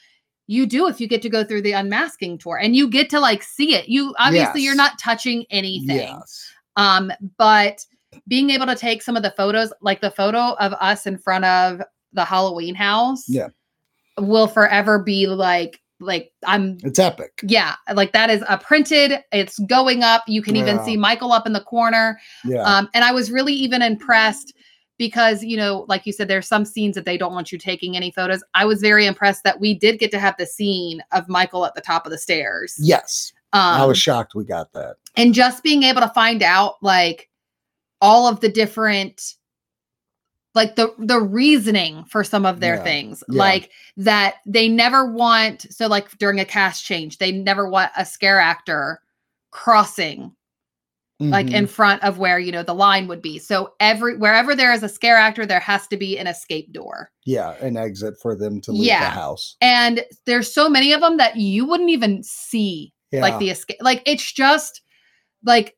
You 0.47 0.67
do 0.67 0.89
if 0.89 1.01
you 1.01 1.09
get 1.09 1.23
to 1.23 1.31
go 1.31 1.43
through 1.43 1.63
the 1.63 1.73
unmasking 1.73 2.37
tour 2.39 2.59
and 2.59 2.77
you 2.77 2.89
get 2.89 3.09
to 3.11 3.21
like 3.21 3.43
see 3.43 3.75
it. 3.75 3.89
You 3.89 4.15
obviously 4.19 4.61
you're 4.63 4.75
not 4.75 4.99
touching 4.99 5.47
anything. 5.51 5.97
Yes. 5.97 6.53
Um, 6.77 7.11
but 7.39 7.85
being 8.29 8.51
able 8.51 8.67
to 8.67 8.77
take 8.77 9.03
some 9.03 9.17
of 9.17 9.23
the 9.23 9.31
photos, 9.31 9.73
like 9.81 10.01
the 10.03 10.11
photo 10.11 10.55
of 10.61 10.75
us 10.75 11.07
in 11.07 11.17
front 11.17 11.47
of 11.47 11.81
the 12.13 12.25
Halloween 12.25 12.75
house, 12.75 13.25
Yeah. 13.29 13.49
Will 14.19 14.47
forever 14.47 14.99
be 14.99 15.27
like 15.27 15.81
like 16.01 16.33
I'm 16.45 16.77
It's 16.83 16.99
epic. 16.99 17.33
yeah, 17.45 17.77
like 17.95 18.13
that 18.13 18.29
is 18.29 18.43
a 18.49 18.59
printed, 18.59 19.21
it's 19.33 19.59
going 19.61 20.03
up. 20.03 20.23
You 20.27 20.43
can 20.43 20.57
even 20.57 20.77
Yeah. 20.77 20.85
see 20.85 20.97
Michael 20.97 21.33
up 21.33 21.47
in 21.47 21.53
the 21.53 21.61
corner. 21.63 22.19
Yeah. 22.45 22.63
Um, 22.63 22.89
and 22.95 23.05
I 23.05 23.13
was 23.13 23.31
really 23.31 23.55
even 23.55 23.81
impressed 23.81 24.53
because, 24.99 25.43
you 25.45 25.57
know, 25.57 25.87
like 25.89 26.05
you 26.05 26.13
said, 26.13 26.29
there's 26.29 26.47
some 26.49 26.65
scenes 26.65 26.95
that 26.97 27.05
they 27.05 27.17
don't 27.17 27.33
want 27.33 27.53
you 27.53 27.59
taking 27.59 27.97
any 27.97 28.11
photos. 28.11 28.43
I 28.55 28.65
was 28.65 28.81
very 28.81 29.07
impressed 29.07 29.45
that 29.45 29.61
we 29.61 29.73
did 29.79 29.99
get 29.99 30.11
to 30.11 30.19
have 30.19 30.35
the 30.37 30.47
scene 30.47 31.01
of 31.13 31.29
Michael 31.29 31.65
at 31.65 31.75
the 31.75 31.81
top 31.81 32.05
of 32.07 32.13
the 32.13 32.19
stairs. 32.19 32.75
yes. 32.81 33.33
Um, 33.53 33.61
I 33.61 33.85
was 33.87 33.97
shocked 33.99 34.35
we 34.35 34.45
got 34.45 34.73
that. 34.73 34.97
and 35.17 35.33
just 35.33 35.63
being 35.63 35.85
able 35.85 36.01
to 36.01 36.09
find 36.09 36.43
out 36.43 36.75
like 36.83 37.31
all 38.01 38.27
of 38.27 38.41
the 38.41 38.49
different 38.49 39.35
like 40.55 40.77
the 40.77 40.95
the 40.99 41.21
reasoning 41.21 42.05
for 42.05 42.23
some 42.25 42.47
of 42.47 42.61
their 42.61 42.77
Yeah, 42.77 42.85
things 42.85 43.25
yeah. 43.29 43.39
like 43.39 43.71
that 43.97 44.37
they 44.47 44.69
never 44.69 45.11
want 45.11 45.67
so 45.73 45.87
like 45.89 46.17
during 46.19 46.39
a 46.41 46.45
cast 46.45 46.85
change 46.85 47.19
they 47.19 47.33
never 47.33 47.69
want 47.69 47.91
a 47.97 48.05
scare 48.07 48.39
actor 48.39 49.01
crossing 49.51 50.33
like 51.21 51.47
Mhm. 51.47 51.55
in 51.55 51.67
front 51.69 52.03
of 52.03 52.19
where 52.19 52.39
you 52.41 52.51
know 52.51 52.65
the 52.65 52.75
line 52.75 53.07
would 53.07 53.23
be 53.23 53.39
so 53.39 53.73
every 53.79 54.17
wherever 54.17 54.55
there 54.57 54.73
is 54.73 54.83
a 54.83 54.89
scare 54.89 55.17
actor 55.17 55.47
there 55.47 55.61
has 55.61 55.87
to 55.87 55.97
be 55.97 56.19
an 56.19 56.27
escape 56.27 56.73
door 56.73 57.11
yeah, 57.25 57.53
an 57.63 57.77
exit 57.77 58.15
for 58.21 58.35
them 58.35 58.61
to 58.63 58.73
leave 58.73 58.89
the 58.89 58.95
house. 59.07 59.57
and 59.63 60.05
there's 60.27 60.53
so 60.53 60.69
many 60.69 60.93
of 60.93 61.01
them 61.01 61.17
that 61.17 61.37
you 61.37 61.65
wouldn't 61.65 61.89
even 61.91 62.23
see 62.25 62.93
Yeah. 63.13 63.23
like 63.23 63.39
the 63.39 63.51
escape 63.51 63.77
like 63.81 64.03
it's 64.07 64.31
just 64.33 64.83
like 65.45 65.77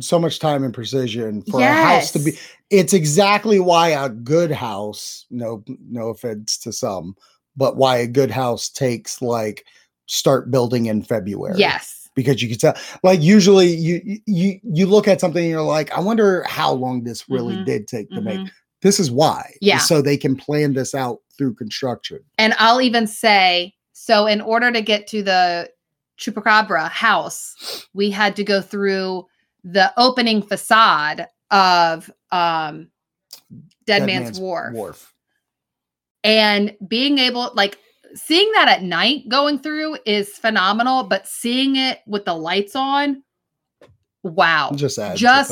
so 0.00 0.18
much 0.18 0.38
time 0.40 0.64
and 0.64 0.74
precision 0.74 1.42
for 1.42 1.60
a 1.60 1.64
house 1.72 2.10
to 2.12 2.18
be 2.18 2.32
yes. 2.32 2.40
It's 2.70 2.92
exactly 2.92 3.60
why 3.60 3.88
a 3.90 4.08
good 4.08 4.50
house, 4.50 5.26
no 5.30 5.62
no 5.88 6.08
offense 6.08 6.58
to 6.58 6.72
some, 6.72 7.14
but 7.56 7.76
why 7.76 7.96
a 7.98 8.06
good 8.06 8.30
house 8.30 8.68
takes 8.68 9.22
like 9.22 9.64
start 10.06 10.50
building 10.50 10.86
in 10.86 11.02
February. 11.02 11.58
yes 11.58 12.08
Because 12.14 12.42
you 12.42 12.48
can 12.48 12.58
tell 12.58 12.74
like 13.02 13.20
usually 13.22 13.68
you 13.68 14.18
you 14.26 14.58
you 14.62 14.86
look 14.86 15.06
at 15.08 15.20
something 15.20 15.42
and 15.42 15.50
you're 15.50 15.62
like, 15.62 15.90
I 15.92 16.00
wonder 16.00 16.44
how 16.48 16.72
long 16.72 17.04
this 17.04 17.28
really 17.28 17.56
Mhm. 17.56 17.64
did 17.66 17.88
take 17.88 18.08
to 18.10 18.20
make. 18.20 18.40
Mhm. 18.40 18.50
This 18.82 19.00
is 19.00 19.10
why. 19.10 19.54
Yeah. 19.60 19.78
So 19.78 20.00
they 20.00 20.16
can 20.16 20.36
plan 20.36 20.72
this 20.74 20.94
out 20.94 21.18
through 21.36 21.54
construction. 21.54 22.20
And 22.38 22.54
I'll 22.58 22.80
even 22.80 23.06
say, 23.06 23.74
so 23.92 24.26
in 24.26 24.40
order 24.40 24.70
to 24.72 24.80
get 24.82 25.06
to 25.08 25.22
the 25.22 25.70
Chupacabra 26.18 26.88
house, 26.90 27.54
we 27.94 28.10
had 28.10 28.34
to 28.36 28.44
go 28.44 28.60
through 28.60 29.24
the 29.64 29.92
opening 29.96 30.42
facade 30.42 31.26
of 31.50 32.10
um 32.30 32.88
Dead, 33.86 34.06
Man's, 34.06 34.38
Wharf. 34.38 34.74
Wharf. 34.74 35.14
And 36.24 36.76
being 36.86 37.18
able 37.18 37.50
like 37.54 37.78
seeing 38.14 38.50
that 38.52 38.68
at 38.68 38.82
night 38.82 39.28
going 39.28 39.58
through 39.58 39.98
is 40.04 40.30
phenomenal, 40.30 41.04
but 41.04 41.26
seeing 41.26 41.76
it 41.76 42.00
with 42.06 42.24
the 42.24 42.34
lights 42.34 42.74
on, 42.76 43.22
wow. 44.22 44.70
Just 44.74 44.98
just 45.16 45.50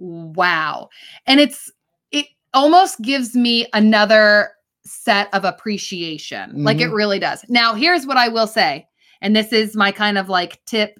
wow 0.00 0.88
and 1.26 1.40
it's 1.40 1.72
it 2.12 2.26
almost 2.54 3.00
gives 3.02 3.34
me 3.34 3.66
another 3.72 4.50
set 4.84 5.28
of 5.34 5.44
appreciation 5.44 6.62
like 6.62 6.80
it 6.80 6.88
Mhm. 6.90 6.94
really 6.94 7.18
does 7.18 7.44
now 7.48 7.74
here's 7.74 8.06
what 8.06 8.16
i 8.16 8.28
will 8.28 8.46
say 8.46 8.86
and 9.20 9.34
this 9.34 9.52
is 9.52 9.74
my 9.74 9.90
kind 9.90 10.16
of 10.16 10.28
like 10.28 10.64
tip 10.66 10.96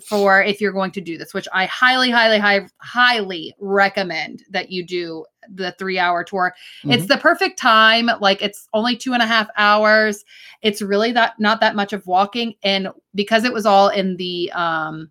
for 0.00 0.42
if 0.42 0.60
you're 0.60 0.72
going 0.72 0.90
to 0.90 1.00
do 1.00 1.16
this 1.18 1.32
which 1.34 1.46
i 1.52 1.64
highly 1.66 2.10
highly 2.10 2.38
high, 2.38 2.66
highly 2.78 3.54
recommend 3.58 4.42
that 4.50 4.70
you 4.70 4.84
do 4.84 5.24
the 5.54 5.74
three 5.78 5.98
hour 5.98 6.24
tour 6.24 6.54
it's 6.84 7.06
the 7.06 7.18
perfect 7.18 7.58
time 7.58 8.08
like 8.20 8.40
it's 8.40 8.68
only 8.72 8.96
two 8.96 9.12
and 9.12 9.22
a 9.22 9.26
half 9.26 9.48
hours 9.56 10.24
it's 10.62 10.80
really 10.80 11.12
that 11.12 11.38
not 11.38 11.60
that 11.60 11.76
much 11.76 11.92
of 11.92 12.06
walking 12.06 12.54
and 12.62 12.88
because 13.14 13.44
it 13.44 13.52
was 13.52 13.66
all 13.66 13.88
in 13.88 14.16
the 14.16 14.50
um 14.52 15.10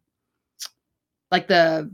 like 1.32 1.48
the 1.48 1.90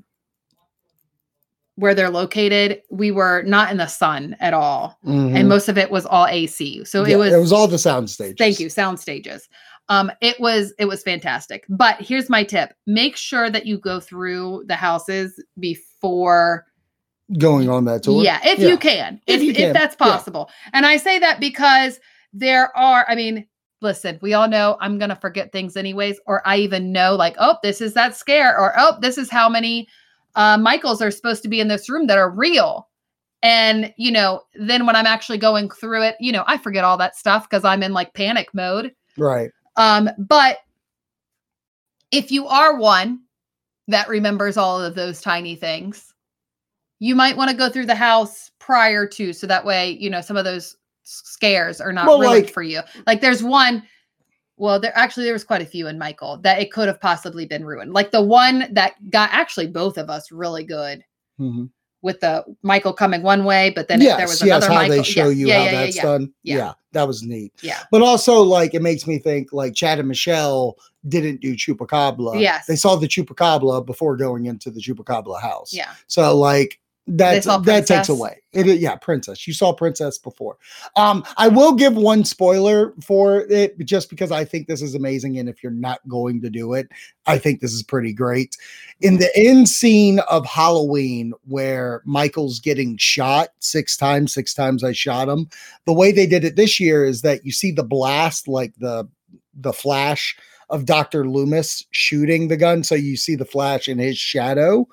where 1.75 1.95
they're 1.95 2.09
located 2.09 2.81
we 2.89 3.09
were 3.09 3.41
not 3.43 3.71
in 3.71 3.77
the 3.77 3.87
sun 3.87 4.35
at 4.41 4.53
all 4.53 4.97
Mhm. 5.05 5.35
and 5.35 5.47
most 5.47 5.69
of 5.69 5.77
it 5.77 5.89
was 5.89 6.05
all 6.05 6.27
ac 6.27 6.83
so 6.85 7.05
Yeah, 7.05 7.15
it 7.15 7.17
was 7.17 7.33
it 7.33 7.37
was 7.39 7.53
all 7.53 7.67
the 7.67 7.77
sound 7.77 8.09
stages. 8.09 8.35
thank 8.37 8.59
you 8.59 8.69
sound 8.69 8.99
stages 8.99 9.47
um 9.89 10.11
it 10.21 10.39
was 10.39 10.73
it 10.79 10.85
was 10.85 11.03
fantastic 11.03 11.65
but 11.69 11.99
here's 11.99 12.29
my 12.29 12.43
tip 12.43 12.73
make 12.87 13.15
sure 13.15 13.49
that 13.49 13.65
you 13.65 13.77
go 13.77 13.99
through 13.99 14.63
the 14.67 14.75
houses 14.75 15.43
before 15.59 16.65
Going 17.37 17.69
on 17.69 17.85
that 17.85 18.01
tour. 18.01 18.23
yeah, 18.23 18.39
if 18.43 18.57
Yeah. 18.57 18.69
you 18.69 18.77
can, 18.77 19.21
If 19.27 19.35
if 19.37 19.43
you 19.43 19.51
if, 19.51 19.57
can, 19.57 19.73
that's 19.73 19.95
yeah. 19.99 20.05
possible. 20.07 20.49
And 20.73 20.83
I 20.83 20.97
say 20.97 21.19
that 21.19 21.39
because 21.39 21.99
there 22.33 22.75
are, 22.75 23.05
I 23.07 23.13
mean, 23.13 23.45
listen, 23.81 24.17
we 24.23 24.33
all 24.33 24.47
know 24.47 24.77
I'm 24.81 24.97
gonna 24.97 25.15
forget 25.15 25.51
things 25.51 25.77
anyways, 25.77 26.19
or 26.25 26.41
I 26.47 26.57
even 26.57 26.91
know 26.91 27.13
like, 27.15 27.35
oh, 27.37 27.57
this 27.61 27.81
is 27.81 27.93
that 27.93 28.15
scare, 28.15 28.57
or 28.59 28.73
oh, 28.79 28.97
this 28.99 29.19
is 29.19 29.29
how 29.29 29.47
many 29.47 29.87
uh, 30.33 30.57
Michaels 30.57 31.03
are 31.03 31.11
supposed 31.11 31.43
to 31.43 31.49
be 31.49 31.59
in 31.59 31.67
this 31.67 31.87
room 31.87 32.07
that 32.07 32.17
are 32.17 32.31
real. 32.31 32.87
And 33.43 33.93
you 33.95 34.11
know, 34.11 34.41
then 34.55 34.87
when 34.87 34.95
I'm 34.95 35.05
actually 35.05 35.37
going 35.37 35.69
through 35.69 36.01
it, 36.05 36.15
you 36.19 36.31
know, 36.31 36.43
I 36.47 36.57
forget 36.57 36.83
all 36.83 36.97
that 36.97 37.15
stuff 37.15 37.47
because 37.47 37.63
I'm 37.63 37.83
in 37.83 37.93
like 37.93 38.15
panic 38.15 38.49
mode. 38.55 38.91
Right. 39.19 39.51
Um, 39.79 40.09
but 40.17 40.59
if 42.11 42.31
you 42.31 42.45
are 42.47 42.77
one 42.77 43.21
that 43.87 44.09
remembers 44.09 44.57
all 44.57 44.79
of 44.81 44.93
those 44.93 45.21
tiny 45.21 45.55
things, 45.55 46.13
you 46.99 47.15
might 47.15 47.37
want 47.37 47.49
to 47.49 47.55
go 47.57 47.69
through 47.69 47.85
the 47.85 47.95
house 47.95 48.51
prior 48.59 49.07
to, 49.07 49.31
so 49.33 49.47
that 49.47 49.63
way, 49.65 49.91
you 49.99 50.09
know, 50.09 50.21
some 50.21 50.35
of 50.37 50.43
those 50.43 50.75
scares 51.03 51.79
are 51.81 51.93
not 51.93 52.07
Well, 52.07 52.19
ruined 52.19 52.45
like- 52.45 52.53
for 52.53 52.61
you. 52.61 52.81
Like 53.07 53.21
there's 53.21 53.41
one, 53.41 53.83
well, 54.57 54.79
there 54.81 54.95
actually 54.97 55.23
there 55.23 55.33
was 55.33 55.45
quite 55.45 55.61
a 55.61 55.65
few 55.65 55.87
in 55.87 55.97
Michael 55.97 56.37
that 56.39 56.59
it 56.61 56.71
could 56.73 56.87
have 56.89 56.99
possibly 56.99 57.45
been 57.45 57.63
ruined. 57.63 57.93
Like 57.93 58.11
the 58.11 58.21
one 58.21 58.67
that 58.73 58.93
got 59.09 59.29
actually 59.31 59.67
both 59.67 59.97
of 59.97 60.09
us 60.09 60.31
really 60.31 60.65
good 60.65 61.03
Mhm. 61.39 61.69
With 62.01 62.19
the 62.21 62.43
Michael 62.61 62.93
coming 62.93 63.21
one 63.21 63.43
way, 63.43 63.71
but 63.75 63.87
then 63.87 64.01
yes, 64.01 64.17
there 64.17 64.27
was 64.27 64.41
yes, 64.41 64.47
another 64.47 64.67
how 64.67 64.73
Michael. 64.75 64.95
they 64.97 65.03
show 65.03 65.29
yeah, 65.29 65.29
you 65.29 65.47
yeah, 65.47 65.57
how 65.57 65.65
yeah, 65.65 65.71
that's 65.71 66.01
done. 66.01 66.33
Yeah. 66.43 66.57
Yeah. 66.57 66.73
that 66.93 67.07
was 67.07 67.23
neat. 67.23 67.53
Yeah. 67.61 67.79
But 67.91 68.01
also, 68.01 68.41
like, 68.41 68.73
it 68.73 68.81
makes 68.81 69.05
me 69.05 69.19
think 69.19 69.53
like 69.53 69.75
Chad 69.75 69.99
and 69.99 70.07
Michelle 70.07 70.77
didn't 71.07 71.41
do 71.41 71.55
Chupacabra. 71.55 72.39
Yes. 72.39 72.65
They 72.65 72.75
saw 72.75 72.95
the 72.95 73.07
Chupacabra 73.07 73.85
before 73.85 74.15
going 74.15 74.45
into 74.45 74.71
the 74.71 74.81
Chupacabra 74.81 75.41
house. 75.41 75.73
Yeah. 75.73 75.91
So, 76.07 76.35
like, 76.37 76.79
That's 77.11 77.47
that 77.47 77.87
takes 77.87 78.07
away. 78.07 78.39
It 78.53 78.67
yeah, 78.79 78.95
princess. 78.95 79.47
You 79.47 79.53
saw 79.53 79.73
princess 79.73 80.19
before. 80.19 80.57
Um, 80.95 81.25
I 81.37 81.47
will 81.47 81.73
give 81.73 81.95
one 81.95 82.23
spoiler 82.23 82.93
for 83.01 83.47
it 83.49 83.79
just 83.79 84.11
because 84.11 84.31
I 84.31 84.45
think 84.45 84.67
this 84.67 84.83
is 84.83 84.93
amazing. 84.93 85.39
And 85.39 85.49
if 85.49 85.63
you're 85.63 85.71
not 85.71 86.07
going 86.07 86.39
to 86.41 86.51
do 86.51 86.73
it, 86.73 86.87
I 87.25 87.39
think 87.39 87.61
this 87.61 87.73
is 87.73 87.81
pretty 87.81 88.13
great. 88.13 88.55
In 89.01 89.17
the 89.17 89.35
end 89.35 89.69
scene 89.69 90.19
of 90.29 90.45
Halloween, 90.45 91.33
where 91.45 92.03
Michael's 92.05 92.59
getting 92.59 92.95
shot 92.97 93.49
six 93.57 93.97
times, 93.97 94.31
six 94.31 94.53
times 94.53 94.83
I 94.83 94.91
shot 94.91 95.29
him. 95.29 95.49
The 95.85 95.93
way 95.93 96.11
they 96.11 96.27
did 96.27 96.43
it 96.43 96.55
this 96.55 96.79
year 96.79 97.05
is 97.05 97.23
that 97.23 97.43
you 97.43 97.51
see 97.51 97.71
the 97.71 97.83
blast, 97.83 98.47
like 98.47 98.75
the 98.77 99.09
the 99.55 99.73
flash 99.73 100.37
of 100.69 100.85
Dr. 100.85 101.27
Loomis 101.27 101.85
shooting 101.89 102.49
the 102.49 102.57
gun. 102.57 102.83
So 102.83 102.93
you 102.93 103.17
see 103.17 103.35
the 103.35 103.45
flash 103.45 103.87
in 103.87 103.97
his 103.97 104.17
shadow. 104.17 104.87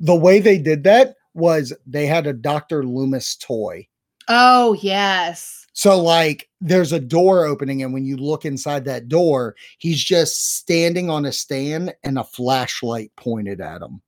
The 0.00 0.16
way 0.16 0.40
they 0.40 0.58
did 0.58 0.84
that 0.84 1.16
was 1.38 1.72
they 1.86 2.06
had 2.06 2.26
a 2.26 2.32
Dr. 2.32 2.84
Loomis 2.84 3.36
toy. 3.36 3.86
Oh 4.28 4.74
yes. 4.74 5.66
So 5.72 6.00
like 6.00 6.48
there's 6.60 6.92
a 6.92 7.00
door 7.00 7.44
opening 7.46 7.82
and 7.82 7.92
when 7.94 8.04
you 8.04 8.16
look 8.16 8.44
inside 8.44 8.84
that 8.84 9.08
door, 9.08 9.54
he's 9.78 10.02
just 10.02 10.56
standing 10.56 11.08
on 11.08 11.24
a 11.24 11.32
stand 11.32 11.94
and 12.04 12.18
a 12.18 12.24
flashlight 12.24 13.12
pointed 13.16 13.60
at 13.60 13.80
him. 13.80 14.02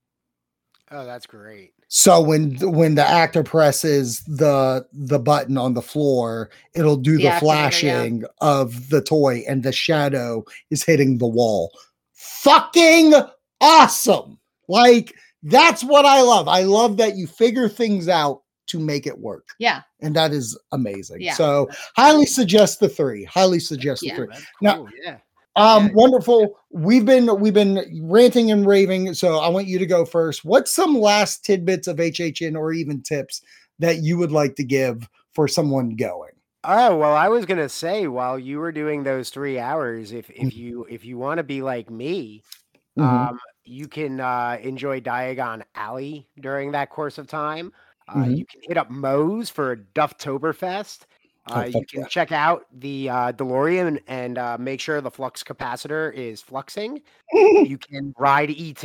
Oh, 0.91 1.05
that's 1.07 1.27
great. 1.27 1.73
So 1.93 2.21
when 2.21 2.57
when 2.61 2.95
the 2.97 3.09
actor 3.09 3.43
presses 3.43 4.21
the 4.21 4.87
the 4.93 5.19
button 5.19 5.57
on 5.57 5.75
the 5.75 5.83
floor, 5.83 6.51
it'll 6.75 6.97
do 6.97 7.17
The 7.17 7.25
the, 7.25 7.29
activator, 7.29 7.33
yeah. 7.33 7.39
flashing 7.41 8.25
of 8.41 8.91
the 8.91 9.01
toy 9.01 9.45
and 9.49 9.63
the 9.63 9.73
shadow 9.73 10.45
is 10.71 10.85
hitting 10.85 11.19
the 11.19 11.27
wall. 11.27 11.73
Fucking 12.13 13.15
awesome. 13.61 14.39
Like 14.69 15.15
that's 15.43 15.83
what 15.85 16.05
I 16.05 16.23
love. 16.23 16.49
I 16.49 16.63
love 16.63 16.97
that 16.99 17.17
you 17.17 17.27
figure 17.27 17.69
things 17.69 18.09
out 18.09 18.43
to 18.69 18.79
make 18.79 19.07
it 19.07 19.19
work. 19.19 19.49
Yeah. 19.59 19.83
And 20.01 20.15
that 20.15 20.33
is 20.33 20.59
amazing. 20.73 21.21
Yeah. 21.21 21.35
So 21.35 21.69
highly 21.97 22.27
suggest 22.27 22.79
the 22.81 22.89
three. 22.89 23.25
Highly 23.25 23.59
suggest 23.59 24.03
Yeah. 24.05 24.13
the 24.13 24.17
three. 24.17 24.27
That's 24.35 24.47
Now- 24.63 24.87
yeah. 25.03 25.17
Um, 25.57 25.87
Yeah. 25.89 25.93
wonderful. 25.95 26.57
We've 26.71 27.05
been 27.05 27.41
we've 27.41 27.53
been 27.55 28.01
ranting 28.05 28.53
and 28.53 28.65
raving, 28.65 29.15
so 29.15 29.39
I 29.39 29.49
want 29.49 29.67
you 29.67 29.81
to 29.81 29.87
go 29.87 30.05
first. 30.05 30.45
What's 30.45 30.73
some 30.73 30.97
last 30.97 31.45
tidbits 31.45 31.89
of 31.89 31.99
HHN 31.99 32.55
or 32.57 32.73
even 32.73 33.03
tips 33.03 33.43
that 33.81 33.99
you 33.99 34.17
would 34.19 34.31
like 34.31 34.55
to 34.57 34.65
give 34.65 35.09
for 35.33 35.49
someone 35.49 35.97
going? 35.97 36.31
Oh 36.63 36.97
well, 36.97 37.15
I 37.15 37.29
was 37.29 37.47
gonna 37.47 37.69
say 37.69 38.07
while 38.07 38.39
you 38.39 38.59
were 38.61 38.71
doing 38.71 39.03
those 39.03 39.31
three 39.31 39.59
hours, 39.59 40.13
if 40.13 40.31
if 40.31 40.55
you 40.55 40.87
if 40.89 41.05
you 41.05 41.19
want 41.19 41.39
to 41.39 41.43
be 41.45 41.63
like 41.63 41.91
me, 41.91 42.43
Mhm. 42.97 43.03
um, 43.31 43.41
you 43.71 43.87
can 43.87 44.21
uh, 44.21 44.59
enjoy 44.61 45.01
Diagon 45.01 45.63
Alley 45.77 46.27
during 46.41 46.73
that 46.73 46.91
course 46.91 47.19
of 47.19 47.29
time. 47.29 47.73
Uh, 48.09 48.25
Mhm. 48.25 48.39
You 48.39 48.45
can 48.47 48.61
hit 48.67 48.77
up 48.77 48.91
Moe's 48.91 49.49
for 49.49 49.77
Dufftoberfest. 49.95 51.03
Oh, 51.47 51.61
Uh, 51.61 51.65
you 51.67 51.87
can 51.87 52.01
yeah. 52.01 52.07
check 52.09 52.33
out 52.33 52.67
the 52.73 53.09
uh, 53.09 53.33
DeLorean 53.33 54.01
and 54.09 54.37
uh, 54.39 54.57
make 54.59 54.81
sure 54.81 55.01
the 55.01 55.11
flux 55.11 55.43
capacitor 55.45 56.13
is 56.13 56.43
fluxing. 56.43 57.01
you 57.33 57.79
can 57.79 58.13
ride 58.19 58.51
ET. 58.51 58.85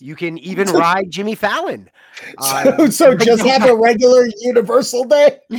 You 0.00 0.16
can 0.16 0.36
even 0.38 0.68
ride 0.72 1.10
Jimmy 1.10 1.34
Fallon. 1.34 1.88
Uh, 2.38 2.76
so, 2.76 2.90
so 2.90 3.14
just 3.14 3.44
have 3.46 3.68
a 3.68 3.74
regular 3.74 4.26
universal 4.40 5.04
day. 5.04 5.38
you 5.48 5.58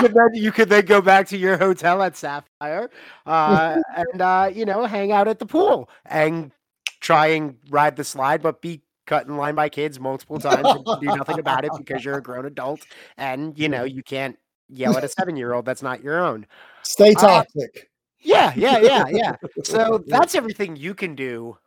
could 0.00 0.14
then 0.14 0.30
you 0.34 0.50
could 0.52 0.68
then 0.68 0.86
go 0.86 1.00
back 1.00 1.28
to 1.28 1.36
your 1.36 1.56
hotel 1.56 2.02
at 2.02 2.16
Sapphire, 2.16 2.90
uh, 3.26 3.80
and 3.96 4.20
uh, 4.22 4.50
you 4.52 4.64
know 4.64 4.86
hang 4.86 5.12
out 5.12 5.28
at 5.28 5.38
the 5.38 5.46
pool 5.46 5.88
and 6.06 6.52
try 7.00 7.28
and 7.28 7.56
ride 7.68 7.96
the 7.96 8.04
slide, 8.04 8.42
but 8.42 8.60
be 8.60 8.82
cut 9.06 9.26
in 9.26 9.36
line 9.36 9.54
by 9.54 9.68
kids 9.68 9.98
multiple 9.98 10.38
times 10.38 10.68
and 10.68 10.84
do 11.00 11.06
nothing 11.16 11.38
about 11.38 11.64
it 11.64 11.72
because 11.76 12.04
you're 12.04 12.18
a 12.18 12.22
grown 12.22 12.46
adult 12.46 12.80
and 13.16 13.58
you 13.58 13.68
know 13.68 13.82
you 13.82 14.04
can't 14.04 14.38
yell 14.68 14.96
at 14.96 15.02
a 15.02 15.08
seven 15.08 15.36
year 15.36 15.52
old 15.52 15.64
that's 15.64 15.82
not 15.82 16.02
your 16.02 16.24
own. 16.24 16.46
Stay 16.82 17.12
Uh, 17.16 17.20
toxic. 17.20 17.90
Yeah, 18.20 18.52
yeah, 18.54 18.78
yeah, 18.78 19.04
yeah. 19.10 19.36
So 19.64 20.04
that's 20.06 20.34
everything 20.34 20.76
you 20.76 20.94
can 20.94 21.14
do. 21.14 21.58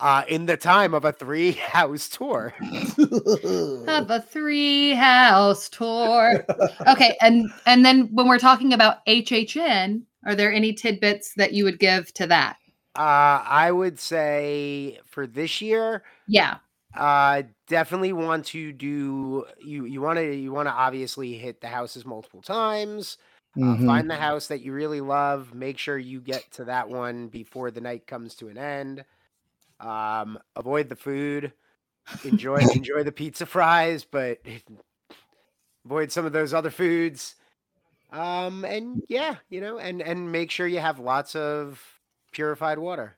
Uh, 0.00 0.24
in 0.28 0.46
the 0.46 0.56
time 0.56 0.94
of 0.94 1.04
a 1.04 1.12
three 1.12 1.52
house 1.52 2.08
tour. 2.08 2.54
of 2.98 4.10
a 4.10 4.24
three 4.26 4.94
house 4.94 5.68
tour. 5.68 6.42
Okay, 6.86 7.18
and 7.20 7.50
and 7.66 7.84
then 7.84 8.08
when 8.10 8.26
we're 8.26 8.38
talking 8.38 8.72
about 8.72 9.04
HHN, 9.06 10.00
are 10.24 10.34
there 10.34 10.50
any 10.50 10.72
tidbits 10.72 11.34
that 11.34 11.52
you 11.52 11.64
would 11.64 11.78
give 11.78 12.14
to 12.14 12.26
that? 12.28 12.56
Uh, 13.00 13.42
I 13.46 13.72
would 13.72 13.98
say 13.98 15.00
for 15.06 15.26
this 15.26 15.62
year, 15.62 16.04
Yeah. 16.26 16.60
uh 16.96 17.42
definitely 17.68 18.12
want 18.12 18.46
to 18.46 18.72
do 18.72 19.46
you 19.60 19.84
you 19.86 20.00
want 20.00 20.18
to 20.18 20.34
you 20.34 20.52
want 20.52 20.68
to 20.68 20.72
obviously 20.72 21.34
hit 21.38 21.60
the 21.60 21.68
houses 21.68 22.04
multiple 22.06 22.42
times 22.42 23.18
uh, 23.62 23.76
Mhm. 23.76 23.86
find 23.86 24.10
the 24.10 24.16
house 24.16 24.48
that 24.48 24.60
you 24.62 24.72
really 24.72 25.00
love 25.00 25.54
make 25.54 25.78
sure 25.78 25.98
you 25.98 26.20
get 26.20 26.50
to 26.52 26.64
that 26.64 26.88
one 26.88 27.28
before 27.28 27.70
the 27.70 27.80
night 27.80 28.06
comes 28.08 28.34
to 28.36 28.48
an 28.48 28.58
end 28.58 29.04
um 29.80 30.38
avoid 30.56 30.88
the 30.88 30.96
food 30.96 31.52
enjoy 32.22 32.64
enjoy 32.70 33.02
the 33.04 33.12
pizza 33.12 33.46
fries 33.46 34.04
but 34.04 34.38
avoid 35.84 36.12
some 36.12 36.26
of 36.26 36.32
those 36.32 36.52
other 36.54 36.70
foods 36.70 37.36
um 38.10 38.64
and 38.64 39.04
yeah 39.08 39.36
you 39.50 39.60
know 39.60 39.78
and 39.78 40.02
and 40.02 40.32
make 40.32 40.50
sure 40.50 40.66
you 40.68 40.80
have 40.80 41.00
lots 41.00 41.36
of 41.36 41.99
purified 42.32 42.78
water 42.78 43.16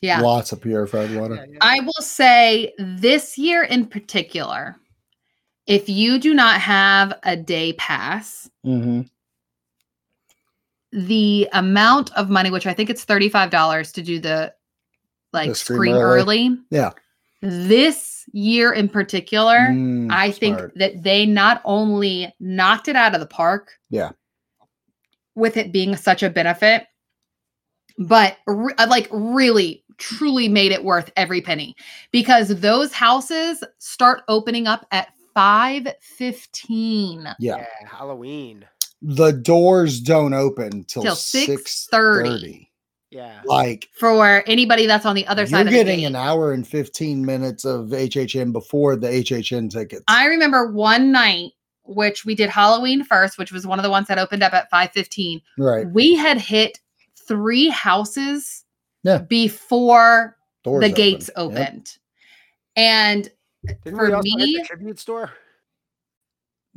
Yeah. 0.00 0.20
Lots 0.20 0.52
of 0.52 0.60
purified 0.60 1.14
water. 1.14 1.34
Yeah, 1.36 1.44
yeah. 1.48 1.58
I 1.60 1.80
will 1.80 2.02
say 2.02 2.72
this 2.78 3.38
year 3.38 3.62
in 3.62 3.86
particular, 3.86 4.76
if 5.66 5.88
you 5.88 6.18
do 6.18 6.34
not 6.34 6.60
have 6.60 7.18
a 7.22 7.36
day 7.36 7.72
pass, 7.74 8.50
hmm 8.62 9.02
the 10.92 11.48
amount 11.52 12.12
of 12.14 12.30
money, 12.30 12.52
which 12.52 12.68
I 12.68 12.72
think 12.72 12.88
it's 12.88 13.04
$35 13.04 13.92
to 13.94 14.02
do 14.02 14.20
the 14.20 14.54
like 15.32 15.56
Scream 15.56 15.76
scream, 15.76 15.96
Early? 15.96 16.20
early. 16.46 16.58
Yeah. 16.70 16.90
This 17.42 18.24
year 18.32 18.72
in 18.72 18.88
particular, 18.88 19.56
Mm, 19.70 20.12
I 20.12 20.30
think 20.30 20.56
smart. 20.58 20.72
that 20.76 21.02
they 21.02 21.26
not 21.26 21.60
only 21.64 22.32
knocked 22.38 22.86
it 22.86 22.94
out 22.94 23.12
of 23.14 23.20
the 23.20 23.26
park, 23.26 23.72
Yeah. 23.90 24.10
with 25.34 25.56
it 25.56 25.72
being 25.72 25.96
such 25.96 26.22
a 26.22 26.30
benefit, 26.30 26.86
but 27.98 28.36
re- 28.46 28.74
uh, 28.78 28.86
like 28.88 29.08
really 29.12 29.84
truly 29.98 30.48
made 30.48 30.72
it 30.72 30.82
worth 30.84 31.10
every 31.16 31.40
penny 31.40 31.74
because 32.10 32.48
those 32.60 32.92
houses 32.92 33.62
start 33.78 34.22
opening 34.28 34.66
up 34.66 34.86
at 34.90 35.08
5:15 35.36 37.34
Yeah. 37.38 37.56
yeah 37.58 37.64
halloween 37.88 38.64
The 39.02 39.32
doors 39.32 40.00
don't 40.00 40.32
open 40.34 40.84
till, 40.84 41.02
Till 41.02 41.14
six 41.16 41.88
6:30. 41.92 42.68
yeah 43.10 43.40
Like 43.44 43.88
for 43.98 44.42
anybody 44.48 44.86
that's 44.86 45.06
on 45.06 45.14
the 45.14 45.26
other 45.26 45.42
you're 45.42 45.48
side 45.48 45.66
of 45.66 45.72
the 45.72 45.78
getting 45.78 46.00
gate. 46.00 46.06
an 46.06 46.16
hour 46.16 46.52
and 46.52 46.66
15 46.66 47.24
minutes 47.24 47.64
of 47.64 47.88
HHN 47.88 48.52
before 48.52 48.96
the 48.96 49.08
HHN 49.08 49.70
tickets. 49.70 50.02
I 50.08 50.26
remember 50.26 50.72
one 50.72 51.12
night 51.12 51.52
which 51.86 52.24
we 52.24 52.34
did 52.34 52.48
Halloween 52.48 53.04
first, 53.04 53.36
which 53.36 53.52
was 53.52 53.66
one 53.66 53.78
of 53.78 53.82
the 53.82 53.90
ones 53.90 54.06
that 54.08 54.18
opened 54.18 54.42
up 54.42 54.54
at 54.54 54.70
5:15. 54.70 55.42
right. 55.58 55.86
We 55.92 56.14
had 56.14 56.38
hit 56.40 56.78
3 57.26 57.68
houses 57.68 58.64
Yeah. 59.02 59.18
before 59.18 60.36
Doors 60.64 60.80
the 60.80 60.86
open. 60.86 60.94
gates 60.94 61.26
Yep. 61.28 61.36
opened. 61.36 61.98
And 62.76 63.30
Didn't 63.84 63.96
for 63.98 64.06
we 64.06 64.12
also 64.12 64.28
hit 64.38 64.46
me- 64.46 64.56
the 64.58 64.64
tribute 64.66 64.98
store? 64.98 65.30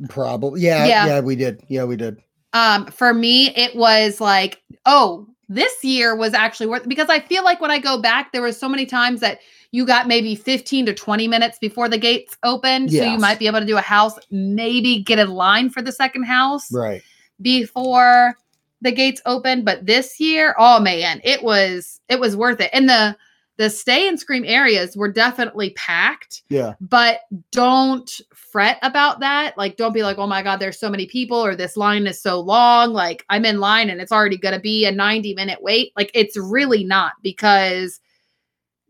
Probably. 0.08 0.60
Yeah, 0.60 0.86
yeah. 0.86 1.06
Yeah. 1.06 1.20
we 1.20 1.34
did. 1.36 1.62
Yeah, 1.68 1.84
we 1.84 1.96
did. 1.96 2.18
um 2.54 2.86
for 2.86 3.12
me 3.12 3.50
it 3.56 3.76
was 3.76 4.22
like 4.22 4.62
oh 4.86 5.26
this 5.50 5.84
year 5.84 6.16
was 6.16 6.32
actually 6.32 6.66
worth 6.66 6.88
because 6.88 7.10
i 7.10 7.20
feel 7.20 7.44
like 7.44 7.60
when 7.60 7.70
i 7.70 7.78
go 7.78 8.00
back 8.00 8.32
there 8.32 8.40
was 8.40 8.58
so 8.58 8.66
many 8.66 8.86
times 8.86 9.20
that 9.20 9.40
you 9.70 9.84
got 9.84 10.08
maybe 10.08 10.34
15 10.34 10.86
to 10.86 10.94
20 10.94 11.28
minutes 11.28 11.58
before 11.58 11.90
the 11.90 11.98
gates 11.98 12.38
opened 12.44 12.90
so 12.90 13.04
you 13.04 13.18
might 13.18 13.38
be 13.38 13.46
able 13.46 13.60
to 13.60 13.66
do 13.66 13.76
a 13.76 13.82
house 13.82 14.14
maybe 14.30 15.02
get 15.02 15.18
in 15.18 15.28
line 15.28 15.68
for 15.68 15.82
the 15.82 15.92
second 15.92 16.22
house 16.22 16.72
Right. 16.72 17.02
before 17.42 18.34
the 18.80 18.92
gates 18.92 19.20
open, 19.26 19.64
but 19.64 19.84
this 19.86 20.18
year 20.20 20.54
oh 20.58 20.78
man 20.80 21.20
it 21.24 21.42
was 21.42 22.00
it 22.08 22.20
was 22.20 22.36
worth 22.36 22.60
it 22.60 22.70
and 22.72 22.88
the 22.88 23.16
the 23.56 23.68
stay 23.68 24.06
and 24.06 24.20
scream 24.20 24.44
areas 24.46 24.96
were 24.96 25.10
definitely 25.10 25.70
packed 25.70 26.42
Yeah. 26.48 26.74
but 26.80 27.22
don't 27.50 28.08
fret 28.32 28.78
about 28.82 29.18
that. 29.18 29.58
Like, 29.58 29.76
don't 29.76 29.92
be 29.92 30.04
like, 30.04 30.16
oh 30.16 30.28
my 30.28 30.44
God, 30.44 30.58
there's 30.60 30.78
so 30.78 30.88
many 30.88 31.06
people, 31.06 31.44
or 31.44 31.56
this 31.56 31.76
line 31.76 32.06
is 32.06 32.22
so 32.22 32.38
long. 32.38 32.92
Like, 32.92 33.24
I'm 33.30 33.44
in 33.44 33.58
line 33.58 33.90
and 33.90 34.00
it's 34.00 34.12
already 34.12 34.38
going 34.38 34.54
to 34.54 34.60
be 34.60 34.84
a 34.86 34.92
90 34.92 35.34
minute 35.34 35.58
wait. 35.60 35.90
Like, 35.96 36.12
it's 36.14 36.36
really 36.36 36.84
not 36.84 37.14
because 37.20 37.98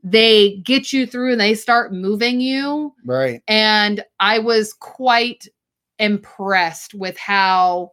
they 0.05 0.59
get 0.64 0.93
you 0.93 1.07
through 1.07 1.32
and 1.32 1.41
they 1.41 1.55
start 1.55 1.95
moving 1.95 2.39
you. 2.41 2.95
Right. 3.07 3.41
And 3.49 4.05
I 4.20 4.39
was 4.39 4.74
quite 4.74 5.49
impressed 5.99 6.93
with 6.93 7.16
how 7.16 7.93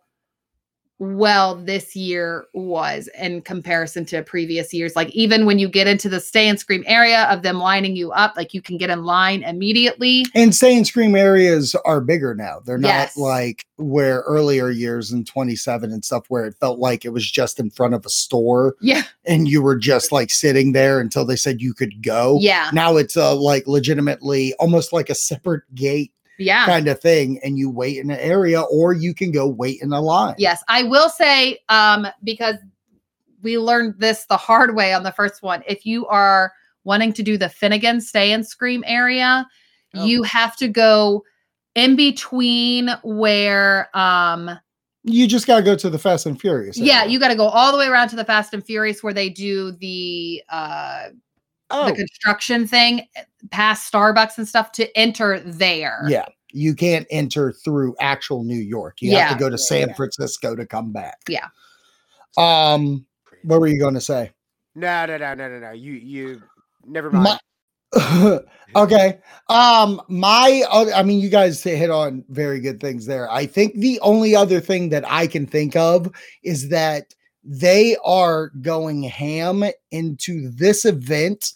well 1.00 1.56
this 1.56 1.96
year 1.96 2.46
was 2.54 3.10
in 3.20 3.42
comparison 3.42 4.06
to 4.06 4.22
previous 4.24 4.74
years. 4.74 4.96
Like 4.96 5.10
even 5.10 5.46
when 5.46 5.60
you 5.60 5.68
get 5.68 5.88
into 5.88 6.08
the 6.08 6.20
stay 6.20 6.48
and 6.48 6.60
scream 6.60 6.84
area 6.88 7.24
of 7.26 7.42
them 7.42 7.58
lining 7.60 7.96
you 7.96 8.12
up, 8.12 8.34
like 8.38 8.54
you 8.54 8.62
can 8.62 8.78
get 8.78 8.90
in 8.90 9.04
line 9.04 9.44
immediately. 9.44 10.26
And 10.34 10.56
stay 10.56 10.76
and 10.78 10.88
scream 10.88 11.16
areas 11.16 11.76
are 11.86 12.00
bigger 12.02 12.34
now. 12.34 12.60
They're 12.66 12.78
not 12.78 12.88
Yes. 12.88 13.18
like 13.18 13.66
where 13.78 14.22
earlier 14.22 14.70
years 14.70 15.12
in 15.12 15.26
27 15.26 15.92
and 15.92 16.06
stuff 16.06 16.24
where 16.30 16.46
it 16.46 16.56
felt 16.62 16.80
like 16.80 17.04
it 17.04 17.10
was 17.12 17.30
just 17.30 17.60
in 17.60 17.70
front 17.70 17.94
of 17.94 18.06
a 18.06 18.10
store 18.10 18.76
Yeah. 18.82 19.04
and 19.26 19.50
you 19.50 19.62
were 19.62 19.76
just 19.76 20.14
like 20.14 20.32
sitting 20.32 20.72
there 20.72 21.00
until 21.02 21.26
they 21.26 21.36
said 21.36 21.62
you 21.62 21.74
could 21.74 22.02
go. 22.02 22.38
Yeah. 22.40 22.70
Now 22.72 22.96
it's 22.96 23.18
uh, 23.18 23.36
like 23.36 23.68
legitimately 23.68 24.54
almost 24.60 24.94
like 24.94 25.10
a 25.10 25.16
separate 25.16 25.64
gate 25.76 26.14
Yeah. 26.38 26.66
kind 26.66 26.88
of 26.88 27.00
thing, 27.00 27.40
and 27.44 27.58
you 27.58 27.70
wait 27.70 27.98
in 27.98 28.10
an 28.12 28.20
area 28.20 28.62
or 28.62 28.94
you 28.94 29.14
can 29.14 29.32
go 29.32 29.48
wait 29.48 29.82
in 29.82 29.92
a 29.94 30.02
line. 30.02 30.36
Yes, 30.38 30.64
I 30.68 30.84
will 30.84 31.10
say 31.10 31.60
um 31.70 32.08
because 32.24 32.56
we 33.42 33.58
learned 33.58 33.96
this 34.00 34.26
the 34.26 34.38
hard 34.38 34.76
way 34.76 34.94
on 34.94 35.04
the 35.04 35.12
first 35.12 35.44
one. 35.44 35.64
If 35.68 35.86
you 35.86 36.08
are 36.08 36.52
wanting 36.84 37.14
to 37.14 37.24
do 37.24 37.38
the 37.38 37.50
Finnegan 37.50 38.02
stay 38.02 38.32
and 38.32 38.46
scream 38.46 38.84
area, 38.88 39.48
Oh. 39.96 40.04
you 40.06 40.24
have 40.24 40.56
to 40.58 40.68
go 40.68 41.24
in 41.76 41.96
between 41.96 42.90
where 43.04 43.90
um 43.98 44.50
You 45.04 45.28
just 45.28 45.46
got 45.48 45.58
to 45.58 45.62
go 45.64 45.76
to 45.76 45.90
the 45.90 46.00
Fast 46.00 46.26
and 46.26 46.40
Furious. 46.40 46.78
yeah, 46.78 47.06
you 47.06 47.20
got 47.20 47.28
to 47.30 47.36
go 47.36 47.48
all 47.48 47.72
the 47.72 47.78
way 47.78 47.88
around 47.88 48.10
to 48.10 48.16
the 48.16 48.26
Fast 48.26 48.54
and 48.54 48.66
Furious 48.66 49.04
where 49.04 49.14
they 49.14 49.30
do 49.30 49.72
the 49.74 50.42
uh 50.50 51.10
Oh, 51.72 51.88
the 51.88 51.94
construction 51.96 52.68
thing 52.68 53.08
past 53.50 53.92
Starbucks 53.92 54.38
and 54.38 54.48
stuff 54.48 54.72
to 54.74 54.98
enter 54.98 55.40
there. 55.40 56.04
Yeah. 56.08 56.26
You 56.52 56.74
can't 56.76 57.08
enter 57.10 57.52
through 57.52 57.96
actual 58.00 58.44
New 58.44 58.60
York. 58.60 59.02
You 59.02 59.16
have 59.18 59.34
to 59.34 59.38
go 59.40 59.50
to 59.50 59.58
San 59.58 59.90
Yeah. 59.90 59.94
Francisco 59.96 60.56
to 60.56 60.66
come 60.66 60.94
back. 60.94 61.18
Yeah. 61.28 61.48
Um, 62.38 63.06
what 63.44 63.60
were 63.60 63.68
you 63.68 63.80
going 63.80 63.96
to 63.96 64.02
say? 64.02 64.32
no, 64.76 65.06
no, 65.06 65.18
no, 65.18 65.34
no, 65.34 65.50
no, 65.50 65.60
no. 65.60 65.72
You, 65.72 65.94
you, 65.94 66.42
never 66.86 67.10
mind. 67.10 67.40
My, 67.94 68.40
okay. 68.76 69.20
Um, 69.50 70.02
my, 70.10 70.64
oth- 70.70 70.94
I 70.94 71.02
mean, 71.04 71.20
you 71.20 71.30
guys 71.30 71.64
hit 71.64 71.90
on 71.90 72.26
very 72.30 72.60
good 72.60 72.80
things 72.82 73.06
there. 73.06 73.32
I 73.32 73.46
think 73.46 73.76
the 73.76 74.00
only 74.02 74.36
other 74.36 74.60
thing 74.60 74.90
that 74.90 75.10
I 75.10 75.28
can 75.28 75.46
think 75.48 75.76
of 75.76 76.12
is 76.44 76.70
that 76.70 77.14
they 77.46 77.96
are 78.04 78.50
going 78.62 79.04
ham 79.04 79.64
into 79.92 80.50
this 80.50 80.84
event, 80.84 81.54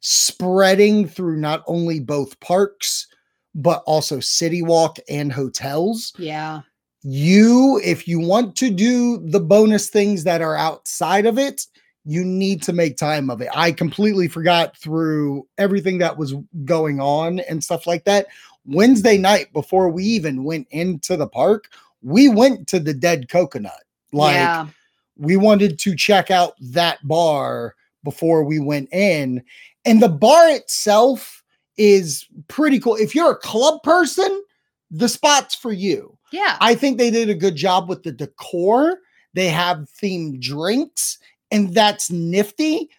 spreading 0.00 1.08
through 1.08 1.38
not 1.38 1.62
only 1.66 2.00
both 2.00 2.38
parks, 2.40 3.06
but 3.54 3.82
also 3.86 4.20
City 4.20 4.62
Walk 4.62 4.98
and 5.08 5.32
hotels 5.32 6.12
Yeah. 6.18 6.60
you 7.02 7.80
if 7.84 8.06
you 8.06 8.20
want 8.20 8.56
to 8.56 8.70
do 8.70 9.18
the 9.28 9.40
bonus 9.40 9.88
things 9.88 10.24
that 10.24 10.40
are 10.40 10.56
outside 10.56 11.26
of 11.26 11.38
it 11.38 11.66
you 12.04 12.24
need 12.24 12.62
to 12.62 12.72
make 12.72 12.96
time 12.96 13.28
of 13.28 13.40
it 13.40 13.48
i 13.54 13.70
completely 13.72 14.26
forgot 14.28 14.76
through 14.76 15.46
everything 15.58 15.98
that 15.98 16.16
was 16.16 16.34
going 16.64 17.00
on 17.00 17.40
and 17.40 17.62
stuff 17.62 17.86
like 17.86 18.04
that 18.04 18.26
wednesday 18.66 19.18
night 19.18 19.52
before 19.52 19.88
we 19.88 20.02
even 20.04 20.44
went 20.44 20.66
into 20.70 21.16
the 21.16 21.26
park 21.26 21.68
we 22.02 22.28
went 22.28 22.66
to 22.68 22.78
the 22.80 22.94
dead 22.94 23.28
coconut 23.28 23.82
like 24.12 24.34
yeah. 24.34 24.66
We 25.16 25.36
wanted 25.36 25.78
to 25.78 25.94
check 25.94 26.30
out 26.30 26.54
that 26.60 26.98
bar 27.06 27.74
before 28.04 28.44
we 28.44 28.58
went 28.58 28.88
in 28.92 29.42
and 29.84 30.02
the 30.02 30.08
bar 30.08 30.50
itself 30.50 31.42
is 31.76 32.26
pretty 32.48 32.78
cool 32.78 32.96
if 32.96 33.14
you're 33.14 33.30
a 33.32 33.36
club 33.36 33.82
person 33.82 34.42
the 34.90 35.08
spot's 35.08 35.54
for 35.54 35.72
you 35.72 36.18
Yeah. 36.32 36.56
I 36.60 36.74
think 36.74 36.98
they 36.98 37.10
did 37.10 37.30
a 37.30 37.34
good 37.34 37.54
job 37.56 37.88
with 37.88 38.02
the 38.02 38.12
decor. 38.12 38.98
They 39.34 39.48
have 39.48 39.88
themed 40.02 40.40
drinks, 40.40 41.18
and 41.50 41.72
that's 41.72 42.10
nifty. 42.10 42.90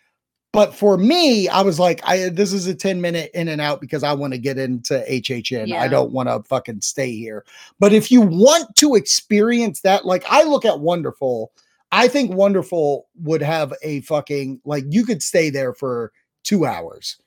But 0.51 0.73
for 0.73 0.97
me, 0.97 1.47
I 1.47 1.61
was 1.61 1.79
like, 1.79 1.99
I 2.03 2.29
this 2.29 2.53
is 2.53 2.67
a 2.67 2.75
10 2.75 3.01
minute 3.01 3.31
in 3.33 3.47
and 3.47 3.59
out 3.59 3.81
because 3.81 4.03
I 4.03 4.13
want 4.13 4.33
to 4.33 4.39
get 4.39 4.59
into 4.59 5.03
HHN. 5.09 5.67
Yeah. 5.67 5.81
I 5.81 5.87
don't 5.87 6.11
want 6.11 6.29
to 6.29 6.43
fucking 6.43 6.81
stay 6.81 7.11
here. 7.11 7.43
But 7.79 7.91
if 7.91 8.11
you 8.11 8.21
want 8.21 8.75
to 8.77 8.93
experience 8.95 9.81
that, 9.81 10.05
like 10.05 10.23
I 10.29 10.43
look 10.43 10.63
at 10.63 10.79
Wonderful, 10.79 11.51
I 11.93 12.07
think 12.07 12.33
Wonderful 12.33 13.07
would 13.21 13.43
have 13.43 13.71
a 13.83 14.01
fucking 14.01 14.61
like 14.65 14.83
you 14.89 15.05
could 15.05 15.21
stay 15.21 15.51
there 15.51 15.75
for 15.75 16.11
two 16.43 16.65
hours 16.65 17.17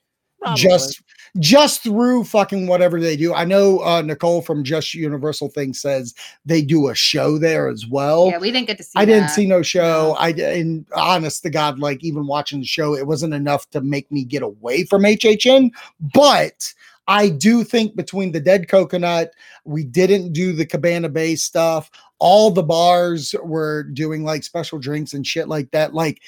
Probably. 0.41 0.61
just 0.61 1.01
just 1.39 1.83
through 1.83 2.25
fucking 2.25 2.67
whatever 2.67 2.99
they 2.99 3.15
do. 3.15 3.33
I 3.33 3.45
know 3.45 3.79
uh 3.79 4.01
Nicole 4.01 4.41
from 4.41 4.65
Just 4.65 4.93
Universal 4.93 5.49
Thing 5.51 5.73
says 5.73 6.13
they 6.45 6.61
do 6.61 6.89
a 6.89 6.95
show 6.95 7.37
there 7.37 7.69
as 7.69 7.87
well. 7.87 8.27
yeah, 8.27 8.39
we 8.39 8.51
didn't 8.51 8.67
get 8.67 8.77
to 8.77 8.83
see 8.83 8.91
I 8.97 9.05
didn't 9.05 9.29
see 9.29 9.47
no 9.47 9.61
show. 9.61 10.17
I 10.19 10.31
and 10.31 10.85
honest 10.93 11.43
to 11.43 11.49
God, 11.49 11.79
like 11.79 12.03
even 12.03 12.27
watching 12.27 12.59
the 12.59 12.65
show, 12.65 12.93
it 12.93 13.07
wasn't 13.07 13.33
enough 13.33 13.69
to 13.69 13.79
make 13.79 14.11
me 14.11 14.25
get 14.25 14.43
away 14.43 14.83
from 14.83 15.03
HHN. 15.03 15.71
But 16.13 16.73
I 17.07 17.29
do 17.29 17.63
think 17.63 17.95
between 17.95 18.33
the 18.33 18.41
dead 18.41 18.67
coconut, 18.67 19.31
we 19.63 19.85
didn't 19.85 20.33
do 20.33 20.51
the 20.51 20.65
Cabana 20.65 21.07
Bay 21.07 21.35
stuff. 21.35 21.89
All 22.19 22.49
the 22.51 22.63
bars 22.63 23.35
were 23.43 23.83
doing 23.83 24.23
like 24.23 24.43
special 24.43 24.79
drinks 24.79 25.13
and 25.13 25.25
shit 25.25 25.47
like 25.47 25.69
that. 25.71 25.93
Like 25.93 26.21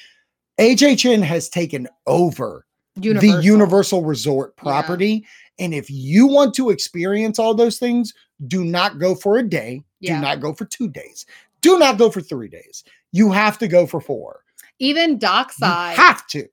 HHN 0.60 1.24
has 1.24 1.50
taken 1.50 1.88
over 2.06 2.66
the 2.96 3.40
Universal 3.42 4.04
Resort 4.04 4.54
Yeah. 4.58 4.64
property. 4.64 5.26
And 5.58 5.74
if 5.74 5.90
you 5.90 6.28
want 6.28 6.54
to 6.56 6.70
experience 6.70 7.40
all 7.40 7.54
those 7.54 7.80
things, 7.80 8.14
do 8.48 8.64
not 8.64 9.00
go 9.00 9.16
for 9.16 9.38
a 9.38 9.44
day. 9.44 9.84
Yeah. 10.00 10.16
Do 10.16 10.22
not 10.22 10.40
go 10.42 10.54
for 10.54 10.66
two 10.66 10.88
days. 10.90 11.26
Do 11.62 11.80
not 11.80 11.98
go 11.98 12.10
for 12.10 12.22
three 12.22 12.48
days. 12.48 12.84
You 13.12 13.32
have 13.32 13.58
to 13.60 13.68
go 13.68 13.86
for 13.88 14.00
four. 14.00 14.42
Even 14.80 15.12
You 15.12 15.18
Dockside 15.18 15.96
have 15.98 16.26
to. 16.28 16.48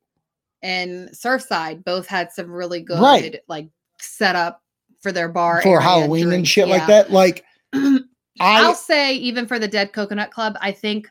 and 0.62 1.08
Surfside 1.10 1.84
both 1.84 2.06
had 2.06 2.32
some 2.32 2.50
really 2.50 2.80
good 2.80 3.00
Right. 3.00 3.40
like 3.48 3.68
setup 4.00 4.62
for 5.00 5.12
their 5.12 5.28
bar 5.28 5.62
For 5.62 5.80
Halloween 5.80 6.32
and 6.32 6.46
shit 6.48 6.66
like 6.68 6.86
that. 6.88 7.12
Like 7.12 7.44
I'll 8.40 8.74
say 8.74 9.14
even 9.14 9.46
for 9.46 9.58
the 9.58 9.68
Dead 9.68 9.92
Coconut 9.92 10.30
Club, 10.30 10.56
I 10.60 10.72
think 10.72 11.10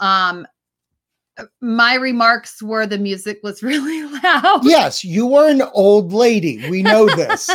um 0.00 0.46
my 1.60 1.94
remarks 1.94 2.62
were 2.62 2.86
the 2.86 2.98
music 2.98 3.40
was 3.42 3.62
really 3.62 4.04
loud. 4.22 4.64
yes, 4.64 5.04
you 5.04 5.26
were 5.26 5.48
an 5.48 5.62
old 5.72 6.12
lady. 6.12 6.68
We 6.68 6.82
know 6.82 7.06
this. 7.06 7.50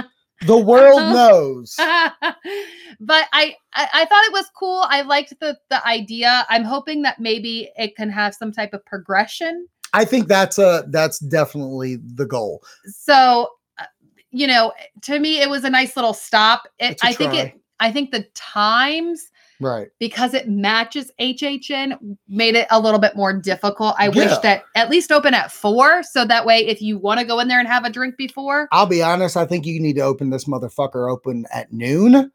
the 0.46 0.56
world 0.56 1.00
knows. 1.00 1.74
but 1.78 3.26
I, 3.32 3.54
I 3.74 3.88
I 3.94 4.04
thought 4.04 4.24
it 4.24 4.32
was 4.32 4.46
cool. 4.58 4.84
I 4.88 5.02
liked 5.02 5.34
the 5.40 5.56
the 5.70 5.86
idea. 5.86 6.46
I'm 6.48 6.64
hoping 6.64 7.02
that 7.02 7.20
maybe 7.20 7.70
it 7.76 7.96
can 7.96 8.10
have 8.10 8.34
some 8.34 8.52
type 8.52 8.72
of 8.72 8.84
progression. 8.84 9.66
I 9.92 10.04
think 10.04 10.28
that's 10.28 10.58
a 10.58 10.84
that's 10.88 11.18
definitely 11.18 11.96
the 11.96 12.26
goal. 12.26 12.62
So, 12.86 13.48
uh, 13.78 13.84
you 14.30 14.46
know, 14.46 14.72
to 15.02 15.18
me, 15.18 15.40
it 15.40 15.50
was 15.50 15.64
a 15.64 15.70
nice 15.70 15.96
little 15.96 16.14
stop. 16.14 16.68
It, 16.78 16.98
I 17.02 17.12
think 17.12 17.34
it. 17.34 17.61
I 17.82 17.90
think 17.92 18.10
the 18.12 18.22
times 18.34 19.28
Right. 19.60 19.88
because 20.00 20.34
it 20.34 20.48
matches 20.48 21.10
HHN 21.20 22.16
made 22.28 22.54
it 22.56 22.66
a 22.70 22.80
little 22.80 22.98
bit 22.98 23.14
more 23.14 23.32
difficult. 23.32 23.94
I 23.98 24.08
wish 24.08 24.36
that 24.38 24.64
at 24.74 24.88
least 24.90 25.12
open 25.12 25.34
at 25.34 25.52
four, 25.52 26.02
so 26.02 26.24
that 26.24 26.46
way 26.46 26.66
if 26.66 26.80
you 26.82 26.98
want 26.98 27.20
to 27.20 27.26
go 27.26 27.38
in 27.40 27.46
there 27.48 27.58
and 27.60 27.68
have 27.68 27.84
a 27.84 27.90
drink 27.90 28.16
before, 28.16 28.68
I'll 28.72 28.86
be 28.86 29.02
honest, 29.02 29.36
I 29.36 29.44
think 29.46 29.66
you 29.66 29.78
need 29.80 29.96
to 29.96 30.00
open 30.02 30.30
this 30.30 30.46
motherfucker 30.46 31.10
open 31.10 31.44
at 31.52 31.72
noon 31.72 32.32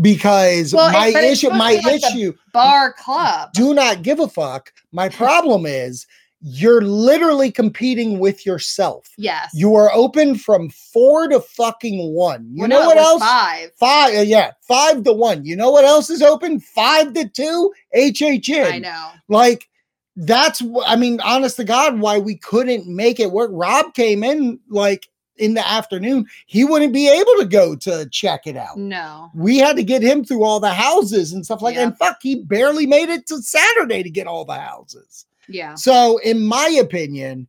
because 0.00 0.74
Well, 0.74 0.92
my 0.92 1.08
issue 1.08 1.50
my 1.50 1.80
like 1.84 2.02
issue 2.04 2.32
bar 2.52 2.92
club. 2.92 3.52
do 3.54 3.72
not 3.74 4.02
give 4.02 4.20
a 4.20 4.28
fuck. 4.28 4.72
My 4.92 5.08
problem 5.08 5.64
is 5.66 6.06
you're 6.40 6.82
literally 6.82 7.50
competing 7.50 8.18
with 8.20 8.46
yourself. 8.46 9.08
yes. 9.18 9.50
You 9.54 9.74
are 9.74 9.90
open 9.92 10.36
from 10.36 10.68
four 10.70 11.26
to 11.28 11.40
fucking 11.40 12.14
one. 12.14 12.48
You 12.52 12.60
Well, 12.60 12.68
know 12.68 12.80
no, 12.82 12.86
what 12.86 12.96
else? 12.96 13.22
Five. 13.22 13.72
Five, 13.76 14.18
uh, 14.18 14.22
yeah, 14.22 14.52
five 14.60 15.02
to 15.04 15.12
one. 15.12 15.44
You 15.44 15.56
know 15.56 15.70
what 15.70 15.84
else 15.84 16.10
is 16.10 16.22
open? 16.22 16.60
Five 16.60 17.12
to 17.14 17.28
two. 17.28 17.72
HHN. 17.96 18.72
I 18.72 18.78
know. 18.78 19.10
Like 19.28 19.68
that's 20.16 20.62
I 20.86 20.96
mean, 20.96 21.20
honest 21.22 21.56
to 21.56 21.64
God, 21.64 22.00
why 22.00 22.18
we 22.18 22.36
couldn't 22.36 22.86
make 22.86 23.18
it 23.20 23.32
work. 23.32 23.50
Rob 23.52 23.94
came 23.94 24.22
in 24.22 24.60
like 24.68 25.08
in 25.36 25.54
the 25.54 25.66
afternoon. 25.66 26.26
He 26.46 26.64
wouldn't 26.64 26.92
be 26.92 27.08
able 27.08 27.34
to 27.40 27.46
go 27.46 27.74
to 27.76 28.08
check 28.10 28.46
it 28.46 28.56
out. 28.56 28.76
No. 28.76 29.30
We 29.34 29.58
had 29.58 29.76
to 29.76 29.84
get 29.84 30.02
him 30.02 30.24
through 30.24 30.44
all 30.44 30.60
the 30.60 30.72
houses 30.74 31.32
and 31.32 31.44
stuff 31.44 31.62
like 31.62 31.76
that. 31.76 31.82
And 31.84 31.98
fuck, 31.98 32.18
he 32.22 32.36
barely 32.42 32.86
made 32.86 33.08
it 33.08 33.26
to 33.28 33.40
Saturday 33.42 34.02
to 34.02 34.10
get 34.10 34.26
all 34.26 34.44
the 34.44 34.54
houses. 34.58 35.24
Yeah. 35.48 35.74
So, 35.74 36.18
in 36.18 36.44
my 36.46 36.68
opinion, 36.80 37.48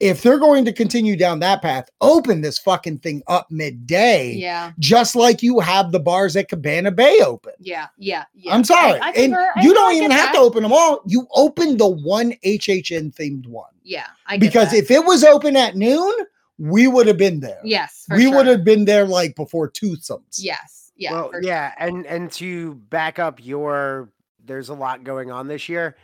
if 0.00 0.22
they're 0.22 0.38
going 0.38 0.64
to 0.64 0.72
continue 0.72 1.16
down 1.16 1.40
that 1.40 1.60
path, 1.60 1.88
open 2.00 2.40
this 2.40 2.56
fucking 2.58 2.98
thing 2.98 3.20
up 3.26 3.48
midday, 3.50 4.32
Yeah. 4.34 4.70
just 4.78 5.16
like 5.16 5.42
you 5.42 5.58
have 5.58 5.90
the 5.90 5.98
bars 5.98 6.36
at 6.36 6.48
Cabana 6.48 6.92
Bay 6.92 7.20
open. 7.20 7.52
Yeah. 7.58 7.88
Yeah. 7.98 8.24
Yeah. 8.34 8.54
I'm 8.54 8.62
sorry. 8.62 9.00
I, 9.00 9.08
I 9.08 9.10
and 9.10 9.32
concur. 9.32 9.52
I 9.56 9.62
you 9.62 9.70
I 9.72 9.74
don't 9.74 9.94
even 9.96 10.10
get 10.10 10.20
have 10.20 10.32
to 10.34 10.38
open 10.38 10.62
them 10.62 10.72
all. 10.72 11.00
You 11.06 11.26
open 11.34 11.78
the 11.78 11.88
one 11.88 12.32
HHN 12.44 13.12
themed 13.14 13.48
one. 13.48 13.72
Yeah. 13.82 14.06
I 14.28 14.36
get 14.36 14.40
Because 14.46 14.70
that. 14.70 14.76
if 14.78 14.90
it 14.92 15.04
was 15.04 15.24
open 15.24 15.56
at 15.56 15.74
noon, 15.74 16.12
we 16.58 16.86
would 16.86 17.06
have 17.08 17.18
been 17.18 17.40
there. 17.40 17.60
yes, 17.64 18.04
for 18.08 18.16
we 18.16 18.24
sure. 18.24 18.36
would 18.36 18.46
have 18.46 18.64
been 18.64 18.84
there 18.84 19.04
like 19.04 19.34
before 19.36 19.68
twosomes. 19.70 20.38
Yes. 20.38 20.92
Yeah. 20.96 21.12
well, 21.12 21.30
for 21.30 21.40
yeah, 21.42 21.72
and 21.78 22.04
and 22.06 22.30
to 22.32 22.74
back 22.74 23.20
up 23.20 23.38
your 23.44 24.10
there's 24.44 24.68
a 24.68 24.74
lot 24.74 25.04
going 25.04 25.30
on 25.30 25.46
this 25.46 25.68
year. 25.68 25.96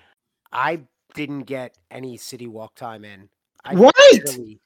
I 0.52 0.82
didn't 1.14 1.44
get 1.44 1.76
any 1.90 2.16
city 2.16 2.46
walk 2.46 2.74
time 2.74 3.04
in. 3.04 3.28
I 3.64 3.74
Right. 3.74 3.92
literally- 4.12 4.60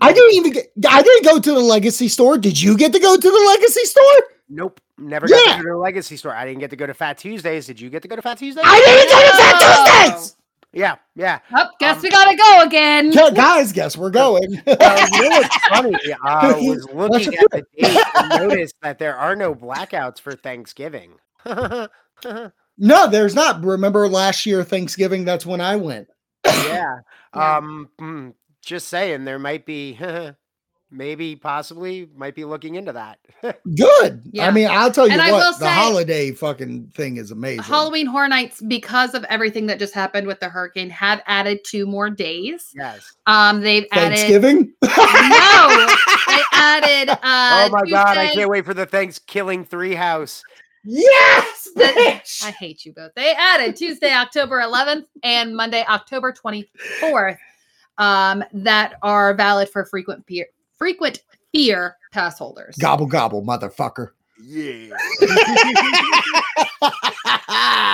I 0.00 0.12
didn't 0.12 0.34
even 0.34 0.52
get. 0.52 0.70
I 0.88 1.02
didn't 1.02 1.24
go 1.24 1.40
to 1.40 1.52
the 1.52 1.58
Legacy 1.60 2.06
store. 2.08 2.38
Did 2.38 2.60
you 2.60 2.76
get 2.76 2.92
to 2.92 3.00
go 3.00 3.16
to 3.16 3.20
the 3.30 3.44
Legacy 3.48 3.84
store? 3.84 4.22
Nope, 4.48 4.80
never 4.96 5.26
got 5.26 5.42
to 5.44 5.56
go 5.56 5.62
to 5.62 5.68
the 5.70 5.76
Legacy 5.76 6.16
store. 6.16 6.32
I 6.34 6.46
didn't 6.46 6.60
get 6.60 6.70
to 6.70 6.76
go 6.76 6.86
to 6.86 6.94
Fat 6.94 7.18
Tuesdays. 7.18 7.66
Did 7.66 7.80
you 7.80 7.90
get 7.90 8.02
to 8.02 8.08
go 8.08 8.14
to 8.16 8.22
Fat 8.22 8.38
Tuesdays? 8.38 8.64
I 8.66 8.78
didn't 8.80 9.10
go 9.10 9.20
to 9.26 9.36
Fat 9.36 10.08
Tuesdays. 10.14 10.36
yeah, 10.72 10.96
yeah. 11.16 11.40
Oh, 11.52 11.66
guess 11.80 11.96
Um, 11.96 12.02
we 12.02 12.10
gotta 12.10 12.36
go 12.36 12.62
again. 12.62 13.10
Yeah, 13.10 13.30
guys, 13.30 13.72
guess 13.72 13.96
we're 13.96 14.10
going. 14.10 14.62
Well, 14.66 15.08
you 15.12 15.28
know 15.30 15.40
what's 15.40 15.66
funny? 15.68 15.96
I 16.22 16.52
was 16.52 16.86
looking 16.94 17.34
at 17.34 17.50
the 17.50 17.64
date 17.76 17.98
and 18.14 18.28
noticed 18.48 18.76
that 18.82 19.00
there 19.00 19.16
are 19.16 19.34
no 19.34 19.52
blackouts 19.52 20.20
for 20.20 20.34
Thanksgiving. 20.36 21.14
No, 22.78 23.08
there's 23.08 23.34
not. 23.34 23.62
Remember 23.62 24.08
last 24.08 24.46
year 24.46 24.64
Thanksgiving? 24.64 25.24
That's 25.24 25.44
when 25.46 25.60
I 25.60 25.76
went. 25.76 26.08
yeah. 26.44 26.96
Yeah. 27.36 27.56
Um, 27.58 27.90
mm, 28.00 28.32
just 28.64 28.88
saying, 28.88 29.24
there 29.26 29.38
might 29.38 29.66
be, 29.66 29.98
maybe, 30.90 31.36
possibly, 31.36 32.08
might 32.16 32.34
be 32.34 32.44
looking 32.46 32.76
into 32.76 32.92
that. 32.92 33.18
Good. 33.76 34.22
Yeah. 34.32 34.46
I 34.46 34.50
mean, 34.50 34.66
I'll 34.70 34.90
tell 34.90 35.06
you 35.06 35.12
And 35.12 35.20
I 35.20 35.30
what. 35.30 35.38
will 35.44 35.52
the 35.52 35.66
say- 35.66 35.72
holiday 35.74 36.32
fucking 36.32 36.92
thing 36.94 37.18
is 37.18 37.30
amazing. 37.30 37.64
Halloween 37.64 38.06
Horror 38.06 38.28
Nights, 38.28 38.62
because 38.66 39.14
of 39.14 39.24
everything 39.24 39.66
that 39.66 39.78
just 39.78 39.92
happened 39.92 40.26
with 40.26 40.40
the 40.40 40.48
hurricane, 40.48 40.88
have 40.90 41.20
added 41.26 41.60
two 41.66 41.84
more 41.86 42.08
days. 42.08 42.72
yes. 42.74 43.12
Um, 43.26 43.60
they've 43.60 43.86
added 43.92 44.16
Thanksgiving. 44.16 44.72
no, 44.82 45.86
they 46.28 46.40
added. 46.52 47.10
Uh, 47.10 47.18
oh 47.22 47.68
my 47.70 47.90
god, 47.90 48.16
I 48.16 48.32
can't 48.34 48.48
wait 48.50 48.64
for 48.64 48.74
the 48.74 48.86
Thanksgiving 48.86 49.64
Three 49.66 49.94
House. 49.94 50.42
Yes, 50.88 51.68
bitch. 51.76 52.44
I 52.44 52.50
hate 52.52 52.84
you 52.84 52.92
both. 52.92 53.12
They 53.14 53.34
added 53.34 53.76
Tuesday, 53.76 54.12
October 54.12 54.60
11th 54.60 55.04
and 55.22 55.54
Monday, 55.54 55.84
October 55.88 56.32
24th, 56.32 57.36
um, 57.98 58.42
that 58.52 58.94
are 59.02 59.34
valid 59.34 59.68
for 59.68 59.84
frequent 59.84 60.24
fear, 60.26 60.46
frequent 60.76 61.20
fear 61.52 61.96
pass 62.12 62.38
holders. 62.38 62.76
gobble 62.78 63.06
gobble, 63.06 63.42
motherfucker. 63.42 64.10
Yeah. 64.40 64.94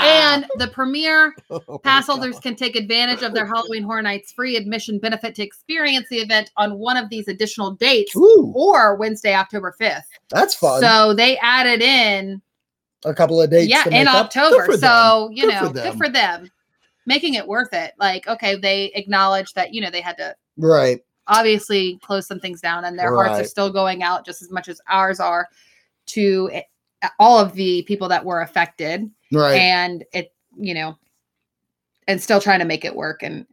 And 0.07 0.45
the 0.59 0.69
premier 0.69 1.35
Oh 1.51 1.79
pass 1.79 2.07
God. 2.07 2.15
holders 2.17 2.39
can 2.39 2.55
take 2.55 2.77
advantage 2.77 3.23
of 3.23 3.33
their 3.33 3.47
Halloween 3.47 3.83
Horror 3.83 4.03
Nights 4.03 4.33
free 4.33 4.57
admission 4.57 4.99
benefit 4.99 5.35
to 5.37 5.43
experience 5.43 6.07
the 6.11 6.19
event 6.19 6.51
on 6.57 6.79
one 6.79 6.97
of 6.99 7.09
these 7.09 7.29
additional 7.29 7.71
dates 7.73 8.15
Ooh, 8.17 8.53
or 8.55 8.97
Wednesday, 8.97 9.35
October 9.35 9.75
5th. 9.81 10.03
that's 10.29 10.55
fun. 10.55 10.81
So 10.83 11.15
they 11.15 11.39
added 11.39 11.81
in, 11.81 12.43
a 13.05 13.15
couple 13.15 13.41
of 13.41 13.51
dates. 13.51 13.69
yeah, 13.71 13.85
in 13.87 13.91
make 13.93 14.07
up. 14.09 14.33
Good 14.33 14.41
October. 14.43 14.67
for. 14.67 14.79
So, 14.79 15.31
you 15.33 15.45
Good 15.45 15.55
for 15.59 15.65
know, 15.65 15.73
good 15.73 15.99
for 15.99 16.09
them. 16.09 16.51
Making 17.07 17.35
it 17.35 17.47
worth 17.47 17.73
it. 17.73 17.93
Like, 17.99 18.27
okay, 18.27 18.57
they 18.57 18.87
acknowledge 18.95 19.53
that, 19.55 19.75
you 19.75 19.81
know, 19.81 19.91
they 19.91 20.01
had 20.01 20.17
to 20.17 20.35
right. 20.57 21.01
obviously 21.27 21.99
close 22.03 22.27
some 22.27 22.41
things 22.41 22.61
down 22.61 22.85
and 22.85 22.99
their 22.99 23.15
hearts 23.15 23.39
are 23.41 23.45
still 23.45 23.71
going 23.71 24.03
out 24.03 24.25
just 24.25 24.41
as 24.43 24.51
much 24.51 24.69
as 24.69 24.81
ours 24.89 25.21
are 25.21 25.49
to 26.07 26.51
all 27.19 27.39
of 27.39 27.53
the 27.55 27.83
people 27.83 28.09
that 28.09 28.25
were 28.25 28.41
affected 28.41 29.11
Right. 29.33 29.57
and 29.61 30.05
it 30.13 30.33
you 30.57 30.73
know 30.75 30.97
and 32.09 32.23
still 32.23 32.41
trying 32.41 32.61
to 32.61 32.65
make 32.65 32.85
it 32.85 32.95
work 32.95 33.23
and 33.23 33.47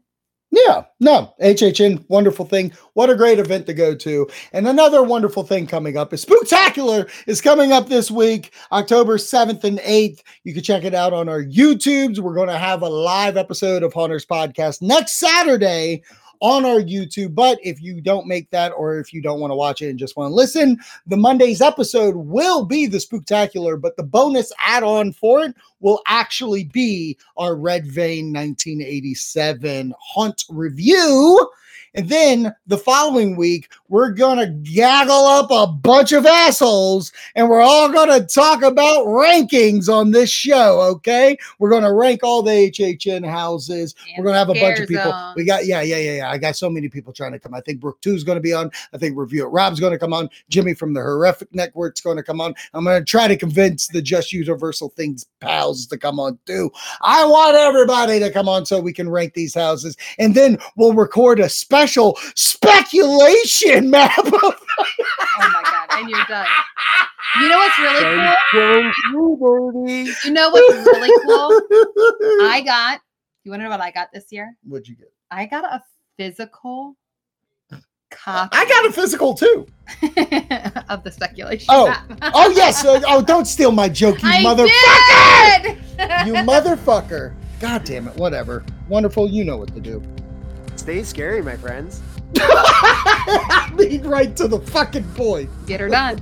Yeah, 0.54 0.84
no, 1.00 1.34
HHN, 1.42 2.04
wonderful 2.10 2.46
thing. 2.46 2.74
What 2.92 3.10
a 3.10 3.16
great 3.16 3.40
event 3.40 3.66
to 3.68 3.74
go 3.74 3.96
to. 3.96 4.30
And 4.52 4.68
another 4.68 5.02
wonderful 5.02 5.44
thing 5.44 5.66
coming 5.66 5.96
up 5.96 6.12
is 6.12 6.26
Spooktacular 6.26 7.10
is 7.26 7.40
coming 7.40 7.72
up 7.72 7.88
this 7.88 8.12
week, 8.12 8.54
October 8.74 9.18
7th 9.18 9.64
and 9.64 9.80
8th. 9.80 10.22
You 10.44 10.54
can 10.54 10.62
check 10.62 10.84
it 10.84 10.94
out 10.94 11.14
on 11.14 11.30
our 11.30 11.42
YouTubes. 11.42 12.20
We're 12.20 12.36
going 12.36 12.50
to 12.50 12.58
have 12.58 12.82
a 12.82 12.90
live 12.90 13.38
episode 13.38 13.82
of 13.82 13.94
Haunters 13.94 14.26
Podcast 14.26 14.82
next 14.82 15.14
Saturday 15.14 16.04
on 16.42 16.66
our 16.66 16.82
YouTube. 16.82 17.34
But 17.34 17.58
if 17.64 17.82
you 17.82 18.02
don't 18.02 18.28
make 18.28 18.50
that, 18.50 18.74
or 18.76 19.00
if 19.00 19.14
you 19.14 19.22
don't 19.22 19.40
want 19.40 19.52
to 19.52 19.56
watch 19.56 19.82
it 19.82 19.90
and 19.90 19.98
just 19.98 20.18
want 20.18 20.32
to 20.32 20.36
listen, 20.36 20.78
the 21.08 21.16
Monday's 21.16 21.62
episode 21.62 22.16
will 22.16 22.66
be 22.66 22.88
the 22.88 22.98
Spooktacular, 22.98 23.80
but 23.80 23.96
the 23.96 24.04
bonus 24.04 24.52
add 24.60 24.84
on 24.84 25.14
for 25.14 25.44
it 25.44 25.56
will 25.82 26.02
actually 26.06 26.64
be 26.64 27.18
our 27.38 27.56
Red 27.56 27.86
Vein 27.86 28.34
1987 28.34 29.94
Hunt 30.00 30.46
review. 30.50 31.50
And 31.94 32.08
then 32.08 32.56
the 32.68 32.78
following 32.78 33.36
week, 33.36 33.70
we're 33.90 34.12
going 34.12 34.38
to 34.38 34.48
gaggle 34.48 35.26
up 35.26 35.52
a 35.52 35.68
bunch 35.68 36.14
of 36.14 36.26
assholes 36.26 37.12
and 37.36 37.50
we're 37.50 37.62
all 37.62 37.92
going 37.92 38.08
to 38.08 38.26
talk 38.26 38.64
about 38.64 39.06
rankings 39.08 39.90
on 39.90 40.12
this 40.12 40.30
show. 40.30 40.80
Okay. 40.82 41.38
We're 41.60 41.70
going 41.70 41.84
to 41.84 41.92
rank 41.92 42.22
all 42.24 42.44
the 42.44 42.72
HHN 42.72 43.30
houses. 43.30 43.94
We're 44.18 44.24
going 44.24 44.36
to 44.36 44.40
have 44.40 44.50
a 44.50 44.54
bunch 44.54 44.80
of 44.80 44.88
people. 44.88 45.12
Zone. 45.12 45.34
We 45.36 45.44
got, 45.44 45.66
yeah, 45.66 45.82
yeah, 45.82 45.98
yeah, 45.98 46.16
yeah. 46.18 46.32
I 46.32 46.38
got 46.38 46.56
so 46.56 46.70
many 46.70 46.88
people 46.88 47.12
trying 47.12 47.34
to 47.34 47.40
come. 47.40 47.54
I 47.54 47.60
think 47.62 47.82
Brooke 47.82 48.00
2 48.02 48.14
is 48.14 48.24
going 48.24 48.38
to 48.38 48.42
be 48.42 48.54
on. 48.54 48.72
I 48.94 48.98
think 48.98 49.18
Review 49.18 49.46
It 49.46 49.50
Rob's 49.50 49.82
going 49.82 49.92
to 49.92 50.00
come 50.00 50.14
on. 50.14 50.30
Jimmy 50.50 50.74
from 50.74 50.94
the 50.94 51.02
Horrific 51.02 51.54
Network's 51.54 52.00
going 52.00 52.18
to 52.18 52.24
come 52.24 52.40
on. 52.40 52.54
I'm 52.74 52.86
going 52.86 53.02
to 53.02 53.06
try 53.06 53.28
to 53.28 53.36
convince 53.36 53.88
the 53.88 54.02
Just 54.02 54.32
Universal 54.32 54.90
Things 54.90 55.26
pals 55.72 55.88
to 55.88 55.98
come 55.98 56.20
on 56.20 56.38
too. 56.46 56.72
I 57.02 57.26
want 57.26 57.56
everybody 57.56 58.20
to 58.20 58.32
come 58.32 58.50
on 58.50 58.66
so 58.66 58.80
we 58.80 58.94
can 58.94 59.10
rank 59.10 59.34
these 59.34 59.54
houses. 59.54 59.96
And 60.20 60.36
then 60.36 60.58
we'll 60.76 60.94
record 60.94 61.40
a 61.40 61.50
special 61.50 62.18
speculation 62.36 63.90
map. 63.90 64.18
of- 64.20 64.34
oh 64.34 64.54
my 65.38 65.62
god 65.64 65.88
and 66.00 66.10
you're 66.10 66.26
done 66.28 66.48
you 67.42 67.50
know 67.50 67.58
what's 67.58 67.78
really 67.80 68.36
cool 68.52 68.62
Thanksgiving 68.62 69.38
Three, 69.40 70.04
baby. 70.06 70.12
you 70.26 70.32
know 70.32 70.50
what's 70.50 70.74
really 70.88 71.10
cool 71.26 71.62
i 72.50 72.62
got 72.66 73.02
you 73.44 73.52
want 73.52 73.60
to 73.60 73.66
know 73.66 73.70
what 73.70 73.82
i 73.82 73.92
got 73.92 74.12
this 74.14 74.26
year 74.32 74.56
What'd 74.64 74.88
you 74.88 74.96
get? 74.96 75.12
i 75.30 75.46
got 75.46 75.66
a 75.66 75.82
physical 76.18 76.96
copy 78.12 78.56
I 78.56 78.66
got 78.66 78.86
a 78.86 78.92
physical 78.94 79.34
too. 79.34 79.66
of 80.90 81.04
the 81.04 81.12
speculation 81.12 81.68
Oh. 81.70 81.94
Oh, 82.34 82.50
yes. 82.56 82.86
uh, 82.86 83.02
oh, 83.08 83.22
don't 83.22 83.46
steal 83.46 83.72
my 83.72 83.90
joke, 83.90 84.22
you 84.22 84.30
I 84.30 84.44
motherfucker. 84.44 85.64
did! 85.64 85.78
You 86.28 86.34
motherfucker. 86.34 87.34
God 87.60 87.84
damn 87.84 88.08
it. 88.08 88.16
Whatever. 88.16 88.64
Wonderful. 88.90 89.30
You 89.30 89.44
know 89.44 89.58
what 89.58 89.74
to 89.76 89.80
do. 89.80 90.02
Stay 90.76 91.04
scary, 91.04 91.42
my 91.44 91.56
friends. 91.58 92.02
Lead 93.74 94.04
right 94.06 94.36
to 94.38 94.48
the 94.48 94.60
fucking 94.60 95.04
point. 95.14 95.50
Get 95.68 95.80
her 95.80 95.90
done. 95.90 96.20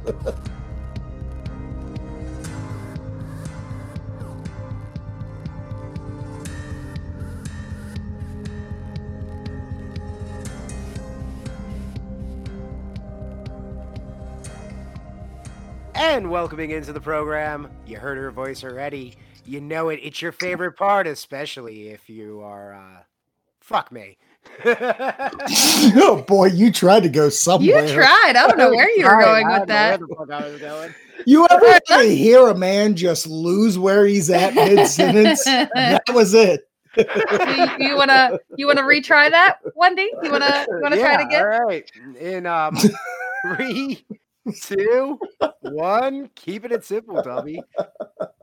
And 15.99 16.31
welcoming 16.31 16.71
into 16.71 16.93
the 16.93 17.01
program, 17.01 17.69
you 17.85 17.97
heard 17.97 18.17
her 18.17 18.31
voice 18.31 18.63
already. 18.63 19.15
You 19.43 19.59
know 19.59 19.89
it. 19.89 19.99
It's 20.01 20.21
your 20.21 20.31
favorite 20.31 20.77
part, 20.77 21.07
especially 21.07 21.89
if 21.89 22.09
you 22.09 22.39
are, 22.39 22.73
uh, 22.73 23.03
fuck 23.59 23.91
me. 23.91 24.17
oh 24.65 26.23
boy, 26.25 26.45
you 26.47 26.71
tried 26.71 27.03
to 27.03 27.09
go 27.09 27.27
somewhere. 27.27 27.85
You 27.85 27.93
tried. 27.93 28.33
I 28.37 28.47
don't 28.47 28.57
know 28.57 28.69
where 28.69 28.89
you 28.89 29.03
were 29.03 29.21
going 29.21 29.47
I 29.47 29.59
with 29.59 29.67
don't 29.67 29.67
know 29.67 29.73
that. 29.73 29.99
Where 29.99 30.07
the 30.07 30.15
fuck 30.15 30.31
I 30.31 30.47
was 30.47 30.61
going. 30.61 30.95
You 31.25 31.45
ever 31.49 31.79
really 31.89 32.15
hear 32.15 32.47
a 32.47 32.55
man 32.55 32.95
just 32.95 33.27
lose 33.27 33.77
where 33.77 34.05
he's 34.05 34.29
at 34.29 34.55
mid 34.55 34.87
sentence? 34.87 35.43
that 35.43 36.03
was 36.13 36.33
it. 36.33 36.61
you, 36.95 37.87
you 37.89 37.97
wanna 37.97 38.39
you 38.55 38.67
wanna 38.67 38.83
retry 38.83 39.29
that, 39.29 39.57
Wendy? 39.75 40.09
You 40.23 40.31
wanna 40.31 40.65
you 40.69 40.79
wanna 40.81 40.95
try 40.95 41.15
it 41.15 41.19
Yeah, 41.19 41.27
again? 41.27 41.41
All 41.41 41.65
right. 41.65 41.91
In 42.17 42.45
um, 42.45 42.77
three, 43.57 44.05
two, 44.53 45.19
one. 45.61 46.29
Keeping 46.35 46.71
it 46.71 46.83
simple, 46.85 47.21
Dobby. 47.21 47.61